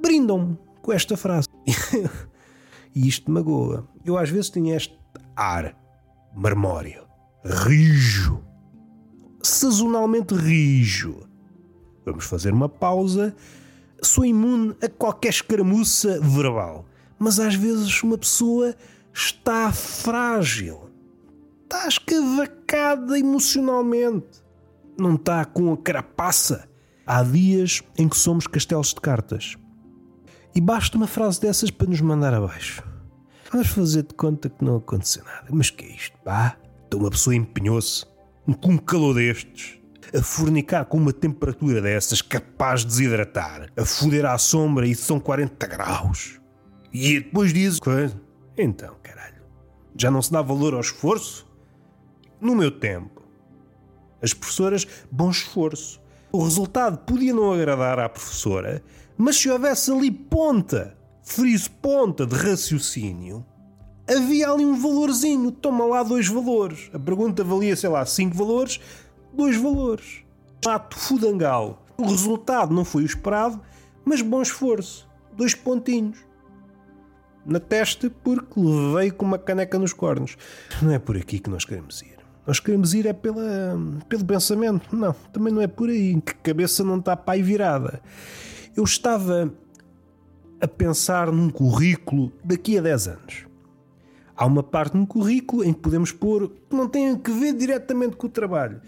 brindam-me 0.00 0.58
com 0.82 0.92
esta 0.92 1.16
frase. 1.16 1.48
e 2.94 3.08
isto 3.08 3.30
magoa. 3.30 3.86
Eu 4.04 4.16
às 4.16 4.30
vezes 4.30 4.50
tenho 4.50 4.74
este 4.74 4.96
ar 5.34 5.76
marmório, 6.34 7.04
rijo, 7.44 8.42
sazonalmente 9.42 10.34
rijo. 10.34 11.26
Vamos 12.04 12.24
fazer 12.24 12.52
uma 12.52 12.68
pausa. 12.68 13.34
Sou 14.02 14.24
imune 14.24 14.76
a 14.82 14.88
qualquer 14.88 15.30
escaramuça 15.30 16.20
verbal. 16.20 16.86
Mas 17.18 17.40
às 17.40 17.54
vezes 17.54 18.02
uma 18.02 18.18
pessoa 18.18 18.76
está 19.12 19.72
frágil. 19.72 20.85
Está 21.66 21.88
escavacada 21.88 23.18
emocionalmente. 23.18 24.40
Não 24.96 25.16
está 25.16 25.44
com 25.44 25.72
a 25.72 25.76
carapaça. 25.76 26.68
Há 27.04 27.24
dias 27.24 27.82
em 27.98 28.08
que 28.08 28.16
somos 28.16 28.46
castelos 28.46 28.94
de 28.94 29.00
cartas. 29.00 29.56
E 30.54 30.60
basta 30.60 30.96
uma 30.96 31.08
frase 31.08 31.40
dessas 31.40 31.68
para 31.72 31.88
nos 31.88 32.00
mandar 32.00 32.32
abaixo. 32.32 32.84
Vamos 33.50 33.66
fazer 33.66 34.04
de 34.04 34.14
conta 34.14 34.48
que 34.48 34.64
não 34.64 34.76
aconteceu 34.76 35.24
nada. 35.24 35.48
Mas 35.50 35.68
que 35.68 35.84
é 35.84 35.88
isto, 35.88 36.16
pá? 36.24 36.56
Então 36.86 37.00
uma 37.00 37.10
pessoa 37.10 37.34
empenhou-se 37.34 38.06
com 38.60 38.70
um 38.70 38.78
calor 38.78 39.14
destes, 39.14 39.76
a 40.16 40.22
fornicar 40.22 40.84
com 40.84 40.98
uma 40.98 41.12
temperatura 41.12 41.82
dessas 41.82 42.22
capaz 42.22 42.82
de 42.82 42.86
desidratar, 42.86 43.72
a 43.76 43.84
foder 43.84 44.24
à 44.24 44.38
sombra 44.38 44.86
e 44.86 44.94
são 44.94 45.18
40 45.18 45.66
graus. 45.66 46.40
E 46.92 47.18
depois 47.18 47.52
diz. 47.52 47.80
Então, 48.56 48.94
caralho, 49.02 49.42
já 49.98 50.12
não 50.12 50.22
se 50.22 50.30
dá 50.30 50.40
valor 50.40 50.74
ao 50.74 50.80
esforço? 50.80 51.45
No 52.40 52.54
meu 52.54 52.70
tempo, 52.70 53.22
as 54.22 54.34
professoras, 54.34 54.86
bom 55.10 55.30
esforço. 55.30 56.00
O 56.32 56.42
resultado 56.42 56.98
podia 56.98 57.32
não 57.32 57.52
agradar 57.52 57.98
à 57.98 58.08
professora, 58.08 58.82
mas 59.16 59.36
se 59.36 59.48
houvesse 59.48 59.90
ali 59.90 60.10
ponta, 60.10 60.96
friso 61.22 61.70
ponta 61.70 62.26
de 62.26 62.34
raciocínio, 62.34 63.44
havia 64.08 64.50
ali 64.50 64.64
um 64.64 64.80
valorzinho. 64.80 65.50
Toma 65.50 65.84
lá 65.86 66.02
dois 66.02 66.28
valores. 66.28 66.90
A 66.92 66.98
pergunta 66.98 67.42
valia, 67.42 67.76
sei 67.76 67.88
lá, 67.88 68.04
cinco 68.04 68.36
valores, 68.36 68.80
dois 69.32 69.56
valores. 69.56 70.24
Ato 70.66 70.98
fudangal. 70.98 71.84
O 71.96 72.06
resultado 72.06 72.74
não 72.74 72.84
foi 72.84 73.02
o 73.02 73.06
esperado, 73.06 73.60
mas 74.04 74.20
bom 74.20 74.42
esforço. 74.42 75.08
Dois 75.34 75.54
pontinhos. 75.54 76.18
Na 77.44 77.60
testa, 77.60 78.10
porque 78.10 78.58
levei 78.58 79.10
com 79.10 79.24
uma 79.24 79.38
caneca 79.38 79.78
nos 79.78 79.92
cornos. 79.92 80.36
Não 80.82 80.90
é 80.90 80.98
por 80.98 81.16
aqui 81.16 81.38
que 81.38 81.48
nós 81.48 81.64
queremos 81.64 82.02
ir. 82.02 82.15
Nós 82.46 82.60
queremos 82.60 82.94
ir 82.94 83.06
é 83.06 83.12
pela, 83.12 83.76
pelo 84.08 84.24
pensamento. 84.24 84.94
Não, 84.94 85.12
também 85.32 85.52
não 85.52 85.60
é 85.60 85.66
por 85.66 85.88
aí. 85.88 86.20
Que 86.20 86.34
cabeça 86.34 86.84
não 86.84 86.98
está 86.98 87.16
pai 87.16 87.42
virada. 87.42 88.00
Eu 88.76 88.84
estava 88.84 89.52
a 90.60 90.68
pensar 90.68 91.32
num 91.32 91.50
currículo 91.50 92.32
daqui 92.44 92.78
a 92.78 92.82
10 92.82 93.08
anos 93.08 93.46
há 94.36 94.44
uma 94.44 94.62
parte 94.62 94.96
no 94.96 95.06
currículo 95.06 95.64
em 95.64 95.72
que 95.72 95.80
podemos 95.80 96.12
pôr 96.12 96.50
que 96.68 96.76
não 96.76 96.86
tem 96.86 97.16
que 97.16 97.30
ver 97.30 97.54
diretamente 97.54 98.16
com 98.16 98.26
o 98.26 98.30
trabalho. 98.30 98.80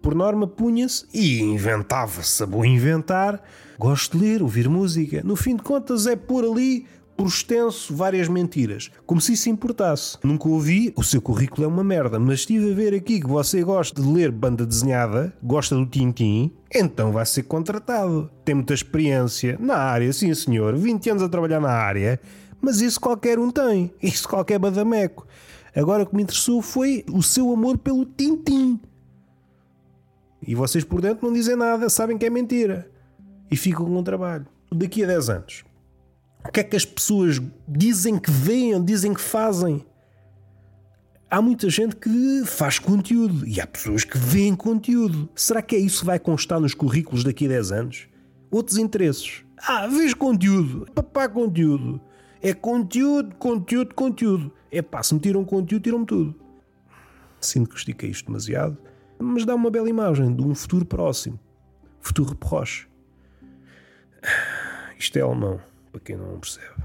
Por 0.00 0.14
norma, 0.14 0.46
punha-se 0.46 1.06
e 1.12 1.40
inventava-se 1.40 2.42
a 2.42 2.46
bom 2.46 2.64
inventar. 2.64 3.42
Gosto 3.76 4.16
de 4.16 4.24
ler, 4.24 4.42
ouvir 4.42 4.68
música. 4.68 5.22
No 5.24 5.34
fim 5.34 5.56
de 5.56 5.62
contas, 5.62 6.06
é 6.06 6.14
pôr 6.14 6.44
ali, 6.44 6.86
por 7.18 7.26
extenso, 7.26 7.92
várias 7.94 8.28
mentiras. 8.28 8.90
Como 9.04 9.20
se 9.20 9.32
isso 9.32 9.50
importasse. 9.50 10.16
Nunca 10.22 10.48
ouvi, 10.48 10.94
o 10.96 11.02
seu 11.02 11.20
currículo 11.20 11.64
é 11.64 11.66
uma 11.66 11.84
merda, 11.84 12.18
mas 12.18 12.40
estive 12.40 12.70
a 12.70 12.74
ver 12.74 12.94
aqui 12.94 13.20
que 13.20 13.26
você 13.26 13.62
gosta 13.62 14.00
de 14.00 14.08
ler 14.08 14.30
banda 14.30 14.64
desenhada, 14.64 15.36
gosta 15.42 15.74
do 15.74 15.84
Tintim, 15.84 16.52
então 16.72 17.12
vai 17.12 17.26
ser 17.26 17.42
contratado. 17.42 18.30
Tem 18.44 18.54
muita 18.54 18.72
experiência 18.72 19.58
na 19.60 19.74
área, 19.74 20.12
sim 20.12 20.32
senhor. 20.32 20.76
20 20.76 21.10
anos 21.10 21.22
a 21.22 21.28
trabalhar 21.28 21.60
na 21.60 21.72
área 21.72 22.20
mas 22.60 22.80
isso 22.80 23.00
qualquer 23.00 23.38
um 23.38 23.50
tem. 23.50 23.92
Isso 24.02 24.28
qualquer 24.28 24.58
badameco. 24.58 25.26
Agora 25.74 26.02
o 26.02 26.06
que 26.06 26.16
me 26.16 26.22
interessou 26.22 26.60
foi 26.60 27.04
o 27.12 27.22
seu 27.22 27.52
amor 27.52 27.78
pelo 27.78 28.04
Tintim. 28.04 28.80
E 30.46 30.54
vocês 30.54 30.84
por 30.84 31.00
dentro 31.00 31.26
não 31.26 31.34
dizem 31.34 31.56
nada, 31.56 31.88
sabem 31.88 32.16
que 32.18 32.26
é 32.26 32.30
mentira. 32.30 32.90
E 33.50 33.56
ficam 33.56 33.86
com 33.86 33.98
o 33.98 34.02
trabalho. 34.02 34.46
Daqui 34.72 35.04
a 35.04 35.06
10 35.06 35.30
anos. 35.30 35.64
O 36.44 36.50
que 36.52 36.60
é 36.60 36.64
que 36.64 36.76
as 36.76 36.84
pessoas 36.84 37.40
dizem 37.66 38.18
que 38.18 38.30
veem, 38.30 38.82
dizem 38.82 39.12
que 39.12 39.20
fazem? 39.20 39.84
Há 41.30 41.42
muita 41.42 41.68
gente 41.68 41.94
que 41.94 42.42
faz 42.46 42.78
conteúdo 42.78 43.46
e 43.46 43.60
há 43.60 43.66
pessoas 43.66 44.02
que 44.02 44.16
veem 44.16 44.54
conteúdo. 44.54 45.28
Será 45.34 45.60
que 45.60 45.76
é 45.76 45.78
isso 45.78 46.00
que 46.00 46.06
vai 46.06 46.18
constar 46.18 46.58
nos 46.58 46.72
currículos 46.72 47.22
daqui 47.22 47.44
a 47.44 47.48
10 47.48 47.72
anos? 47.72 48.08
Outros 48.50 48.78
interesses. 48.78 49.44
Ah, 49.58 49.86
vejo 49.86 50.16
conteúdo. 50.16 50.86
Papá, 50.94 51.28
conteúdo. 51.28 52.00
É 52.40 52.54
conteúdo, 52.54 53.34
conteúdo, 53.34 53.94
conteúdo. 53.94 54.52
É 54.70 54.80
pá, 54.80 55.02
se 55.02 55.12
me 55.12 55.20
tiram 55.20 55.44
conteúdo, 55.44 55.82
tiram-me 55.82 56.06
tudo. 56.06 56.34
Sinto 57.40 57.70
que 57.70 57.76
estiquei 57.76 58.10
isto 58.10 58.26
demasiado, 58.26 58.78
mas 59.18 59.44
dá 59.44 59.54
uma 59.54 59.70
bela 59.70 59.88
imagem 59.88 60.34
de 60.34 60.42
um 60.42 60.54
futuro 60.54 60.84
próximo. 60.84 61.38
Futuro 62.00 62.34
proche. 62.34 62.86
Isto 64.98 65.18
é 65.18 65.20
alemão, 65.20 65.60
para 65.98 66.00
quem 66.00 66.16
não 66.16 66.38
percebe. 66.38 66.82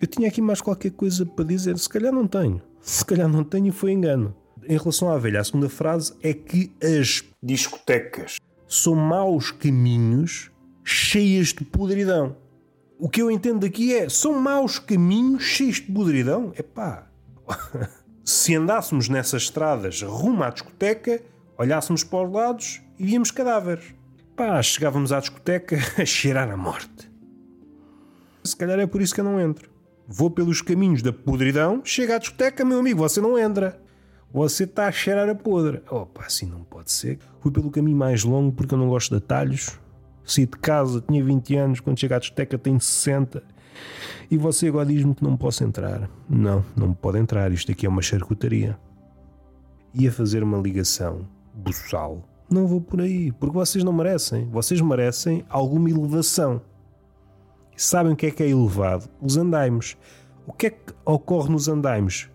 Eu 0.00 0.06
tinha 0.06 0.28
aqui 0.28 0.40
mais 0.40 0.60
qualquer 0.60 0.92
coisa 0.92 1.26
para 1.26 1.44
dizer, 1.44 1.76
se 1.78 1.88
calhar 1.88 2.12
não 2.12 2.26
tenho. 2.26 2.62
Se 2.80 3.04
calhar 3.04 3.28
não 3.28 3.44
tenho 3.44 3.68
e 3.68 3.72
foi 3.72 3.92
engano. 3.92 4.34
Em 4.64 4.76
relação 4.76 5.10
à 5.10 5.18
velha, 5.18 5.40
a 5.40 5.44
segunda 5.44 5.68
frase 5.68 6.14
é 6.22 6.32
que 6.32 6.72
as 6.82 7.24
discotecas 7.42 8.36
são 8.68 8.94
maus 8.94 9.50
caminhos 9.50 10.50
cheias 10.84 11.48
de 11.48 11.64
podridão. 11.64 12.36
O 12.98 13.08
que 13.08 13.20
eu 13.20 13.30
entendo 13.30 13.66
aqui 13.66 13.94
é: 13.94 14.08
são 14.08 14.38
maus 14.40 14.78
caminhos 14.78 15.42
cheios 15.42 15.76
de 15.76 15.92
podridão? 15.92 16.52
É 16.56 16.62
pá. 16.62 17.06
Se 18.24 18.54
andássemos 18.54 19.08
nessas 19.08 19.42
estradas 19.42 20.00
rumo 20.02 20.44
à 20.44 20.50
discoteca, 20.50 21.20
olhássemos 21.58 22.04
para 22.04 22.24
os 22.24 22.32
lados 22.32 22.80
e 22.98 23.04
víamos 23.04 23.32
cadáveres. 23.32 23.94
Pá, 24.36 24.62
chegávamos 24.62 25.12
à 25.12 25.18
discoteca 25.18 25.76
a 26.00 26.04
cheirar 26.04 26.50
a 26.50 26.56
morte. 26.56 27.11
Se 28.44 28.56
calhar 28.56 28.78
é 28.78 28.86
por 28.86 29.00
isso 29.00 29.14
que 29.14 29.20
eu 29.20 29.24
não 29.24 29.40
entro. 29.40 29.70
Vou 30.06 30.30
pelos 30.30 30.60
caminhos 30.60 31.02
da 31.02 31.12
podridão, 31.12 31.80
chega 31.84 32.16
à 32.16 32.18
discoteca, 32.18 32.64
meu 32.64 32.78
amigo, 32.78 32.98
você 32.98 33.20
não 33.20 33.38
entra. 33.38 33.80
Você 34.32 34.64
está 34.64 34.86
a 34.86 34.92
cheirar 34.92 35.28
a 35.28 35.34
podre. 35.34 35.82
Opa, 35.90 36.24
assim 36.24 36.46
não 36.46 36.64
pode 36.64 36.90
ser. 36.90 37.18
Fui 37.40 37.52
pelo 37.52 37.70
caminho 37.70 37.96
mais 37.96 38.24
longo 38.24 38.52
porque 38.52 38.74
eu 38.74 38.78
não 38.78 38.88
gosto 38.88 39.10
de 39.10 39.16
atalhos 39.18 39.78
saí 40.24 40.46
de 40.46 40.58
casa, 40.58 41.00
tinha 41.00 41.22
20 41.22 41.56
anos, 41.56 41.80
quando 41.80 41.98
chego 41.98 42.14
à 42.14 42.18
discoteca 42.18 42.58
tenho 42.58 42.80
60. 42.80 43.42
E 44.30 44.36
você 44.36 44.68
agora 44.68 44.86
diz-me 44.86 45.14
que 45.14 45.24
não 45.24 45.36
posso 45.36 45.64
entrar. 45.64 46.08
Não, 46.28 46.64
não 46.76 46.92
pode 46.92 47.18
entrar, 47.18 47.52
isto 47.52 47.70
aqui 47.72 47.86
é 47.86 47.88
uma 47.88 48.02
charcutaria. 48.02 48.78
Ia 49.94 50.10
fazer 50.10 50.42
uma 50.42 50.58
ligação 50.58 51.26
buçal. 51.54 52.26
Não 52.50 52.66
vou 52.66 52.80
por 52.80 53.00
aí, 53.00 53.32
porque 53.32 53.54
vocês 53.54 53.84
não 53.84 53.92
merecem. 53.92 54.48
Vocês 54.50 54.80
merecem 54.80 55.44
alguma 55.48 55.90
elevação. 55.90 56.62
E 57.76 57.82
sabem 57.82 58.12
o 58.12 58.16
que 58.16 58.26
é 58.26 58.30
que 58.30 58.42
é 58.42 58.48
elevado? 58.48 59.08
Os 59.20 59.36
andaimes. 59.36 59.96
O 60.46 60.52
que 60.52 60.66
é 60.66 60.70
que 60.70 60.92
ocorre 61.04 61.50
nos 61.50 61.68
andaimes? 61.68 62.28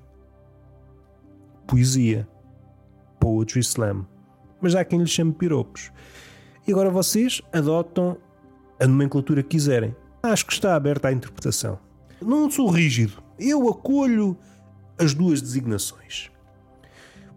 Poesia. 1.67 2.27
Poetry 3.19 3.59
slam. 3.61 4.05
Mas 4.61 4.75
há 4.75 4.83
quem 4.83 4.99
lhe 4.99 5.07
chame 5.07 5.33
piropos. 5.33 5.91
E 6.67 6.71
agora 6.71 6.89
vocês 6.89 7.41
adotam 7.53 8.17
a 8.79 8.87
nomenclatura 8.87 9.43
que 9.43 9.49
quiserem. 9.49 9.95
Acho 10.21 10.45
que 10.45 10.53
está 10.53 10.75
aberta 10.75 11.07
à 11.07 11.11
interpretação. 11.11 11.79
Não 12.21 12.49
sou 12.49 12.69
rígido. 12.69 13.21
Eu 13.39 13.69
acolho 13.69 14.37
as 14.97 15.13
duas 15.13 15.41
designações. 15.41 16.31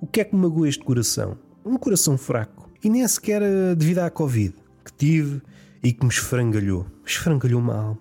O 0.01 0.07
que 0.07 0.21
é 0.21 0.25
que 0.25 0.35
me 0.35 0.43
magoa 0.43 0.69
este 0.69 0.83
coração? 0.83 1.37
Um 1.65 1.77
coração 1.77 2.17
fraco. 2.17 2.71
E 2.83 2.89
nem 2.89 3.07
sequer 3.07 3.43
devido 3.77 3.99
à 3.99 4.11
Covid 4.11 4.55
que 4.85 4.93
tive 4.95 5.43
e 5.83 5.93
que 5.93 6.05
me 6.05 6.11
esfrangalhou. 6.11 6.87
Esfrangalhou 7.07 7.61
uma 7.61 7.75
alma. 7.75 8.01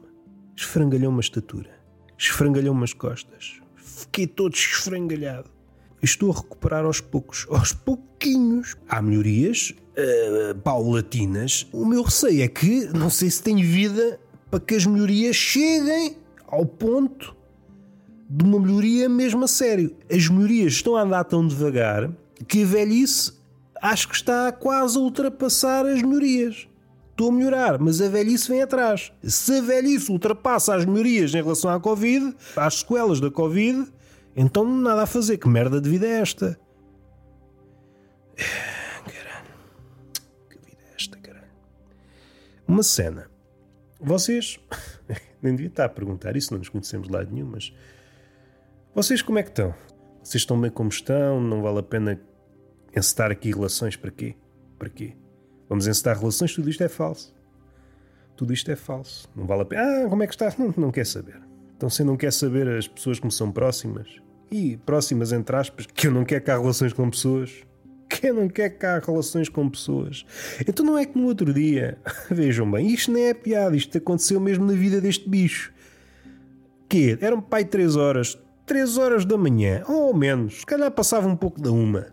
Esfrangalhou 0.56 1.12
uma 1.12 1.22
estatura. 1.22 1.70
Esfrangalhou 2.18 2.74
umas 2.74 2.94
costas. 2.94 3.62
Fiquei 3.76 4.28
todo 4.28 4.54
esfrangalhado. 4.54 5.50
Estou 6.02 6.32
a 6.32 6.36
recuperar 6.36 6.86
aos 6.86 7.02
poucos, 7.02 7.46
aos 7.50 7.74
pouquinhos. 7.74 8.76
Há 8.88 9.02
melhorias 9.02 9.74
uh, 9.74 10.58
paulatinas. 10.60 11.68
O 11.74 11.86
meu 11.86 12.04
receio 12.04 12.44
é 12.44 12.48
que 12.48 12.86
não 12.88 13.10
sei 13.10 13.30
se 13.30 13.44
tenho 13.44 13.66
vida 13.66 14.20
para 14.50 14.60
que 14.60 14.76
as 14.76 14.86
melhorias 14.86 15.36
cheguem 15.36 16.18
ao 16.48 16.66
ponto 16.66 17.36
de 18.30 18.46
uma 18.46 18.60
melhoria 18.60 19.10
mesmo 19.10 19.44
a 19.44 19.48
sério. 19.48 19.96
As 20.10 20.28
melhorias 20.28 20.74
estão 20.74 20.96
a 20.96 21.02
andar 21.02 21.24
tão 21.26 21.46
devagar 21.46 22.10
que 22.48 22.64
a 22.64 22.66
velhice 22.66 23.34
acho 23.82 24.08
que 24.08 24.16
está 24.16 24.52
quase 24.52 24.98
a 24.98 25.02
ultrapassar 25.02 25.86
as 25.86 26.02
melhorias. 26.02 26.69
Estou 27.20 27.32
a 27.32 27.34
melhorar, 27.34 27.78
mas 27.80 28.00
a 28.00 28.08
velhice 28.08 28.48
vem 28.48 28.62
atrás. 28.62 29.12
Se 29.22 29.58
a 29.58 29.62
velhice 29.62 30.10
ultrapassa 30.10 30.74
as 30.74 30.86
melhorias 30.86 31.34
em 31.36 31.44
relação 31.44 31.70
à 31.70 31.78
Covid, 31.78 32.34
às 32.56 32.76
sequelas 32.76 33.20
da 33.20 33.30
Covid, 33.30 33.92
então 34.34 34.64
nada 34.64 35.02
a 35.02 35.06
fazer. 35.06 35.38
Que 35.38 35.50
merda 35.50 35.82
de 35.82 35.90
vida 35.90 36.08
é 36.08 36.22
esta? 36.22 36.58
Caralho. 39.04 39.52
Que 40.50 40.58
vida 40.66 40.82
é 40.90 40.96
esta, 40.96 41.18
caralho? 41.18 41.52
Uma 42.66 42.84
cena. 42.84 43.30
Vocês. 44.00 44.58
Nem 45.44 45.54
devia 45.58 45.68
estar 45.68 45.84
a 45.84 45.90
perguntar 45.90 46.38
isso, 46.38 46.54
não 46.54 46.60
nos 46.60 46.70
conhecemos 46.70 47.10
de 47.10 47.14
lado 47.14 47.30
nenhum, 47.34 47.48
mas. 47.48 47.74
Vocês 48.96 49.22
como 49.22 49.40
é 49.40 49.44
que 49.44 49.50
estão? 49.50 49.76
Vocês 50.24 50.42
estão 50.42 50.58
bem 50.58 50.72
como 50.72 50.88
estão? 50.88 51.42
Não 51.42 51.62
vale 51.62 51.80
a 51.80 51.84
pena 51.84 52.18
encetar 52.96 53.30
aqui 53.30 53.52
relações 53.52 53.98
para 53.98 54.10
quê? 54.10 54.38
Para 54.78 54.90
quê? 54.90 55.18
Vamos 55.70 55.88
encetar 55.88 56.18
relações, 56.18 56.54
tudo 56.54 56.68
isto 56.68 56.84
é 56.84 56.90
falso. 56.90 57.34
Tudo 58.36 58.52
isto 58.52 58.72
é 58.72 58.76
falso. 58.76 59.30
Não 59.36 59.46
vale 59.46 59.62
a 59.62 59.66
pena. 59.66 59.84
Ah, 59.84 60.10
como 60.10 60.24
é 60.24 60.28
que 60.28 60.34
está? 60.34 60.52
Não, 60.58 60.74
não 60.76 60.92
quer 60.92 61.06
saber. 61.06 61.40
Então, 61.78 61.90
se 61.90 62.04
não 62.04 62.18
quer 62.18 62.34
saber 62.34 62.68
as 62.68 62.88
pessoas 62.88 63.20
que 63.20 63.26
me 63.26 63.32
são 63.32 63.52
próximas, 63.52 64.20
e 64.52 64.78
próximas 64.78 65.32
entre 65.32 65.56
aspas, 65.56 65.86
que 65.86 66.08
eu 66.08 66.12
não 66.12 66.26
quero 66.26 66.44
cá 66.44 66.58
relações 66.58 66.92
com 66.92 67.10
pessoas, 67.10 67.64
que 68.10 68.28
eu 68.28 68.34
não 68.34 68.50
quero 68.50 68.76
cá 68.76 69.00
relações 69.00 69.48
com 69.48 69.70
pessoas. 69.70 70.26
Então 70.68 70.86
não 70.86 70.98
é 70.98 71.06
que 71.06 71.18
no 71.18 71.28
outro 71.28 71.54
dia, 71.54 71.98
vejam 72.30 72.70
bem, 72.70 72.88
isto 72.88 73.12
nem 73.12 73.26
é 73.26 73.34
piada, 73.34 73.76
isto 73.76 73.98
aconteceu 73.98 74.40
mesmo 74.40 74.66
na 74.66 74.74
vida 74.74 75.00
deste 75.00 75.30
bicho. 75.30 75.72
Que 76.88 77.18
eram 77.22 77.40
pai 77.40 77.64
3 77.64 77.96
horas, 77.96 78.38
3 78.66 78.98
horas 78.98 79.26
da 79.26 79.38
manhã, 79.38 79.84
ou 79.88 80.14
menos, 80.14 80.62
se 80.62 80.66
calhar 80.66 80.90
passava 80.90 81.28
um 81.28 81.36
pouco 81.36 81.62
da 81.62 81.72
uma. 81.72 82.08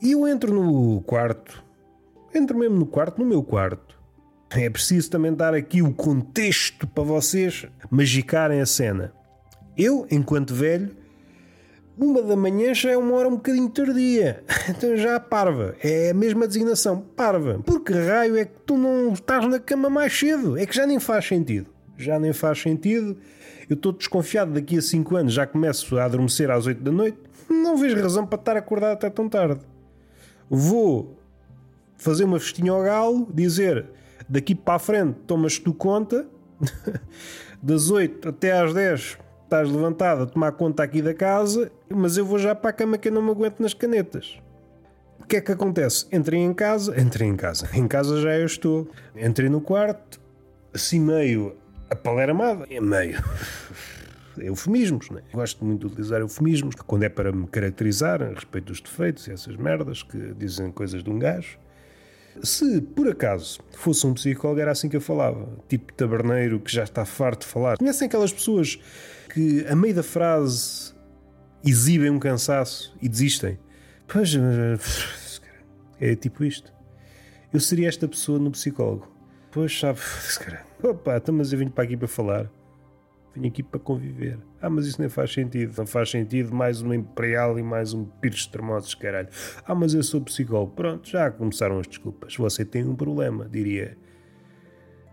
E 0.00 0.12
eu 0.12 0.26
entro 0.26 0.54
no 0.54 1.02
quarto, 1.02 1.62
entro 2.34 2.56
mesmo 2.56 2.76
no 2.76 2.86
quarto, 2.86 3.18
no 3.18 3.26
meu 3.26 3.42
quarto. 3.42 3.98
É 4.50 4.68
preciso 4.68 5.10
também 5.10 5.32
dar 5.32 5.54
aqui 5.54 5.80
o 5.80 5.92
contexto 5.92 6.86
para 6.86 7.04
vocês 7.04 7.66
magicarem 7.88 8.60
a 8.60 8.66
cena. 8.66 9.12
Eu, 9.76 10.06
enquanto 10.10 10.54
velho, 10.54 10.90
uma 11.96 12.22
da 12.22 12.34
manhã 12.34 12.74
já 12.74 12.90
é 12.90 12.96
uma 12.96 13.14
hora 13.14 13.28
um 13.28 13.36
bocadinho 13.36 13.68
tardia. 13.68 14.42
Então 14.68 14.96
já 14.96 15.20
parva. 15.20 15.74
É 15.82 16.10
a 16.10 16.14
mesma 16.14 16.46
designação, 16.46 17.00
parva. 17.00 17.60
Porque 17.64 17.92
raio 17.92 18.36
é 18.36 18.44
que 18.44 18.58
tu 18.66 18.76
não 18.76 19.12
estás 19.12 19.46
na 19.46 19.60
cama 19.60 19.90
mais 19.90 20.18
cedo? 20.18 20.56
É 20.56 20.66
que 20.66 20.74
já 20.74 20.86
nem 20.86 20.98
faz 20.98 21.26
sentido. 21.26 21.70
Já 21.96 22.18
nem 22.18 22.32
faz 22.32 22.60
sentido. 22.60 23.16
Eu 23.68 23.74
estou 23.74 23.92
desconfiado 23.92 24.52
daqui 24.52 24.78
a 24.78 24.82
5 24.82 25.14
anos, 25.16 25.32
já 25.32 25.46
começo 25.46 25.96
a 25.96 26.04
adormecer 26.04 26.50
às 26.50 26.66
8 26.66 26.82
da 26.82 26.90
noite. 26.90 27.18
Não 27.48 27.76
vejo 27.76 28.00
razão 28.00 28.26
para 28.26 28.38
estar 28.38 28.56
acordado 28.56 28.92
até 28.94 29.08
tão 29.10 29.28
tarde. 29.28 29.60
Vou 30.48 31.19
fazer 32.00 32.24
uma 32.24 32.40
festinha 32.40 32.72
ao 32.72 32.82
galo, 32.82 33.28
dizer 33.32 33.86
daqui 34.28 34.54
para 34.54 34.74
a 34.74 34.78
frente 34.78 35.14
tomas 35.26 35.58
tu 35.58 35.74
conta, 35.74 36.26
das 37.62 37.90
8 37.90 38.28
até 38.28 38.52
às 38.52 38.72
10 38.72 39.18
estás 39.44 39.68
levantado 39.68 40.22
a 40.22 40.26
tomar 40.26 40.52
conta 40.52 40.82
aqui 40.82 41.02
da 41.02 41.12
casa, 41.12 41.72
mas 41.88 42.16
eu 42.16 42.24
vou 42.24 42.38
já 42.38 42.54
para 42.54 42.70
a 42.70 42.72
cama 42.72 42.96
que 42.96 43.08
eu 43.08 43.12
não 43.12 43.20
me 43.20 43.30
aguento 43.30 43.60
nas 43.60 43.74
canetas. 43.74 44.40
O 45.18 45.26
que 45.26 45.36
é 45.36 45.40
que 45.40 45.50
acontece? 45.50 46.06
Entrei 46.12 46.40
em 46.40 46.54
casa, 46.54 46.98
entrei 47.00 47.28
em 47.28 47.36
casa, 47.36 47.68
em 47.74 47.86
casa 47.86 48.20
já 48.20 48.38
eu 48.38 48.46
estou. 48.46 48.88
Entrei 49.14 49.48
no 49.48 49.60
quarto, 49.60 50.20
assim 50.72 51.00
meio 51.00 51.56
apaleramado, 51.90 52.64
é 52.70 52.80
meio. 52.80 53.22
eufemismos, 54.38 55.10
né? 55.10 55.22
Gosto 55.32 55.64
muito 55.64 55.80
de 55.80 55.86
utilizar 55.86 56.20
eufemismos 56.20 56.74
quando 56.86 57.02
é 57.02 57.08
para 57.08 57.32
me 57.32 57.46
caracterizar 57.48 58.22
a 58.22 58.28
respeito 58.28 58.66
dos 58.66 58.80
defeitos 58.80 59.26
e 59.26 59.32
essas 59.32 59.56
merdas 59.56 60.02
que 60.02 60.32
dizem 60.34 60.70
coisas 60.70 61.02
de 61.02 61.10
um 61.10 61.18
gajo. 61.18 61.58
Se 62.42 62.80
por 62.80 63.08
acaso 63.08 63.60
fosse 63.72 64.06
um 64.06 64.14
psicólogo, 64.14 64.60
era 64.60 64.70
assim 64.70 64.88
que 64.88 64.96
eu 64.96 65.00
falava. 65.00 65.48
Tipo 65.68 65.92
taberneiro 65.92 66.60
que 66.60 66.72
já 66.72 66.84
está 66.84 67.04
farto 67.04 67.42
de 67.42 67.46
falar. 67.46 67.76
Conhecem 67.76 68.06
aquelas 68.06 68.32
pessoas 68.32 68.78
que, 69.32 69.66
a 69.66 69.76
meio 69.76 69.94
da 69.94 70.02
frase, 70.02 70.94
exibem 71.64 72.10
um 72.10 72.18
cansaço 72.18 72.96
e 73.00 73.08
desistem? 73.08 73.58
Pois, 74.06 74.32
é 76.00 76.14
tipo 76.16 76.44
isto. 76.44 76.72
Eu 77.52 77.60
seria 77.60 77.88
esta 77.88 78.06
pessoa 78.06 78.38
no 78.38 78.50
psicólogo. 78.50 79.08
Pois, 79.50 79.78
sabe, 79.78 79.98
opa, 80.82 81.16
então, 81.16 81.34
mas 81.34 81.52
eu 81.52 81.58
vim 81.58 81.68
para 81.68 81.84
aqui 81.84 81.96
para 81.96 82.06
falar. 82.08 82.50
Vim 83.34 83.46
aqui 83.46 83.62
para 83.62 83.78
conviver. 83.78 84.38
Ah, 84.60 84.68
mas 84.68 84.86
isso 84.86 85.00
nem 85.00 85.08
faz 85.08 85.32
sentido. 85.32 85.74
Não 85.78 85.86
faz 85.86 86.10
sentido 86.10 86.52
mais 86.52 86.82
uma 86.82 86.96
Imperial 86.96 87.58
e 87.58 87.62
mais 87.62 87.92
um 87.92 88.04
Pires 88.04 88.46
Termosos, 88.46 88.94
caralho. 88.94 89.28
Ah, 89.64 89.74
mas 89.74 89.94
eu 89.94 90.02
sou 90.02 90.20
psicólogo. 90.20 90.72
Pronto, 90.72 91.08
já 91.08 91.30
começaram 91.30 91.78
as 91.78 91.86
desculpas. 91.86 92.36
Você 92.36 92.64
tem 92.64 92.84
um 92.84 92.96
problema, 92.96 93.48
diria. 93.48 93.96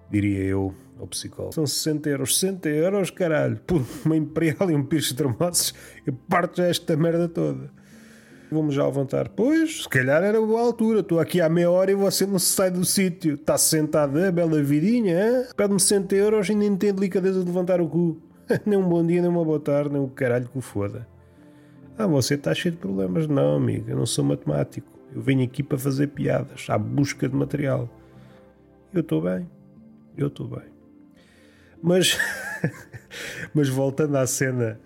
Diria 0.10 0.44
eu 0.44 0.74
ao 1.00 1.06
psicólogo. 1.06 1.54
São 1.54 1.68
60 1.68 2.10
euros. 2.10 2.40
60 2.40 2.70
euros, 2.70 3.12
caralho. 3.12 3.58
Por 3.68 3.86
uma 4.04 4.18
Imperial 4.18 4.72
e 4.72 4.76
um 4.76 4.84
Pires 4.84 5.12
Termosos, 5.14 5.74
eu 6.06 6.14
parto 6.28 6.58
já 6.58 6.68
esta 6.68 6.98
merda 6.98 7.30
toda. 7.30 7.72
Vamos 8.50 8.74
já 8.74 8.86
levantar. 8.86 9.28
Pois, 9.30 9.84
se 9.84 9.90
calhar 9.90 10.24
era 10.24 10.40
boa 10.40 10.62
altura. 10.62 11.02
Estou 11.02 11.20
aqui 11.20 11.42
há 11.42 11.50
meia 11.50 11.70
hora 11.70 11.92
e 11.92 11.96
você 11.96 12.26
não 12.26 12.40
se 12.40 12.54
sai 12.54 12.72
do 12.72 12.86
sítio. 12.86 13.36
Está 13.36 13.58
sentada, 13.58 14.32
bela 14.32 14.62
vidinha. 14.64 15.48
Pede-me 15.56 15.80
60 15.80 16.16
euros 16.16 16.50
e 16.50 16.56
nem 16.56 16.76
tem 16.76 16.94
delicadeza 16.94 17.42
de 17.42 17.46
levantar 17.46 17.82
o 17.82 17.88
cu. 17.90 18.22
nem 18.66 18.80
um 18.80 18.88
bom 18.88 19.06
dia, 19.06 19.22
nem 19.22 19.30
uma 19.30 19.44
boa 19.44 19.60
tarde, 19.60 19.92
nem 19.92 20.02
o 20.02 20.08
caralho 20.08 20.48
que 20.48 20.58
o 20.58 20.62
foda. 20.62 21.06
Ah, 21.98 22.08
você 22.08 22.36
está 22.36 22.54
cheio 22.54 22.76
de 22.76 22.80
problemas. 22.80 23.28
Não, 23.28 23.56
amigo, 23.56 23.90
eu 23.90 23.98
não 23.98 24.06
sou 24.06 24.24
matemático. 24.24 24.88
Eu 25.14 25.22
venho 25.22 25.44
aqui 25.44 25.62
para 25.62 25.78
fazer 25.78 26.08
piadas, 26.08 26.68
à 26.70 26.78
busca 26.78 27.28
de 27.28 27.36
material. 27.36 27.90
Eu 28.94 29.02
estou 29.02 29.22
bem. 29.22 29.50
Eu 30.16 30.28
estou 30.28 30.48
bem. 30.48 30.66
Mas, 31.82 32.18
mas 33.54 33.68
voltando 33.68 34.16
à 34.16 34.26
cena 34.26 34.80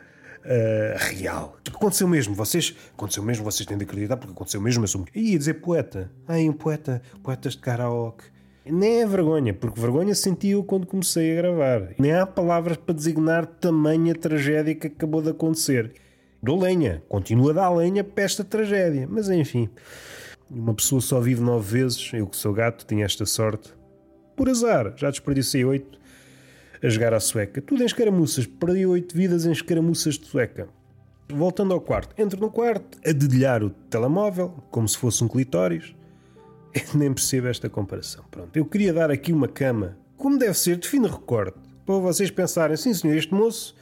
uh, 0.45 0.97
real. 0.97 1.57
Aconteceu 1.67 2.07
mesmo, 2.07 2.35
vocês. 2.35 2.75
Aconteceu 2.93 3.23
mesmo, 3.23 3.43
vocês 3.43 3.65
têm 3.65 3.77
de 3.77 3.83
acreditar, 3.83 4.17
porque 4.17 4.33
aconteceu 4.33 4.61
mesmo. 4.61 4.83
Eu 4.83 4.87
sou. 4.87 5.05
Ia 5.15 5.37
dizer 5.37 5.55
poeta. 5.55 6.11
Ai, 6.27 6.49
um 6.49 6.53
poeta. 6.53 7.01
Poetas 7.23 7.53
de 7.53 7.59
karaoke. 7.59 8.25
Nem 8.63 9.01
é 9.01 9.07
vergonha, 9.07 9.55
porque 9.55 9.81
vergonha 9.81 10.13
senti 10.13 10.49
eu 10.49 10.63
quando 10.63 10.85
comecei 10.85 11.31
a 11.31 11.41
gravar. 11.41 11.95
Nem 11.97 12.13
há 12.13 12.27
palavras 12.27 12.77
para 12.77 12.93
designar 12.93 13.45
tamanha 13.45 14.13
tragédia 14.13 14.75
que 14.75 14.85
acabou 14.85 15.21
de 15.21 15.29
acontecer. 15.31 15.93
Dou 16.43 16.59
lenha, 16.59 17.01
continuo 17.09 17.49
a 17.49 17.53
dar 17.53 17.69
lenha 17.71 18.03
para 18.03 18.23
esta 18.23 18.43
tragédia, 18.43 19.07
mas 19.09 19.29
enfim. 19.29 19.67
Uma 20.49 20.75
pessoa 20.75 21.01
só 21.01 21.19
vive 21.19 21.41
nove 21.41 21.79
vezes, 21.79 22.11
eu 22.13 22.27
que 22.27 22.37
sou 22.37 22.53
gato 22.53 22.85
tinha 22.85 23.05
esta 23.05 23.25
sorte. 23.25 23.73
Por 24.35 24.47
azar, 24.47 24.93
já 24.95 25.09
desperdicei 25.09 25.65
oito 25.65 25.97
a 26.83 26.89
jogar 26.89 27.13
à 27.13 27.19
sueca. 27.19 27.61
Tudo 27.61 27.83
em 27.83 27.85
escaramuças. 27.85 28.45
Perdi 28.45 28.85
oito 28.85 29.15
vidas 29.15 29.45
em 29.45 29.51
escaramuças 29.51 30.15
de 30.17 30.25
sueca. 30.25 30.67
Voltando 31.29 31.73
ao 31.73 31.81
quarto. 31.81 32.13
Entro 32.21 32.39
no 32.39 32.49
quarto 32.49 32.97
a 33.05 33.11
dedilhar 33.11 33.63
o 33.63 33.69
telemóvel, 33.69 34.49
como 34.69 34.87
se 34.87 34.97
fosse 34.97 35.23
um 35.23 35.27
clitóris. 35.27 35.95
Nem 36.93 37.13
percebo 37.13 37.47
esta 37.47 37.69
comparação. 37.69 38.23
Pronto, 38.29 38.55
eu 38.55 38.65
queria 38.65 38.93
dar 38.93 39.11
aqui 39.11 39.31
uma 39.31 39.47
cama, 39.47 39.97
como 40.17 40.37
deve 40.37 40.53
ser, 40.53 40.77
de 40.77 40.87
fino 40.87 41.07
recorte, 41.07 41.57
para 41.85 41.95
vocês 41.95 42.29
pensarem, 42.31 42.77
sim 42.77 42.93
senhor, 42.93 43.15
este 43.15 43.33
moço 43.33 43.75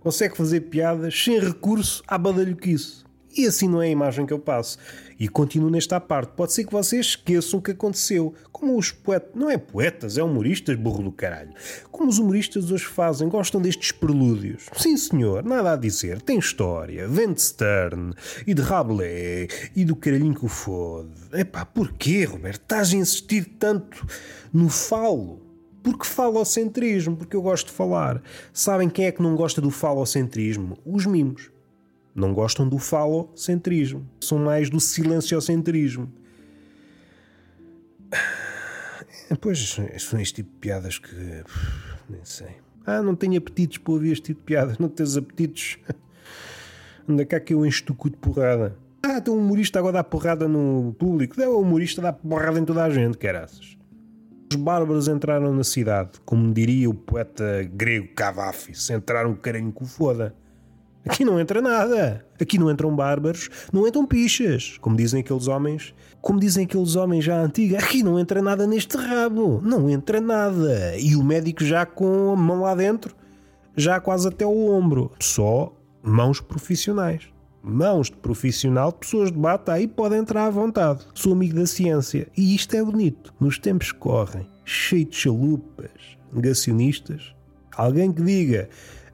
consegue 0.00 0.36
fazer 0.36 0.60
piadas 0.62 1.14
sem 1.18 1.40
recurso 1.40 2.02
à 2.06 2.16
badalhoquice. 2.16 3.05
E 3.36 3.46
assim 3.46 3.68
não 3.68 3.82
é 3.82 3.86
a 3.86 3.90
imagem 3.90 4.24
que 4.24 4.32
eu 4.32 4.38
passo. 4.38 4.78
E 5.18 5.28
continuo 5.28 5.68
nesta 5.68 6.00
parte. 6.00 6.32
Pode 6.34 6.54
ser 6.54 6.64
que 6.64 6.72
vocês 6.72 7.06
esqueçam 7.06 7.58
o 7.58 7.62
que 7.62 7.72
aconteceu. 7.72 8.32
Como 8.50 8.78
os 8.78 8.90
poetas. 8.90 9.30
Não 9.34 9.50
é 9.50 9.58
poetas, 9.58 10.16
é 10.16 10.22
humoristas, 10.22 10.74
burro 10.76 11.02
do 11.02 11.12
caralho. 11.12 11.52
Como 11.90 12.08
os 12.08 12.18
humoristas 12.18 12.70
hoje 12.70 12.86
fazem, 12.86 13.28
gostam 13.28 13.60
destes 13.60 13.92
prelúdios. 13.92 14.70
Sim, 14.74 14.96
senhor, 14.96 15.44
nada 15.44 15.72
a 15.72 15.76
dizer. 15.76 16.22
Tem 16.22 16.38
história. 16.38 17.06
Vem 17.06 17.34
de 17.34 17.42
Stern 17.42 18.14
e 18.46 18.54
de 18.54 18.62
Rabelais 18.62 19.70
e 19.76 19.84
do 19.84 19.94
caralhinho 19.94 20.34
que 20.34 20.46
o 20.46 20.48
fode. 20.48 21.10
Epá, 21.34 21.66
porquê, 21.66 22.24
Roberto? 22.24 22.62
Estás 22.62 22.94
a 22.94 22.96
insistir 22.96 23.44
tanto 23.58 24.06
no 24.50 24.70
falo? 24.70 25.42
Porque 25.82 26.06
falocentrismo, 26.06 27.16
porque 27.16 27.36
eu 27.36 27.42
gosto 27.42 27.66
de 27.66 27.72
falar. 27.72 28.22
Sabem 28.52 28.88
quem 28.88 29.04
é 29.04 29.12
que 29.12 29.22
não 29.22 29.36
gosta 29.36 29.60
do 29.60 29.70
falocentrismo? 29.70 30.78
Os 30.86 31.04
mimos 31.04 31.50
não 32.16 32.32
gostam 32.32 32.66
do 32.66 32.78
falocentrismo, 32.78 34.08
são 34.18 34.38
mais 34.38 34.70
do 34.70 34.80
silenciocentrismo. 34.80 36.10
Pois, 39.40 39.76
são 39.98 40.20
este 40.20 40.36
tipo 40.36 40.50
de 40.50 40.56
piadas 40.58 40.98
que. 40.98 41.14
nem 42.08 42.24
sei. 42.24 42.56
Ah, 42.86 43.02
não 43.02 43.14
tenho 43.14 43.36
apetites 43.36 43.78
para 43.78 43.92
ouvir 43.92 44.12
este 44.12 44.26
tipo 44.26 44.40
de 44.40 44.46
piadas. 44.46 44.78
Não 44.78 44.88
tens 44.88 45.16
apetites? 45.16 45.78
Anda 47.08 47.24
cá 47.24 47.38
que 47.38 47.52
eu 47.52 47.66
encho 47.66 47.84
o 47.90 47.94
cu 47.94 48.08
de 48.08 48.16
porrada. 48.16 48.76
Ah, 49.02 49.20
tem 49.20 49.34
um 49.34 49.38
humorista 49.38 49.78
agora 49.78 49.94
dá 49.94 50.04
porrada 50.04 50.48
no 50.48 50.94
público. 50.98 51.40
É 51.40 51.48
o 51.48 51.60
humorista 51.60 52.00
dá 52.00 52.12
porrada 52.12 52.58
em 52.58 52.64
toda 52.64 52.84
a 52.84 52.90
gente, 52.90 53.18
caraças. 53.18 53.76
Os 54.50 54.56
bárbaros 54.56 55.08
entraram 55.08 55.52
na 55.52 55.64
cidade, 55.64 56.20
como 56.24 56.52
diria 56.54 56.88
o 56.88 56.94
poeta 56.94 57.64
grego 57.64 58.14
Cavafis, 58.14 58.88
entraram 58.90 59.34
carinho 59.34 59.72
com 59.72 59.84
foda. 59.84 60.34
Aqui 61.06 61.24
não 61.24 61.38
entra 61.38 61.62
nada. 61.62 62.24
Aqui 62.40 62.58
não 62.58 62.70
entram 62.70 62.94
bárbaros, 62.94 63.48
não 63.72 63.86
entram 63.86 64.04
pichas, 64.04 64.76
como 64.80 64.96
dizem 64.96 65.20
aqueles 65.20 65.46
homens. 65.46 65.94
Como 66.20 66.40
dizem 66.40 66.64
aqueles 66.64 66.96
homens 66.96 67.24
já 67.24 67.40
antigos, 67.40 67.78
aqui 67.78 68.02
não 68.02 68.18
entra 68.18 68.42
nada 68.42 68.66
neste 68.66 68.96
rabo. 68.96 69.60
Não 69.62 69.88
entra 69.88 70.20
nada. 70.20 70.96
E 70.98 71.14
o 71.14 71.22
médico 71.22 71.64
já 71.64 71.86
com 71.86 72.32
a 72.32 72.36
mão 72.36 72.62
lá 72.62 72.74
dentro, 72.74 73.14
já 73.76 74.00
quase 74.00 74.26
até 74.26 74.44
o 74.44 74.70
ombro. 74.70 75.12
Só 75.20 75.72
mãos 76.02 76.40
profissionais. 76.40 77.22
Mãos 77.62 78.06
de 78.06 78.16
profissional, 78.16 78.92
pessoas 78.92 79.32
de 79.32 79.38
bata 79.38 79.72
aí 79.72 79.88
podem 79.88 80.20
entrar 80.20 80.46
à 80.46 80.50
vontade. 80.50 81.04
Sou 81.14 81.32
amigo 81.32 81.56
da 81.56 81.66
ciência. 81.66 82.28
E 82.36 82.54
isto 82.54 82.76
é 82.76 82.82
bonito. 82.82 83.34
Nos 83.40 83.58
tempos 83.58 83.90
que 83.90 83.98
correm, 83.98 84.48
cheio 84.64 85.04
de 85.04 85.16
chalupas, 85.16 85.90
negacionistas. 86.32 87.34
Alguém 87.76 88.12
que 88.12 88.22
diga, 88.22 88.68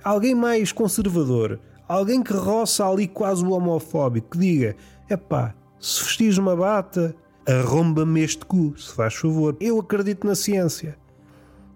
alguém 0.04 0.34
mais 0.34 0.70
conservador, 0.70 1.58
alguém 1.92 2.22
que 2.22 2.32
roça 2.32 2.86
ali 2.86 3.06
quase 3.06 3.44
o 3.44 3.50
homofóbico, 3.50 4.30
que 4.30 4.38
diga: 4.38 4.76
epá, 5.08 5.54
se 5.78 6.02
vestis 6.02 6.38
uma 6.38 6.56
bata, 6.56 7.14
arromba-me 7.46 8.22
este 8.22 8.44
cu, 8.46 8.74
se 8.78 8.94
faz 8.94 9.14
favor. 9.14 9.56
Eu 9.60 9.78
acredito 9.78 10.26
na 10.26 10.34
ciência. 10.34 10.96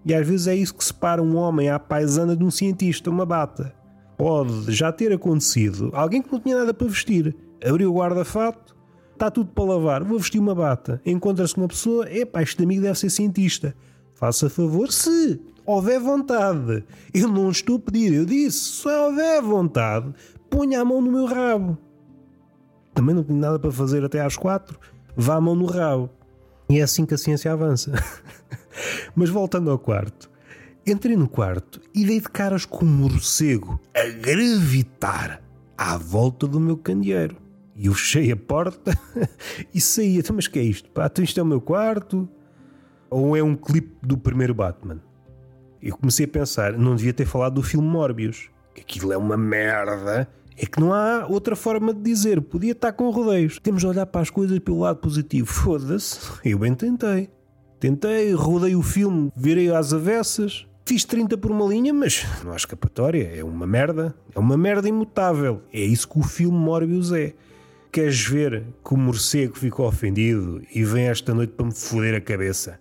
E 0.05 0.13
às 0.13 0.25
vezes 0.25 0.47
é 0.47 0.55
isso 0.55 0.73
que 0.73 0.83
separa 0.83 1.21
um 1.21 1.35
homem 1.35 1.69
à 1.69 1.77
paisana 1.77 2.35
de 2.35 2.43
um 2.43 2.49
cientista, 2.49 3.09
uma 3.09 3.25
bata. 3.25 3.75
Pode 4.17 4.71
já 4.71 4.91
ter 4.91 5.11
acontecido 5.11 5.91
alguém 5.93 6.21
que 6.21 6.31
não 6.31 6.39
tinha 6.39 6.57
nada 6.57 6.73
para 6.73 6.87
vestir, 6.87 7.35
abriu 7.63 7.91
o 7.91 7.97
guarda-fato, 7.97 8.75
está 9.13 9.29
tudo 9.29 9.51
para 9.51 9.65
lavar, 9.65 10.03
vou 10.03 10.17
vestir 10.17 10.39
uma 10.39 10.55
bata. 10.55 11.01
Encontra-se 11.05 11.55
uma 11.57 11.67
pessoa, 11.67 12.09
epá, 12.11 12.41
este 12.41 12.63
amigo 12.63 12.81
deve 12.81 12.97
ser 12.97 13.09
cientista. 13.09 13.75
Faça 14.13 14.49
favor, 14.49 14.91
se 14.91 15.39
houver 15.67 15.99
vontade. 15.99 16.83
Eu 17.13 17.27
não 17.27 17.51
estou 17.51 17.75
a 17.75 17.79
pedir, 17.79 18.13
eu 18.13 18.25
disse, 18.25 18.81
se 18.81 18.87
houver 18.87 19.41
vontade, 19.41 20.11
ponha 20.49 20.81
a 20.81 20.85
mão 20.85 21.01
no 21.01 21.11
meu 21.11 21.25
rabo. 21.25 21.77
Também 22.93 23.13
não 23.13 23.23
tenho 23.23 23.39
nada 23.39 23.59
para 23.59 23.71
fazer 23.71 24.03
até 24.03 24.21
às 24.21 24.37
quatro, 24.37 24.79
vá 25.15 25.35
a 25.35 25.41
mão 25.41 25.53
no 25.53 25.65
rabo. 25.65 26.09
E 26.69 26.79
é 26.79 26.81
assim 26.81 27.05
que 27.05 27.13
a 27.13 27.17
ciência 27.17 27.51
avança. 27.51 27.91
Mas 29.13 29.29
voltando 29.29 29.69
ao 29.69 29.77
quarto. 29.77 30.29
Entrei 30.85 31.17
no 31.17 31.27
quarto 31.27 31.81
e 31.93 32.05
dei 32.05 32.21
de 32.21 32.29
caras 32.29 32.65
com 32.65 32.85
um 32.85 32.87
morcego 32.87 33.79
a 33.93 34.07
gravitar 34.09 35.41
à 35.77 35.97
volta 35.97 36.47
do 36.47 36.59
meu 36.59 36.77
candeeiro. 36.77 37.35
E 37.75 37.87
eu 37.87 37.93
fechei 37.93 38.31
a 38.31 38.37
porta 38.37 38.97
e 39.73 39.81
saí. 39.81 40.17
Então, 40.17 40.35
mas 40.35 40.47
que 40.47 40.57
é 40.57 40.63
isto? 40.63 40.89
Pá, 40.89 41.05
então 41.05 41.23
isto 41.23 41.39
é 41.39 41.43
o 41.43 41.45
meu 41.45 41.59
quarto? 41.59 42.27
Ou 43.09 43.35
é 43.35 43.43
um 43.43 43.55
clipe 43.55 43.95
do 44.01 44.17
primeiro 44.17 44.53
Batman? 44.53 45.01
Eu 45.81 45.97
comecei 45.97 46.25
a 46.25 46.29
pensar, 46.29 46.73
não 46.73 46.95
devia 46.95 47.13
ter 47.13 47.25
falado 47.25 47.55
do 47.55 47.63
filme 47.63 47.87
Morbius. 47.87 48.49
Que 48.73 48.81
aquilo 48.81 49.13
é 49.13 49.17
uma 49.17 49.37
merda. 49.37 50.27
É 50.57 50.65
que 50.65 50.79
não 50.79 50.93
há 50.93 51.25
outra 51.27 51.55
forma 51.55 51.93
de 51.93 52.01
dizer. 52.01 52.41
Podia 52.41 52.71
estar 52.71 52.91
com 52.91 53.09
rodeios. 53.09 53.59
Temos 53.59 53.81
de 53.81 53.87
olhar 53.87 54.05
para 54.05 54.21
as 54.21 54.29
coisas 54.29 54.57
pelo 54.59 54.79
lado 54.79 54.97
positivo. 54.97 55.45
Foda-se. 55.45 56.19
Eu 56.43 56.59
bem 56.59 56.73
tentei. 56.73 57.29
Tentei, 57.79 58.33
rodei 58.33 58.75
o 58.75 58.81
filme, 58.81 59.31
virei 59.35 59.71
às 59.71 59.93
avessas, 59.93 60.67
Fiz 60.87 61.03
30 61.03 61.37
por 61.37 61.51
uma 61.51 61.65
linha, 61.65 61.93
mas 61.93 62.25
não 62.45 62.53
há 62.53 62.55
escapatória. 62.55 63.29
É 63.35 63.43
uma 63.43 63.67
merda. 63.67 64.15
É 64.33 64.39
uma 64.39 64.55
merda 64.55 64.87
imutável. 64.87 65.61
É 65.73 65.81
isso 65.81 66.07
que 66.07 66.17
o 66.17 66.23
filme 66.23 66.57
Morbius 66.57 67.11
é. 67.11 67.33
Queres 67.91 68.25
ver 68.25 68.63
que 68.85 68.93
o 68.93 68.97
morcego 68.97 69.57
ficou 69.57 69.85
ofendido 69.85 70.61
e 70.73 70.85
vem 70.85 71.09
esta 71.09 71.33
noite 71.33 71.51
para 71.57 71.65
me 71.65 71.73
foder 71.73 72.15
a 72.15 72.21
cabeça? 72.21 72.79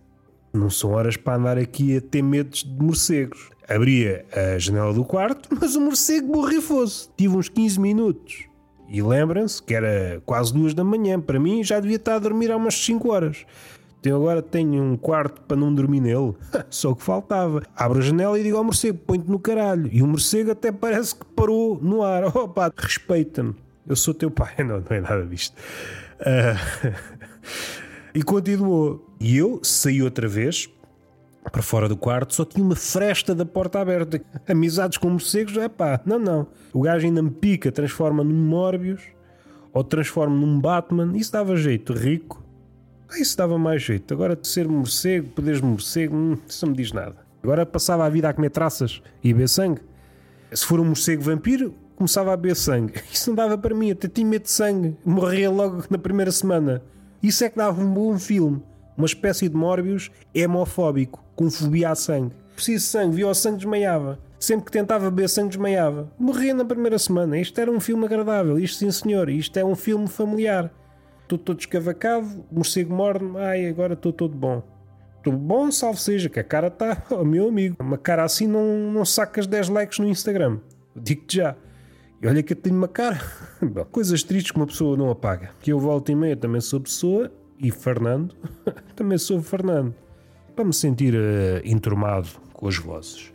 Não 0.57 0.71
são 0.71 0.93
horas 0.93 1.17
para 1.17 1.37
andar 1.37 1.59
aqui 1.59 1.97
a 1.97 2.01
ter 2.01 2.23
medos 2.23 2.65
de 2.65 2.83
morcegos. 2.83 3.51
Abria 3.69 4.25
a 4.33 4.59
janela 4.59 4.93
do 4.95 5.05
quarto, 5.05 5.49
mas 5.61 5.77
o 5.77 5.81
morcego 5.81 6.33
borrifou-se. 6.33 7.09
Tive 7.17 7.37
uns 7.37 7.49
15 7.49 7.81
minutos. 7.81 8.45
E 8.89 9.03
lembrem-se 9.03 9.63
que 9.63 9.75
era 9.75 10.23
quase 10.25 10.55
duas 10.55 10.73
da 10.73 10.85
manhã. 10.85 11.21
Para 11.21 11.39
mim 11.39 11.63
já 11.63 11.81
devia 11.81 11.97
estar 11.97 12.15
a 12.15 12.19
dormir 12.19 12.51
há 12.51 12.57
umas 12.57 12.75
5 12.75 13.13
horas. 13.13 13.45
Eu 14.05 14.17
agora 14.17 14.41
tenho 14.41 14.81
um 14.81 14.97
quarto 14.97 15.41
para 15.43 15.57
não 15.57 15.75
dormir 15.75 16.01
nele. 16.01 16.35
Só 16.71 16.95
que 16.95 17.03
faltava. 17.03 17.63
Abro 17.75 17.99
a 17.99 18.03
janela 18.03 18.39
e 18.39 18.43
digo 18.45 18.57
ao 18.57 18.65
morcego: 18.65 18.99
põe-te 19.05 19.29
no 19.29 19.39
caralho. 19.39 19.91
E 19.93 20.01
o 20.01 20.07
morcego 20.07 20.53
até 20.53 20.71
parece 20.71 21.17
que 21.17 21.25
parou 21.25 21.79
no 21.83 22.03
ar. 22.03 22.25
Opa, 22.37 22.73
respeita-me. 22.77 23.55
Eu 23.87 23.97
sou 23.97 24.15
teu 24.15 24.31
pai. 24.31 24.55
Não, 24.65 24.81
não 24.81 24.97
é 24.97 25.01
nada 25.01 25.27
disto. 25.27 25.57
Uh... 26.21 26.95
e 28.15 28.23
continuou. 28.23 29.06
E 29.19 29.37
eu 29.37 29.61
saí 29.63 30.03
outra 30.03 30.29
vez 30.29 30.69
para 31.51 31.63
fora 31.63 31.89
do 31.89 31.97
quarto, 31.97 32.35
só 32.35 32.45
tinha 32.45 32.65
uma 32.65 32.77
fresta 32.77 33.35
da 33.35 33.47
porta 33.47 33.81
aberta. 33.81 34.21
Amizades 34.49 34.99
com 34.99 35.11
morcegos, 35.11 35.57
é 35.57 35.69
pá, 35.69 36.01
não, 36.05 36.19
não. 36.19 36.47
O 36.73 36.83
gajo 36.83 37.07
ainda 37.07 37.23
me 37.23 37.31
pica, 37.31 37.71
transforma 37.71 38.25
num 38.25 38.35
Morbius 38.35 39.03
ou 39.73 39.85
transforma 39.85 40.35
num 40.35 40.61
Batman. 40.61 41.17
Isso 41.17 41.33
dava 41.33 41.57
jeito, 41.57 41.93
rico. 41.93 42.45
Ah, 43.09 43.21
isso 43.21 43.37
dava 43.37 43.57
mais 43.59 43.83
jeito. 43.83 44.13
Agora 44.13 44.35
de 44.35 44.47
ser 44.49 44.67
morcego, 44.67 45.29
poderes 45.29 45.61
morcego, 45.61 46.17
hum, 46.17 46.37
isso 46.47 46.67
não 46.67 46.73
me 46.73 46.77
diz 46.77 46.93
nada. 46.93 47.17
Agora 47.43 47.65
passava 47.65 48.05
a 48.05 48.09
vida 48.09 48.29
a 48.29 48.35
comer 48.35 48.51
traças 48.51 49.01
e 49.23 49.33
beber 49.33 49.49
sangue. 49.49 49.81
Se 50.53 50.67
for 50.67 50.81
um 50.81 50.85
morcego 50.85 51.23
vampiro, 51.23 51.75
começava 51.95 52.33
a 52.33 52.37
beber 52.37 52.57
sangue. 52.57 52.95
Isso 53.13 53.31
não 53.31 53.37
dava 53.37 53.59
para 53.59 53.75
mim, 53.75 53.91
até 53.91 54.09
tinha 54.09 54.27
medo 54.27 54.43
de 54.43 54.51
sangue. 54.51 54.97
Morria 55.05 55.51
logo 55.51 55.85
na 55.91 55.99
primeira 55.99 56.31
semana. 56.31 56.83
Isso 57.23 57.45
é 57.45 57.49
que 57.49 57.57
dava 57.57 57.81
um 57.81 57.93
bom 57.93 58.19
filme. 58.19 58.63
Uma 58.97 59.07
espécie 59.07 59.49
de 59.49 59.57
Morbius 59.57 60.11
hemofóbico, 60.35 61.23
com 61.35 61.51
fobia 61.51 61.91
a 61.91 61.95
sangue. 61.95 62.35
Preciso 62.55 62.85
de 62.85 62.91
sangue, 62.91 63.17
via 63.17 63.29
o 63.29 63.35
sangue, 63.35 63.59
desmaiava. 63.59 64.19
Sempre 64.39 64.67
que 64.67 64.73
tentava 64.73 65.11
beber 65.11 65.29
sangue, 65.29 65.51
desmaiava. 65.51 66.11
Morria 66.19 66.55
na 66.55 66.65
primeira 66.65 66.99
semana. 66.99 67.39
Isto 67.39 67.61
era 67.61 67.71
um 67.71 67.81
filme 67.81 68.05
agradável. 68.07 68.59
Isto, 68.59 68.79
sim, 68.79 68.91
senhor. 68.91 69.29
Isto 69.29 69.59
é 69.59 69.65
um 69.65 69.75
filme 69.75 70.09
familiar. 70.09 70.73
Estou 71.23 71.39
todo 71.39 71.59
escavacado, 71.59 72.45
morcego 72.53 72.95
morno, 72.95 73.37
ai, 73.37 73.67
agora 73.67 73.95
estou 73.95 74.13
todo 74.13 74.37
bom. 74.37 74.63
Estou 75.17 75.33
bom, 75.33 75.73
salve 75.73 76.01
seja, 76.01 76.29
que 76.29 76.39
a 76.39 76.45
cara 76.45 76.69
está, 76.69 77.03
oh, 77.11 77.25
meu 77.25 77.49
amigo. 77.49 77.77
Uma 77.81 77.99
cara 77.99 78.23
assim 78.23 78.47
não, 78.47 78.93
não 78.93 79.05
sacas 79.05 79.45
10 79.45 79.71
likes 79.71 79.99
no 79.99 80.09
Instagram. 80.09 80.61
Digo-te 80.95 81.39
já. 81.39 81.57
E 82.23 82.29
olha 82.29 82.45
que 82.45 82.53
eu 82.53 82.57
tenho 82.57 82.77
uma 82.77 82.87
cara. 82.87 83.21
Coisas 83.91 84.23
tristes 84.23 84.53
que 84.53 84.57
uma 84.57 84.69
pessoa 84.69 84.97
não 84.97 85.11
apaga. 85.11 85.51
Que 85.61 85.73
eu 85.73 85.81
volto 85.81 86.13
e 86.13 86.15
meia 86.15 86.37
também 86.37 86.61
sou 86.61 86.81
pessoa, 86.81 87.33
e 87.59 87.71
Fernando, 87.71 88.35
também 88.95 89.19
sou 89.19 89.41
Fernando. 89.43 89.95
Para 90.55 90.65
me 90.65 90.73
sentir 90.73 91.15
uh, 91.15 91.61
com 92.53 92.67
as 92.67 92.77
vozes. 92.79 93.33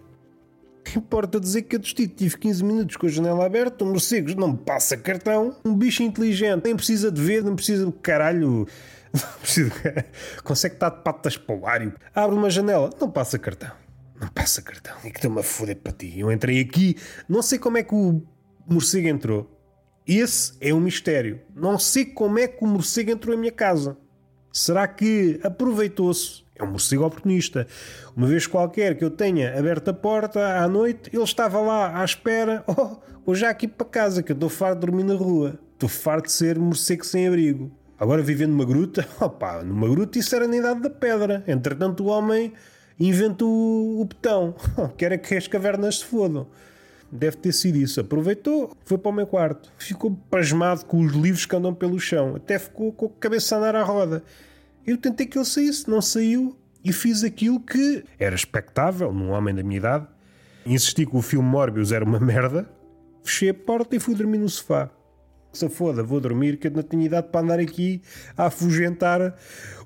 Importa 0.95 1.39
dizer 1.39 1.61
que 1.63 1.75
eu 1.75 1.79
destito 1.79 2.15
tive 2.15 2.37
15 2.37 2.63
minutos 2.63 2.97
com 2.97 3.05
a 3.05 3.09
janela 3.09 3.45
aberta, 3.45 3.85
um 3.85 3.91
morcego 3.91 4.33
não 4.35 4.53
me 4.53 4.57
passa 4.57 4.97
cartão, 4.97 5.55
um 5.63 5.75
bicho 5.75 6.03
inteligente 6.03 6.65
nem 6.65 6.75
precisa 6.75 7.11
de 7.11 7.21
ver, 7.21 7.43
não 7.45 7.55
precisa 7.55 7.85
do 7.85 7.91
caralho. 7.91 8.67
Não 9.13 9.39
precisa, 9.41 9.71
consegue 10.43 10.75
estar 10.75 10.89
de 10.89 11.03
patas 11.03 11.37
para 11.37 11.55
o 11.55 11.67
ar. 11.67 11.81
Abre 12.15 12.35
uma 12.35 12.49
janela, 12.49 12.89
não 12.99 13.09
passa 13.09 13.37
cartão. 13.37 13.71
Não 14.19 14.27
passa 14.29 14.61
cartão. 14.61 14.95
E 15.03 15.11
que 15.11 15.17
estou-me 15.17 15.39
a 15.39 15.43
foder 15.43 15.77
para 15.77 15.91
ti. 15.91 16.17
Eu 16.17 16.31
entrei 16.31 16.59
aqui, 16.59 16.95
não 17.27 17.41
sei 17.41 17.59
como 17.59 17.77
é 17.77 17.83
que 17.83 17.93
o 17.93 18.21
morcego 18.67 19.07
entrou. 19.07 19.61
Esse 20.07 20.53
é 20.61 20.73
um 20.73 20.79
mistério. 20.79 21.41
Não 21.55 21.77
sei 21.77 22.05
como 22.05 22.39
é 22.39 22.47
que 22.47 22.63
o 22.63 22.67
morcego 22.67 23.11
entrou 23.11 23.35
em 23.35 23.39
minha 23.39 23.51
casa. 23.51 23.97
Será 24.51 24.87
que 24.87 25.39
aproveitou-se 25.43 26.41
é 26.61 26.63
um 26.63 26.71
morcego 26.71 27.05
oportunista. 27.05 27.65
Uma 28.15 28.27
vez 28.27 28.45
qualquer 28.45 28.95
que 28.95 29.03
eu 29.03 29.09
tenha 29.09 29.57
aberto 29.57 29.89
a 29.89 29.93
porta 29.93 30.59
à 30.59 30.67
noite, 30.67 31.09
ele 31.11 31.23
estava 31.23 31.59
lá 31.59 31.99
à 31.99 32.05
espera. 32.05 32.63
Oh, 32.71 32.97
vou 33.25 33.35
já 33.35 33.49
aqui 33.49 33.67
para 33.67 33.85
casa, 33.85 34.23
que 34.23 34.31
eu 34.31 34.35
estou 34.35 34.49
farto 34.49 34.79
de 34.79 34.85
dormir 34.85 35.03
na 35.03 35.13
rua. 35.13 35.59
Estou 35.73 35.89
farto 35.89 36.25
de 36.25 36.31
ser 36.31 36.57
morcego 36.57 37.05
sem 37.05 37.27
abrigo. 37.27 37.71
Agora 37.99 38.21
vivendo 38.21 38.51
numa 38.51 38.65
gruta, 38.65 39.07
opá, 39.19 39.63
numa 39.63 39.87
gruta 39.89 40.17
isso 40.17 40.35
era 40.35 40.47
na 40.47 40.57
idade 40.57 40.81
da 40.81 40.89
pedra. 40.89 41.43
Entretanto 41.47 42.03
o 42.03 42.07
homem 42.07 42.53
inventa 42.99 43.43
o, 43.43 44.05
betão. 44.07 44.55
Quer 44.97 45.11
é 45.11 45.17
que 45.17 45.35
as 45.35 45.47
cavernas 45.47 45.99
se 45.99 46.05
fodam. 46.05 46.47
Deve 47.11 47.37
ter 47.37 47.51
sido 47.51 47.77
isso. 47.77 47.99
Aproveitou, 47.99 48.75
foi 48.85 48.97
para 48.97 49.09
o 49.09 49.13
meu 49.13 49.27
quarto. 49.27 49.71
Ficou 49.77 50.11
pasmado 50.29 50.85
com 50.85 51.01
os 51.01 51.11
livros 51.11 51.45
que 51.45 51.55
andam 51.55 51.73
pelo 51.73 51.99
chão. 51.99 52.35
Até 52.35 52.57
ficou 52.57 52.93
com 52.93 53.07
a 53.07 53.09
cabeça 53.19 53.55
a 53.55 53.59
andar 53.59 53.75
à 53.75 53.83
roda. 53.83 54.23
Eu 54.85 54.97
tentei 54.97 55.27
que 55.27 55.37
ele 55.37 55.45
saísse, 55.45 55.89
não 55.89 56.01
saiu 56.01 56.55
e 56.83 56.91
fiz 56.91 57.23
aquilo 57.23 57.59
que 57.59 58.03
era 58.17 58.33
expectável 58.33 59.11
num 59.11 59.29
homem 59.29 59.53
da 59.53 59.61
minha 59.61 59.77
idade. 59.77 60.07
Insisti 60.65 61.05
que 61.05 61.15
o 61.15 61.21
filme 61.21 61.47
Morbius 61.47 61.91
era 61.91 62.05
uma 62.05 62.19
merda, 62.19 62.69
fechei 63.23 63.49
a 63.49 63.53
porta 63.53 63.95
e 63.95 63.99
fui 63.99 64.15
dormir 64.15 64.37
no 64.37 64.49
sofá. 64.49 64.89
Se 65.53 65.67
foda, 65.67 66.01
vou 66.01 66.19
dormir 66.21 66.57
que 66.57 66.67
eu 66.67 66.71
não 66.71 66.81
tinha 66.81 67.05
idade 67.05 67.27
para 67.29 67.41
andar 67.41 67.59
aqui 67.59 68.01
a 68.37 68.45
afugentar 68.45 69.35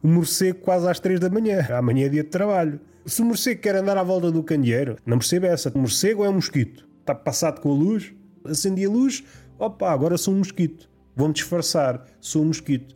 o 0.03 0.07
morcego 0.07 0.59
quase 0.59 0.87
às 0.87 0.99
três 0.99 1.19
da 1.19 1.29
manhã. 1.29 1.65
Amanhã 1.71 2.05
é 2.05 2.09
dia 2.09 2.23
de 2.23 2.29
trabalho. 2.29 2.79
Se 3.05 3.21
o 3.21 3.25
morcego 3.25 3.61
quer 3.61 3.75
andar 3.75 3.97
à 3.97 4.03
volta 4.03 4.31
do 4.31 4.43
candeeiro, 4.43 4.97
não 5.05 5.17
percebe 5.17 5.47
essa. 5.47 5.71
O 5.73 5.79
morcego 5.79 6.23
é 6.23 6.29
um 6.29 6.33
mosquito. 6.33 6.87
Está 7.05 7.13
passado 7.13 7.61
com 7.61 7.71
a 7.71 7.75
luz, 7.75 8.11
Acendi 8.45 8.85
a 8.85 8.89
luz, 8.89 9.23
opa, 9.57 9.91
agora 9.91 10.17
sou 10.17 10.33
um 10.33 10.37
mosquito. 10.37 10.89
Vou-me 11.15 11.33
disfarçar, 11.33 12.05
sou 12.19 12.43
um 12.43 12.47
mosquito. 12.47 12.95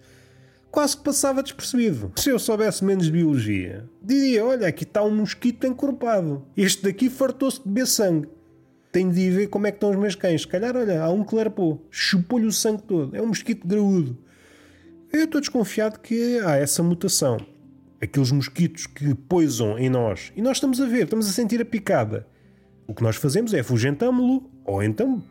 Quase 0.69 0.95
que 0.97 1.03
passava 1.03 1.41
despercebido. 1.41 2.11
Se 2.15 2.29
eu 2.29 2.37
soubesse 2.37 2.85
menos 2.85 3.05
de 3.05 3.11
biologia, 3.11 3.89
diria: 4.01 4.45
olha, 4.45 4.67
aqui 4.67 4.83
está 4.83 5.03
um 5.03 5.15
mosquito 5.15 5.65
encorpado. 5.65 6.45
Este 6.55 6.83
daqui 6.83 7.09
fartou-se 7.09 7.57
de 7.57 7.67
beber 7.67 7.87
sangue. 7.87 8.29
Tenho 8.91 9.11
de 9.11 9.21
ir 9.21 9.31
ver 9.31 9.47
como 9.47 9.67
é 9.67 9.71
que 9.71 9.77
estão 9.77 9.91
os 9.91 9.95
meus 9.95 10.15
cães. 10.15 10.41
Se 10.41 10.47
calhar, 10.47 10.75
olha, 10.75 11.01
há 11.01 11.09
um 11.09 11.23
que 11.23 11.35
chupou-lhe 11.89 12.45
o 12.45 12.51
sangue 12.51 12.83
todo. 12.83 13.15
É 13.15 13.21
um 13.21 13.27
mosquito 13.27 13.67
graúdo. 13.67 14.17
Eu 15.11 15.25
estou 15.25 15.41
desconfiado 15.41 15.99
que 15.99 16.39
há 16.39 16.55
essa 16.55 16.83
mutação. 16.83 17.37
Aqueles 18.01 18.31
mosquitos 18.31 18.87
que 18.87 19.13
poisam 19.13 19.77
em 19.77 19.89
nós. 19.89 20.31
E 20.35 20.41
nós 20.41 20.57
estamos 20.57 20.79
a 20.81 20.85
ver, 20.85 21.03
estamos 21.03 21.27
a 21.27 21.31
sentir 21.31 21.61
a 21.61 21.65
picada. 21.65 22.27
O 22.89 22.93
que 22.95 23.03
nós 23.03 23.17
fazemos 23.17 23.53
é 23.53 23.59
afugentamo-lo, 23.59 24.49
ou 24.65 24.81
então, 24.81 25.23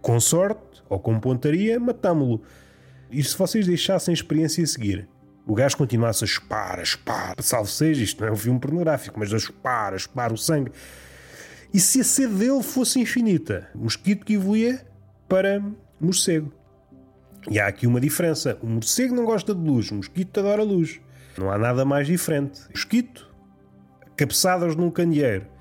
com 0.00 0.20
sorte, 0.20 0.80
ou 0.88 1.00
com 1.00 1.18
pontaria, 1.18 1.80
matámo-lo. 1.80 2.40
E 3.10 3.20
se 3.20 3.36
vocês 3.36 3.66
deixassem 3.66 4.12
a 4.12 4.14
experiência 4.14 4.62
a 4.62 4.66
seguir? 4.68 5.08
O 5.44 5.52
gajo 5.52 5.76
continuasse 5.76 6.22
a 6.22 6.26
chupar, 6.28 6.78
a 6.78 6.84
chupar, 6.84 7.34
salve 7.40 7.68
seja, 7.68 8.04
isto 8.04 8.20
não 8.20 8.28
é 8.28 8.32
um 8.32 8.36
filme 8.36 8.60
pornográfico, 8.60 9.18
mas 9.18 9.34
a 9.34 9.40
chupar, 9.40 9.92
a 9.92 9.98
chupar 9.98 10.32
o 10.32 10.36
sangue. 10.36 10.70
E 11.74 11.80
se 11.80 12.00
a 12.00 12.04
sede 12.04 12.34
dele 12.34 12.62
fosse 12.62 13.00
infinita? 13.00 13.68
Mosquito 13.74 14.24
que 14.24 14.34
evoluía 14.34 14.86
para 15.28 15.60
morcego. 16.00 16.52
E 17.50 17.58
há 17.58 17.66
aqui 17.66 17.88
uma 17.88 18.00
diferença. 18.00 18.56
O 18.62 18.68
morcego 18.68 19.16
não 19.16 19.24
gosta 19.24 19.52
de 19.52 19.60
luz, 19.60 19.90
o 19.90 19.96
mosquito 19.96 20.38
adora 20.38 20.62
luz. 20.62 21.00
Não 21.36 21.50
há 21.50 21.58
nada 21.58 21.84
mais 21.84 22.06
diferente. 22.06 22.60
Mosquito, 22.70 23.28
cabeçadas 24.16 24.76
num 24.76 24.92
candeeiro. 24.92 25.58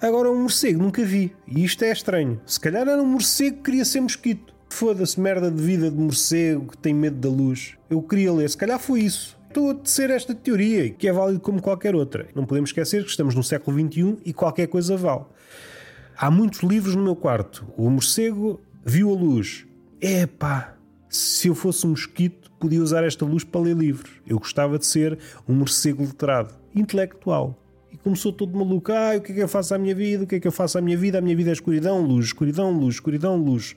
Agora 0.00 0.30
um 0.30 0.42
morcego 0.42 0.82
nunca 0.82 1.02
vi. 1.04 1.34
E 1.46 1.64
isto 1.64 1.82
é 1.82 1.90
estranho. 1.90 2.40
Se 2.44 2.60
calhar 2.60 2.86
era 2.86 3.02
um 3.02 3.06
morcego 3.06 3.56
que 3.56 3.62
queria 3.62 3.84
ser 3.84 4.00
mosquito. 4.00 4.54
Foda-se 4.68 5.18
merda 5.18 5.50
de 5.50 5.62
vida 5.62 5.90
de 5.90 5.96
morcego 5.96 6.72
que 6.72 6.78
tem 6.78 6.92
medo 6.92 7.16
da 7.16 7.28
luz. 7.28 7.74
Eu 7.88 8.02
queria 8.02 8.32
ler. 8.32 8.50
Se 8.50 8.56
calhar 8.56 8.78
foi 8.78 9.00
isso. 9.00 9.36
Estou 9.48 9.70
a 9.70 9.74
tecer 9.74 10.10
esta 10.10 10.34
teoria, 10.34 10.90
que 10.90 11.08
é 11.08 11.12
válida 11.12 11.40
como 11.40 11.62
qualquer 11.62 11.94
outra. 11.94 12.28
Não 12.34 12.44
podemos 12.44 12.68
esquecer 12.68 13.02
que 13.02 13.10
estamos 13.10 13.34
no 13.34 13.42
século 13.42 13.78
XXI 13.78 14.18
e 14.22 14.34
qualquer 14.34 14.66
coisa 14.66 14.98
vale. 14.98 15.24
Há 16.14 16.30
muitos 16.30 16.60
livros 16.60 16.94
no 16.94 17.02
meu 17.02 17.16
quarto. 17.16 17.66
O 17.74 17.88
morcego 17.88 18.60
viu 18.84 19.10
a 19.10 19.14
luz. 19.14 19.64
Epá, 19.98 20.76
se 21.08 21.48
eu 21.48 21.54
fosse 21.54 21.86
um 21.86 21.90
mosquito, 21.90 22.50
podia 22.60 22.82
usar 22.82 23.02
esta 23.02 23.24
luz 23.24 23.44
para 23.44 23.62
ler 23.62 23.76
livros. 23.76 24.12
Eu 24.26 24.38
gostava 24.38 24.78
de 24.78 24.84
ser 24.84 25.18
um 25.48 25.54
morcego 25.54 26.02
letrado, 26.02 26.54
intelectual. 26.74 27.58
Começou 28.06 28.32
todo 28.32 28.56
maluco. 28.56 28.92
Ah, 28.92 29.16
o 29.16 29.20
que 29.20 29.32
é 29.32 29.34
que 29.34 29.42
eu 29.42 29.48
faço 29.48 29.74
à 29.74 29.78
minha 29.78 29.92
vida? 29.92 30.22
O 30.22 30.26
que 30.28 30.36
é 30.36 30.38
que 30.38 30.46
eu 30.46 30.52
faço 30.52 30.78
à 30.78 30.80
minha 30.80 30.96
vida? 30.96 31.18
A 31.18 31.20
minha 31.20 31.34
vida 31.34 31.50
é 31.50 31.52
escuridão, 31.52 32.00
luz, 32.02 32.26
escuridão, 32.26 32.70
luz, 32.70 32.94
escuridão, 32.94 33.36
luz. 33.36 33.74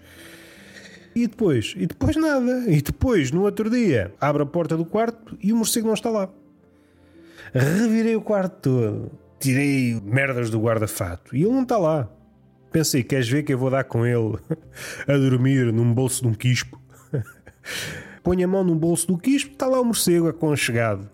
E 1.15 1.25
depois? 1.25 1.73
E 1.75 1.87
depois 1.87 2.15
nada. 2.15 2.63
E 2.67 2.79
depois, 2.79 3.31
no 3.31 3.41
outro 3.41 3.71
dia, 3.71 4.13
abre 4.21 4.43
a 4.43 4.45
porta 4.45 4.77
do 4.77 4.85
quarto 4.85 5.35
e 5.41 5.51
o 5.51 5.55
morcego 5.55 5.87
não 5.87 5.95
está 5.95 6.11
lá. 6.11 6.29
Revirei 7.51 8.15
o 8.15 8.21
quarto 8.21 8.61
todo. 8.61 9.11
Tirei 9.39 9.99
merdas 9.99 10.51
do 10.51 10.59
guarda-fato 10.59 11.35
e 11.35 11.41
ele 11.41 11.51
não 11.51 11.63
está 11.63 11.79
lá. 11.79 12.07
Pensei, 12.71 13.01
queres 13.01 13.27
ver 13.27 13.41
que 13.41 13.51
eu 13.51 13.57
vou 13.57 13.71
dar 13.71 13.85
com 13.85 14.05
ele 14.05 14.37
a 15.09 15.17
dormir 15.17 15.73
num 15.73 15.91
bolso 15.91 16.21
de 16.21 16.27
um 16.27 16.35
quispo? 16.35 16.79
Põe 18.21 18.43
a 18.43 18.47
mão 18.47 18.63
no 18.63 18.75
bolso 18.75 19.07
do 19.07 19.17
quispo, 19.17 19.53
está 19.53 19.65
lá 19.65 19.81
o 19.81 19.85
morcego 19.85 20.27
aconchegado. 20.27 21.09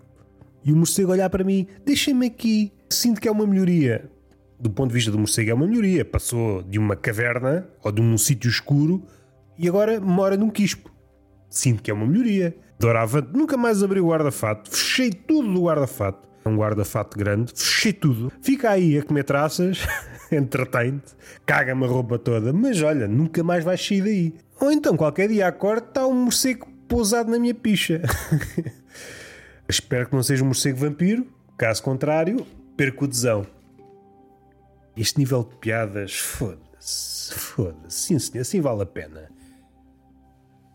E 0.66 0.72
o 0.72 0.76
morcego 0.76 1.12
olhar 1.12 1.30
para 1.30 1.44
mim, 1.44 1.68
deixa-me 1.84 2.26
aqui. 2.26 2.72
Sinto 2.90 3.20
que 3.20 3.28
é 3.28 3.30
uma 3.30 3.46
melhoria. 3.46 4.10
Do 4.58 4.68
ponto 4.68 4.88
de 4.88 4.94
vista 4.94 5.12
do 5.12 5.18
morcego, 5.18 5.48
é 5.48 5.54
uma 5.54 5.64
melhoria. 5.64 6.04
Passou 6.04 6.60
de 6.64 6.76
uma 6.76 6.96
caverna 6.96 7.68
ou 7.84 7.92
de 7.92 8.02
um 8.02 8.18
sítio 8.18 8.50
escuro 8.50 9.00
e 9.56 9.68
agora 9.68 10.00
mora 10.00 10.36
num 10.36 10.50
quispo. 10.50 10.90
Sinto 11.48 11.84
que 11.84 11.90
é 11.90 11.94
uma 11.94 12.04
melhoria. 12.04 12.56
Doravante, 12.80 13.28
nunca 13.32 13.56
mais 13.56 13.80
abri 13.80 14.00
o 14.00 14.08
guarda-fato, 14.08 14.68
fechei 14.68 15.10
tudo 15.10 15.54
do 15.54 15.62
guarda-fato. 15.62 16.26
É 16.44 16.48
um 16.48 16.56
guarda-fato 16.56 17.16
grande, 17.16 17.52
fechei 17.54 17.92
tudo. 17.92 18.32
Fica 18.42 18.70
aí 18.70 18.98
a 18.98 19.04
comer 19.04 19.22
traças, 19.22 19.86
entretém-te, 20.32 21.14
caga-me 21.46 21.84
a 21.84 21.88
roupa 21.88 22.18
toda, 22.18 22.52
mas 22.52 22.82
olha, 22.82 23.06
nunca 23.06 23.42
mais 23.44 23.64
vais 23.64 23.84
sair 23.84 24.02
daí. 24.02 24.34
Ou 24.60 24.72
então 24.72 24.96
qualquer 24.96 25.28
dia 25.28 25.46
acorde 25.46 25.86
está 25.86 26.06
um 26.06 26.24
morcego 26.24 26.66
pousado 26.88 27.30
na 27.30 27.38
minha 27.38 27.54
picha. 27.54 28.02
Espero 29.68 30.08
que 30.08 30.14
não 30.14 30.22
seja 30.22 30.44
um 30.44 30.46
morcego 30.46 30.78
vampiro, 30.78 31.26
caso 31.58 31.82
contrário, 31.82 32.46
perco 32.76 33.04
o 33.04 33.08
desão. 33.08 33.46
Este 34.96 35.18
nível 35.18 35.44
de 35.44 35.56
piadas, 35.56 36.14
foda-se, 36.14 37.34
foda-se, 37.34 37.98
sim 37.98 38.18
senhor, 38.18 38.42
assim 38.42 38.60
vale 38.60 38.82
a 38.82 38.86
pena. 38.86 39.28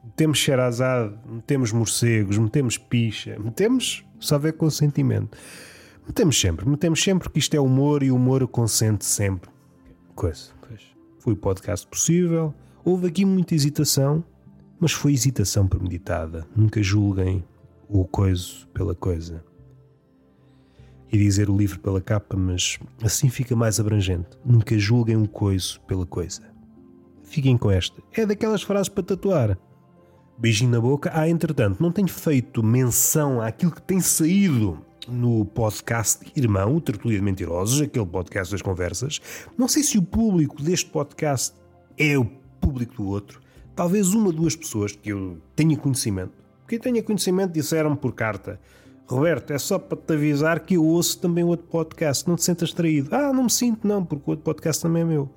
Metemos 0.03 0.39
Sherazade, 0.39 1.15
metemos 1.25 1.71
morcegos, 1.71 2.37
metemos 2.37 2.77
picha, 2.77 3.37
metemos 3.39 4.05
só 4.19 4.37
ver 4.37 4.53
consentimento. 4.53 5.37
Metemos 6.05 6.39
sempre, 6.39 6.67
metemos 6.67 7.01
sempre 7.01 7.29
que 7.29 7.39
isto 7.39 7.55
é 7.55 7.59
humor 7.59 8.03
e 8.03 8.11
o 8.11 8.15
humor 8.15 8.45
consente 8.47 9.05
sempre. 9.05 9.49
Coisa, 10.15 10.49
pois. 10.67 10.81
Foi 11.19 11.33
o 11.33 11.37
podcast 11.37 11.87
possível. 11.87 12.53
Houve 12.83 13.07
aqui 13.07 13.23
muita 13.23 13.55
hesitação, 13.55 14.23
mas 14.79 14.91
foi 14.91 15.13
hesitação 15.13 15.67
premeditada. 15.67 16.45
Nunca 16.55 16.81
julguem 16.81 17.43
o 17.91 18.05
coiso 18.05 18.67
pela 18.73 18.95
coisa. 18.95 19.43
E 21.11 21.17
dizer 21.17 21.49
o 21.49 21.57
livro 21.57 21.79
pela 21.79 21.99
capa, 21.99 22.37
mas 22.37 22.79
assim 23.03 23.29
fica 23.29 23.53
mais 23.53 23.79
abrangente. 23.79 24.29
Nunca 24.45 24.79
julguem 24.79 25.17
o 25.17 25.27
coiso 25.27 25.81
pela 25.81 26.05
coisa. 26.05 26.41
Fiquem 27.23 27.57
com 27.57 27.69
esta. 27.69 28.01
É 28.13 28.25
daquelas 28.25 28.61
frases 28.61 28.87
para 28.87 29.03
tatuar. 29.03 29.57
Beijinho 30.37 30.71
na 30.71 30.79
boca. 30.79 31.11
Ah, 31.13 31.27
entretanto, 31.27 31.81
não 31.83 31.91
tenho 31.91 32.07
feito 32.07 32.63
menção 32.63 33.41
àquilo 33.41 33.73
que 33.73 33.81
tem 33.81 33.99
saído 33.99 34.79
no 35.07 35.43
podcast 35.45 36.25
Irmão, 36.35 36.79
Tertulia 36.79 37.17
de 37.17 37.23
Mentirosos, 37.23 37.81
aquele 37.81 38.05
podcast 38.05 38.51
das 38.51 38.61
conversas. 38.61 39.19
Não 39.57 39.67
sei 39.67 39.83
se 39.83 39.97
o 39.97 40.01
público 40.01 40.61
deste 40.63 40.89
podcast 40.89 41.53
é 41.97 42.17
o 42.17 42.25
público 42.61 42.95
do 42.95 43.07
outro. 43.07 43.41
Talvez 43.75 44.13
uma 44.13 44.31
duas 44.31 44.55
pessoas 44.55 44.93
que 44.95 45.09
eu 45.09 45.41
tenha 45.55 45.75
conhecimento. 45.75 46.40
Quem 46.71 46.79
tenha 46.79 47.03
conhecimento 47.03 47.51
disseram-me 47.51 47.97
por 47.97 48.13
carta. 48.13 48.57
Roberto, 49.05 49.51
é 49.51 49.57
só 49.57 49.77
para 49.77 49.97
te 49.97 50.13
avisar 50.13 50.61
que 50.61 50.75
eu 50.75 50.85
ouço 50.85 51.19
também 51.19 51.43
outro 51.43 51.67
podcast. 51.67 52.25
Não 52.25 52.37
te 52.37 52.45
sentas 52.45 52.71
traído. 52.71 53.13
Ah, 53.13 53.33
não 53.33 53.43
me 53.43 53.49
sinto, 53.49 53.85
não, 53.85 54.05
porque 54.05 54.23
o 54.25 54.29
outro 54.29 54.45
podcast 54.45 54.81
também 54.81 55.01
é 55.01 55.05
meu. 55.05 55.29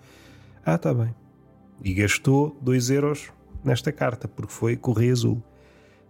Ah, 0.64 0.76
está 0.76 0.94
bem. 0.94 1.12
E 1.82 1.92
gastou 1.92 2.56
2 2.62 2.90
euros 2.90 3.32
nesta 3.64 3.90
carta, 3.90 4.28
porque 4.28 4.52
foi 4.52 4.76
Correio 4.76 5.10
Azul. 5.10 5.42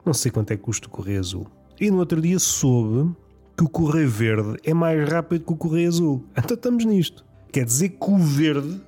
Não 0.05 0.13
sei 0.13 0.31
quanto 0.31 0.51
é 0.51 0.59
que 0.59 0.63
custa 0.63 0.89
o 0.89 0.91
Correio 0.91 1.21
Azul. 1.21 1.47
E 1.81 1.91
no 1.91 2.01
outro 2.01 2.21
dia 2.21 2.39
soube 2.39 3.17
que 3.57 3.65
o 3.65 3.69
Correio 3.71 4.11
Verde 4.11 4.59
é 4.63 4.75
mais 4.75 5.09
rápido 5.09 5.47
que 5.47 5.53
o 5.55 5.57
Correio 5.57 5.89
Azul. 5.89 6.23
Então 6.37 6.55
estamos 6.55 6.85
nisto. 6.85 7.25
Quer 7.51 7.65
dizer 7.65 7.89
que 7.89 8.11
o 8.11 8.19
verde 8.19 8.79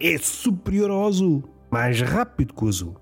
é 0.00 0.16
superior 0.16 0.90
ao 0.90 1.06
azul. 1.06 1.44
Mais 1.70 2.00
rápido 2.00 2.54
que 2.54 2.64
o 2.64 2.68
azul. 2.68 2.96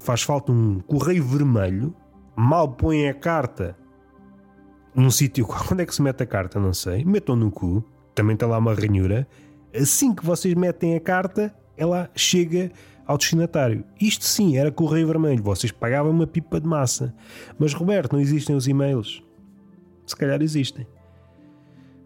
Faz 0.00 0.22
falta 0.22 0.52
um 0.52 0.80
correio 0.80 1.24
vermelho. 1.24 1.94
Mal 2.36 2.68
põem 2.68 3.08
a 3.08 3.14
carta 3.14 3.76
num 4.94 5.10
sítio. 5.10 5.46
Onde 5.70 5.82
é 5.82 5.86
que 5.86 5.94
se 5.94 6.02
mete 6.02 6.22
a 6.22 6.26
carta? 6.26 6.58
Não 6.60 6.72
sei. 6.72 7.04
Metam 7.04 7.36
no 7.36 7.50
cu. 7.50 7.84
Também 8.14 8.34
está 8.34 8.46
lá 8.46 8.58
uma 8.58 8.74
ranhura. 8.74 9.28
Assim 9.74 10.14
que 10.14 10.24
vocês 10.24 10.54
metem 10.54 10.96
a 10.96 11.00
carta, 11.00 11.54
ela 11.76 12.10
chega 12.14 12.70
ao 13.08 13.16
destinatário. 13.16 13.84
Isto 13.98 14.24
sim 14.24 14.58
era 14.58 14.70
correio 14.70 15.06
vermelho, 15.06 15.42
vocês 15.42 15.72
pagavam 15.72 16.12
uma 16.12 16.26
pipa 16.26 16.60
de 16.60 16.66
massa. 16.66 17.14
Mas 17.58 17.72
Roberto, 17.72 18.12
não 18.12 18.20
existem 18.20 18.54
os 18.54 18.68
e-mails? 18.68 19.22
Se 20.06 20.14
calhar 20.14 20.42
existem. 20.42 20.86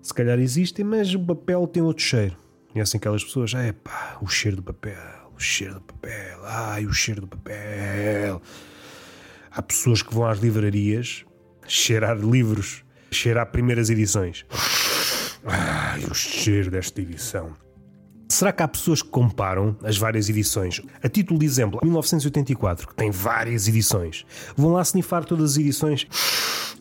Se 0.01 0.15
calhar 0.15 0.39
existem, 0.39 0.85
mas 0.85 1.13
o 1.15 1.21
papel 1.21 1.67
tem 1.67 1.83
outro 1.83 2.05
cheiro. 2.05 2.37
Conhecem 2.73 2.99
aquelas 2.99 3.25
pessoas? 3.25 3.53
É 3.55 3.73
pá, 3.73 4.17
o 4.21 4.27
cheiro 4.27 4.57
do 4.59 4.63
papel, 4.63 5.22
cheiro 5.43 5.75
do 5.75 5.81
papel, 5.81 6.41
ai, 6.45 6.87
o 6.87 6.93
cheiro 6.93 7.23
do 7.23 7.29
papel. 7.29 8.41
Há 9.51 9.63
pessoas 9.63 10.01
que 10.03 10.15
vão 10.15 10.27
às 10.27 10.39
livrarias 10.39 11.25
cheirar 11.67 12.17
livros, 12.19 12.85
cheirar 13.11 13.51
primeiras 13.51 13.91
edições. 13.91 14.47
Ai, 15.45 16.05
o 16.05 16.15
cheiro 16.15 16.71
desta 16.71 17.01
edição. 17.01 17.55
Será 18.29 18.51
que 18.51 18.63
há 18.63 18.69
pessoas 18.69 19.03
que 19.03 19.11
comparam 19.11 19.77
as 19.83 19.99
várias 19.99 20.31
edições? 20.31 20.81
A 21.03 21.09
título 21.09 21.39
de 21.39 21.45
exemplo, 21.45 21.81
1984, 21.83 22.89
que 22.89 22.95
tem 22.95 23.11
várias 23.11 23.69
edições. 23.69 24.25
Vão 24.57 24.73
lá 24.73 24.81
snifar 24.83 25.25
todas 25.25 25.53
as 25.53 25.57
edições. 25.59 26.07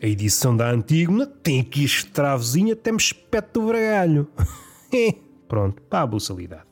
A 0.01 0.07
edição 0.07 0.55
da 0.55 0.69
Antígona 0.69 1.27
tem 1.27 1.59
aqui 1.59 1.83
este 1.83 2.05
travozinho 2.07 2.73
até 2.73 2.91
me 2.91 2.97
espeta 2.97 3.59
o 3.59 3.67
bragalho. 3.67 4.29
Pronto, 5.47 5.81
para 5.83 6.03
a 6.03 6.07
buçalidade. 6.07 6.70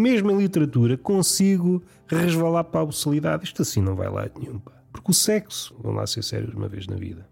Mesmo 0.00 0.30
em 0.30 0.38
literatura, 0.38 0.96
consigo 0.96 1.82
resvalar 2.06 2.64
para 2.64 2.80
a 2.80 2.86
buçalidade. 2.86 3.44
Isto 3.44 3.60
assim 3.60 3.82
não 3.82 3.94
vai 3.94 4.08
lá 4.08 4.30
nenhum. 4.34 4.58
Pá. 4.58 4.72
Porque 4.90 5.10
o 5.10 5.14
sexo, 5.14 5.76
vamos 5.78 5.98
lá 5.98 6.06
ser 6.06 6.24
sérios 6.24 6.54
uma 6.54 6.68
vez 6.68 6.86
na 6.86 6.96
vida. 6.96 7.28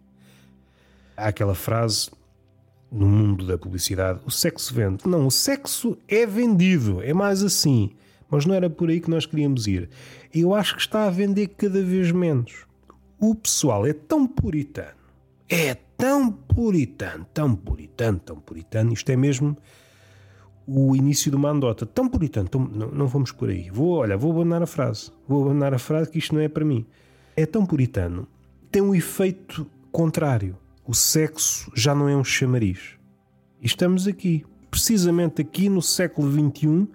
Há 1.17 1.29
aquela 1.29 1.55
frase 1.55 2.11
no 2.93 3.07
mundo 3.07 3.47
da 3.47 3.57
publicidade, 3.57 4.21
o 4.27 4.31
sexo 4.31 4.75
vende. 4.75 5.09
Não, 5.09 5.27
o 5.27 5.31
sexo 5.31 5.97
é 6.07 6.27
vendido, 6.27 7.03
é 7.03 7.15
mais 7.15 7.43
assim. 7.43 7.91
Mas 8.31 8.45
não 8.45 8.55
era 8.55 8.69
por 8.69 8.91
aí 8.91 9.01
que 9.01 9.09
nós 9.09 9.25
queríamos 9.25 9.67
ir. 9.67 9.89
Eu 10.35 10.55
acho 10.55 10.75
que 10.75 10.83
está 10.83 11.07
a 11.07 11.11
vender 11.11 11.49
cada 11.49 11.83
vez 11.83 12.13
menos. 12.13 12.67
O 13.19 13.35
pessoal 13.35 13.87
é 13.87 13.95
tão 13.95 14.27
puritano, 14.27 14.99
é 15.49 15.75
tão 15.97 16.31
puritano, 16.31 17.27
tão 17.33 17.57
puritano, 17.57 18.19
tão 18.19 18.39
puritano, 18.39 18.93
isto 18.93 19.09
é 19.09 19.17
mesmo 19.17 19.57
o 20.69 20.95
início 20.95 21.31
de 21.31 21.37
uma 21.37 21.49
andota. 21.49 21.87
Tão 21.87 22.07
puritano, 22.07 22.47
tão, 22.47 22.61
não, 22.61 22.89
não 22.89 23.07
vamos 23.07 23.33
por 23.33 23.49
aí. 23.49 23.71
Vou, 23.71 23.97
olha, 23.97 24.19
vou 24.19 24.33
abandonar 24.33 24.63
a 24.63 24.67
frase. 24.67 25.11
Vou 25.27 25.45
abandonar 25.45 25.73
a 25.73 25.79
frase 25.79 26.11
que 26.11 26.19
isto 26.19 26.35
não 26.35 26.43
é 26.43 26.49
para 26.49 26.65
mim. 26.65 26.85
É 27.35 27.47
tão 27.47 27.65
puritano, 27.65 28.29
tem 28.71 28.83
um 28.83 28.95
efeito 28.95 29.67
contrário. 29.91 30.57
O 30.87 30.95
sexo 30.95 31.73
já 31.75 31.95
não 31.95 32.09
é 32.09 32.15
um 32.15 32.25
chamariz. 32.25 32.99
E 33.61 33.67
estamos 33.67 34.07
aqui, 34.07 34.45
precisamente 34.71 35.41
aqui 35.41 35.69
no 35.69 35.81
século 35.81 36.31
XXI, 36.31 36.89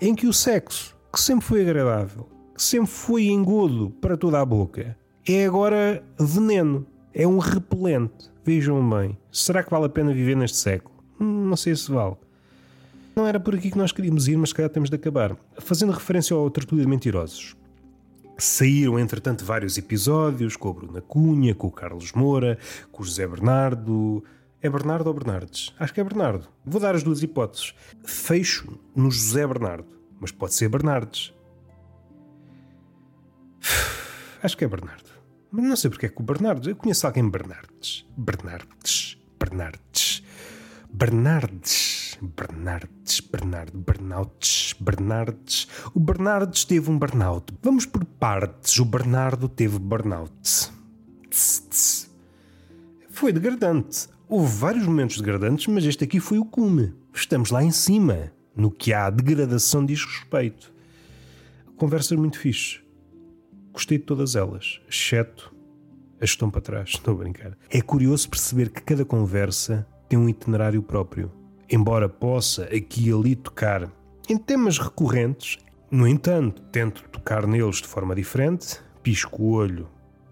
em 0.00 0.14
que 0.14 0.26
o 0.26 0.32
sexo, 0.32 0.96
que 1.12 1.20
sempre 1.20 1.44
foi 1.44 1.62
agradável, 1.62 2.28
que 2.54 2.62
sempre 2.62 2.90
foi 2.90 3.26
engodo 3.26 3.90
para 4.00 4.16
toda 4.16 4.40
a 4.40 4.44
boca, 4.44 4.96
é 5.28 5.46
agora 5.46 6.02
veneno, 6.18 6.86
é 7.14 7.26
um 7.26 7.38
repelente. 7.38 8.30
Vejam 8.44 8.88
bem, 8.90 9.16
será 9.30 9.62
que 9.62 9.70
vale 9.70 9.86
a 9.86 9.88
pena 9.88 10.12
viver 10.12 10.36
neste 10.36 10.56
século? 10.56 10.94
Hum, 11.20 11.46
não 11.46 11.56
sei 11.56 11.76
se 11.76 11.90
vale. 11.90 12.16
Não 13.14 13.26
era 13.26 13.38
por 13.38 13.54
aqui 13.54 13.70
que 13.70 13.78
nós 13.78 13.92
queríamos 13.92 14.26
ir, 14.26 14.36
mas 14.36 14.50
se 14.50 14.54
calhar 14.54 14.70
temos 14.70 14.88
de 14.88 14.96
acabar. 14.96 15.36
Fazendo 15.58 15.92
referência 15.92 16.34
ao 16.34 16.50
Tertúlio 16.50 16.84
de 16.84 16.90
Mentirosos. 16.90 17.56
Saíram, 18.38 18.98
entretanto, 18.98 19.44
vários 19.44 19.76
episódios 19.76 20.56
com 20.56 20.70
a 20.70 20.72
Bruna 20.72 21.00
Cunha, 21.02 21.54
com 21.54 21.66
o 21.66 21.70
Carlos 21.70 22.12
Moura, 22.12 22.58
com 22.90 23.02
o 23.02 23.06
José 23.06 23.26
Bernardo. 23.26 24.24
É 24.62 24.70
Bernardo 24.70 25.08
ou 25.08 25.14
Bernardes? 25.14 25.74
Acho 25.78 25.92
que 25.92 26.00
é 26.00 26.04
Bernardo. 26.04 26.48
Vou 26.64 26.80
dar 26.80 26.94
as 26.94 27.02
duas 27.02 27.22
hipóteses. 27.22 27.74
Fecho 28.04 28.78
no 28.96 29.10
José 29.10 29.46
Bernardo, 29.46 29.94
mas 30.18 30.32
pode 30.32 30.54
ser 30.54 30.68
Bernardes. 30.68 31.34
Acho 34.42 34.56
que 34.56 34.64
é 34.64 34.68
Bernardo. 34.68 35.10
Mas 35.50 35.64
não 35.64 35.76
sei 35.76 35.90
porque 35.90 36.06
é 36.06 36.08
que 36.08 36.20
o 36.20 36.24
Bernardo. 36.24 36.68
Eu 36.68 36.76
conheço 36.76 37.06
alguém 37.06 37.28
Bernardes. 37.28 38.06
Bernardes. 38.16 39.18
Bernardes. 39.38 40.22
Bernardes. 40.90 42.01
Bernardes. 42.28 43.20
Bernardo. 43.20 43.78
Bernauts. 43.78 44.74
Bernardes. 44.78 45.68
O 45.94 46.00
Bernardes 46.00 46.64
teve 46.64 46.90
um 46.90 46.98
burnout. 46.98 47.52
Vamos 47.62 47.86
por 47.86 48.04
partes. 48.04 48.78
O 48.78 48.84
Bernardo 48.84 49.48
teve 49.48 49.78
burnout. 49.78 50.70
Foi 53.10 53.32
degradante. 53.32 54.08
Houve 54.28 54.56
vários 54.56 54.86
momentos 54.86 55.18
degradantes, 55.18 55.66
mas 55.66 55.84
este 55.84 56.04
aqui 56.04 56.20
foi 56.20 56.38
o 56.38 56.44
cume. 56.44 56.94
Estamos 57.12 57.50
lá 57.50 57.62
em 57.62 57.70
cima, 57.70 58.32
no 58.56 58.70
que 58.70 58.92
há 58.92 59.10
degradação 59.10 59.84
diz 59.84 60.04
respeito. 60.04 60.72
Conversa 61.76 62.16
muito 62.16 62.38
fixe. 62.38 62.80
Gostei 63.72 63.98
de 63.98 64.04
todas 64.04 64.36
elas, 64.36 64.80
exceto 64.88 65.54
as 66.14 66.30
que 66.30 66.36
estão 66.36 66.50
para 66.50 66.60
trás. 66.60 66.90
Estou 66.94 67.14
a 67.14 67.18
brincar. 67.18 67.58
É 67.68 67.80
curioso 67.80 68.28
perceber 68.28 68.70
que 68.70 68.80
cada 68.82 69.04
conversa 69.04 69.86
tem 70.08 70.18
um 70.18 70.28
itinerário 70.28 70.82
próprio. 70.82 71.30
Embora 71.70 72.08
possa 72.08 72.64
aqui 72.64 73.08
e 73.08 73.12
ali 73.12 73.34
tocar 73.34 73.90
em 74.28 74.36
temas 74.36 74.78
recorrentes, 74.78 75.58
no 75.90 76.06
entanto, 76.06 76.62
tento 76.70 77.08
tocar 77.10 77.46
neles 77.46 77.76
de 77.76 77.86
forma 77.86 78.14
diferente, 78.14 78.80
pisco 79.02 79.42
o 79.42 79.50
olho, 79.52 79.88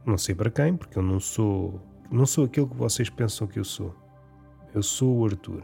não 0.06 0.16
sei 0.16 0.34
para 0.34 0.50
quem, 0.50 0.76
porque 0.76 0.98
eu 0.98 1.02
não 1.02 1.20
sou, 1.20 1.80
não 2.10 2.24
sou 2.24 2.44
aquilo 2.44 2.68
que 2.68 2.76
vocês 2.76 3.10
pensam 3.10 3.46
que 3.46 3.58
eu 3.58 3.64
sou. 3.64 3.94
Eu 4.74 4.82
sou 4.82 5.18
o 5.18 5.24
Arthur. 5.26 5.62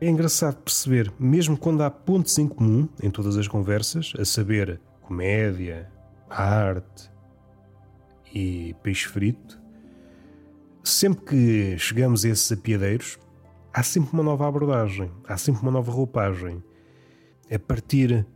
É 0.00 0.08
engraçado 0.08 0.56
perceber, 0.56 1.12
mesmo 1.18 1.56
quando 1.56 1.82
há 1.82 1.90
pontos 1.90 2.38
em 2.38 2.48
comum 2.48 2.88
em 3.02 3.10
todas 3.10 3.36
as 3.36 3.46
conversas, 3.46 4.12
a 4.18 4.24
saber, 4.24 4.80
comédia, 5.02 5.90
arte 6.30 7.10
e 8.32 8.74
peixe 8.82 9.06
frito, 9.08 9.60
sempre 10.82 11.24
que 11.24 11.78
chegamos 11.78 12.24
a 12.24 12.28
esses 12.28 12.50
apiadeiros, 12.50 13.18
há 13.78 13.82
sempre 13.84 14.12
uma 14.12 14.24
nova 14.24 14.48
abordagem, 14.48 15.08
há 15.24 15.36
sempre 15.36 15.62
uma 15.62 15.70
nova 15.70 15.92
roupagem. 15.92 16.60
A 17.48 17.58
partir 17.60 18.26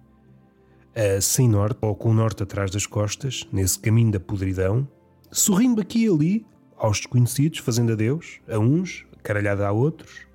a 0.94 1.20
sem 1.20 1.48
norte 1.48 1.78
ou 1.80 1.96
com 1.96 2.10
o 2.10 2.14
norte 2.14 2.44
atrás 2.44 2.70
das 2.70 2.86
costas, 2.86 3.46
nesse 3.50 3.76
caminho 3.76 4.12
da 4.12 4.20
podridão, 4.20 4.86
sorrindo 5.32 5.80
aqui 5.80 6.04
e 6.04 6.08
ali 6.08 6.46
aos 6.76 6.98
desconhecidos, 6.98 7.58
fazendo 7.58 7.92
adeus 7.92 8.40
a 8.48 8.56
uns, 8.56 9.04
caralhada 9.20 9.66
a 9.66 9.72
outros, 9.72 10.26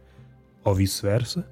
ou 0.66 0.76
vice-versa, 0.76 1.50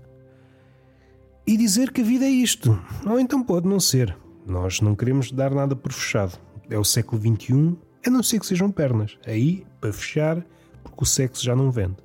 e 1.47 1.55
dizer 1.55 1.91
que 1.91 2.01
a 2.01 2.05
vida 2.05 2.25
é 2.25 2.29
isto, 2.29 2.77
ou 3.07 3.17
então 3.17 3.41
pode 3.41 3.69
não 3.69 3.79
ser. 3.79 4.17
Nós 4.45 4.81
não 4.81 4.95
queremos 4.95 5.31
dar 5.31 5.51
nada 5.51 5.75
por 5.77 5.93
fechado. 5.93 6.37
É 6.69 6.77
o 6.77 6.83
século 6.83 7.21
XXI, 7.21 7.77
a 8.05 8.09
não 8.09 8.21
ser 8.21 8.39
que 8.39 8.47
sejam 8.47 8.69
pernas. 8.69 9.17
Aí, 9.25 9.65
para 9.79 9.93
fechar, 9.93 10.45
porque 10.83 11.03
o 11.03 11.05
sexo 11.05 11.43
já 11.43 11.55
não 11.55 11.71
vende. 11.71 12.04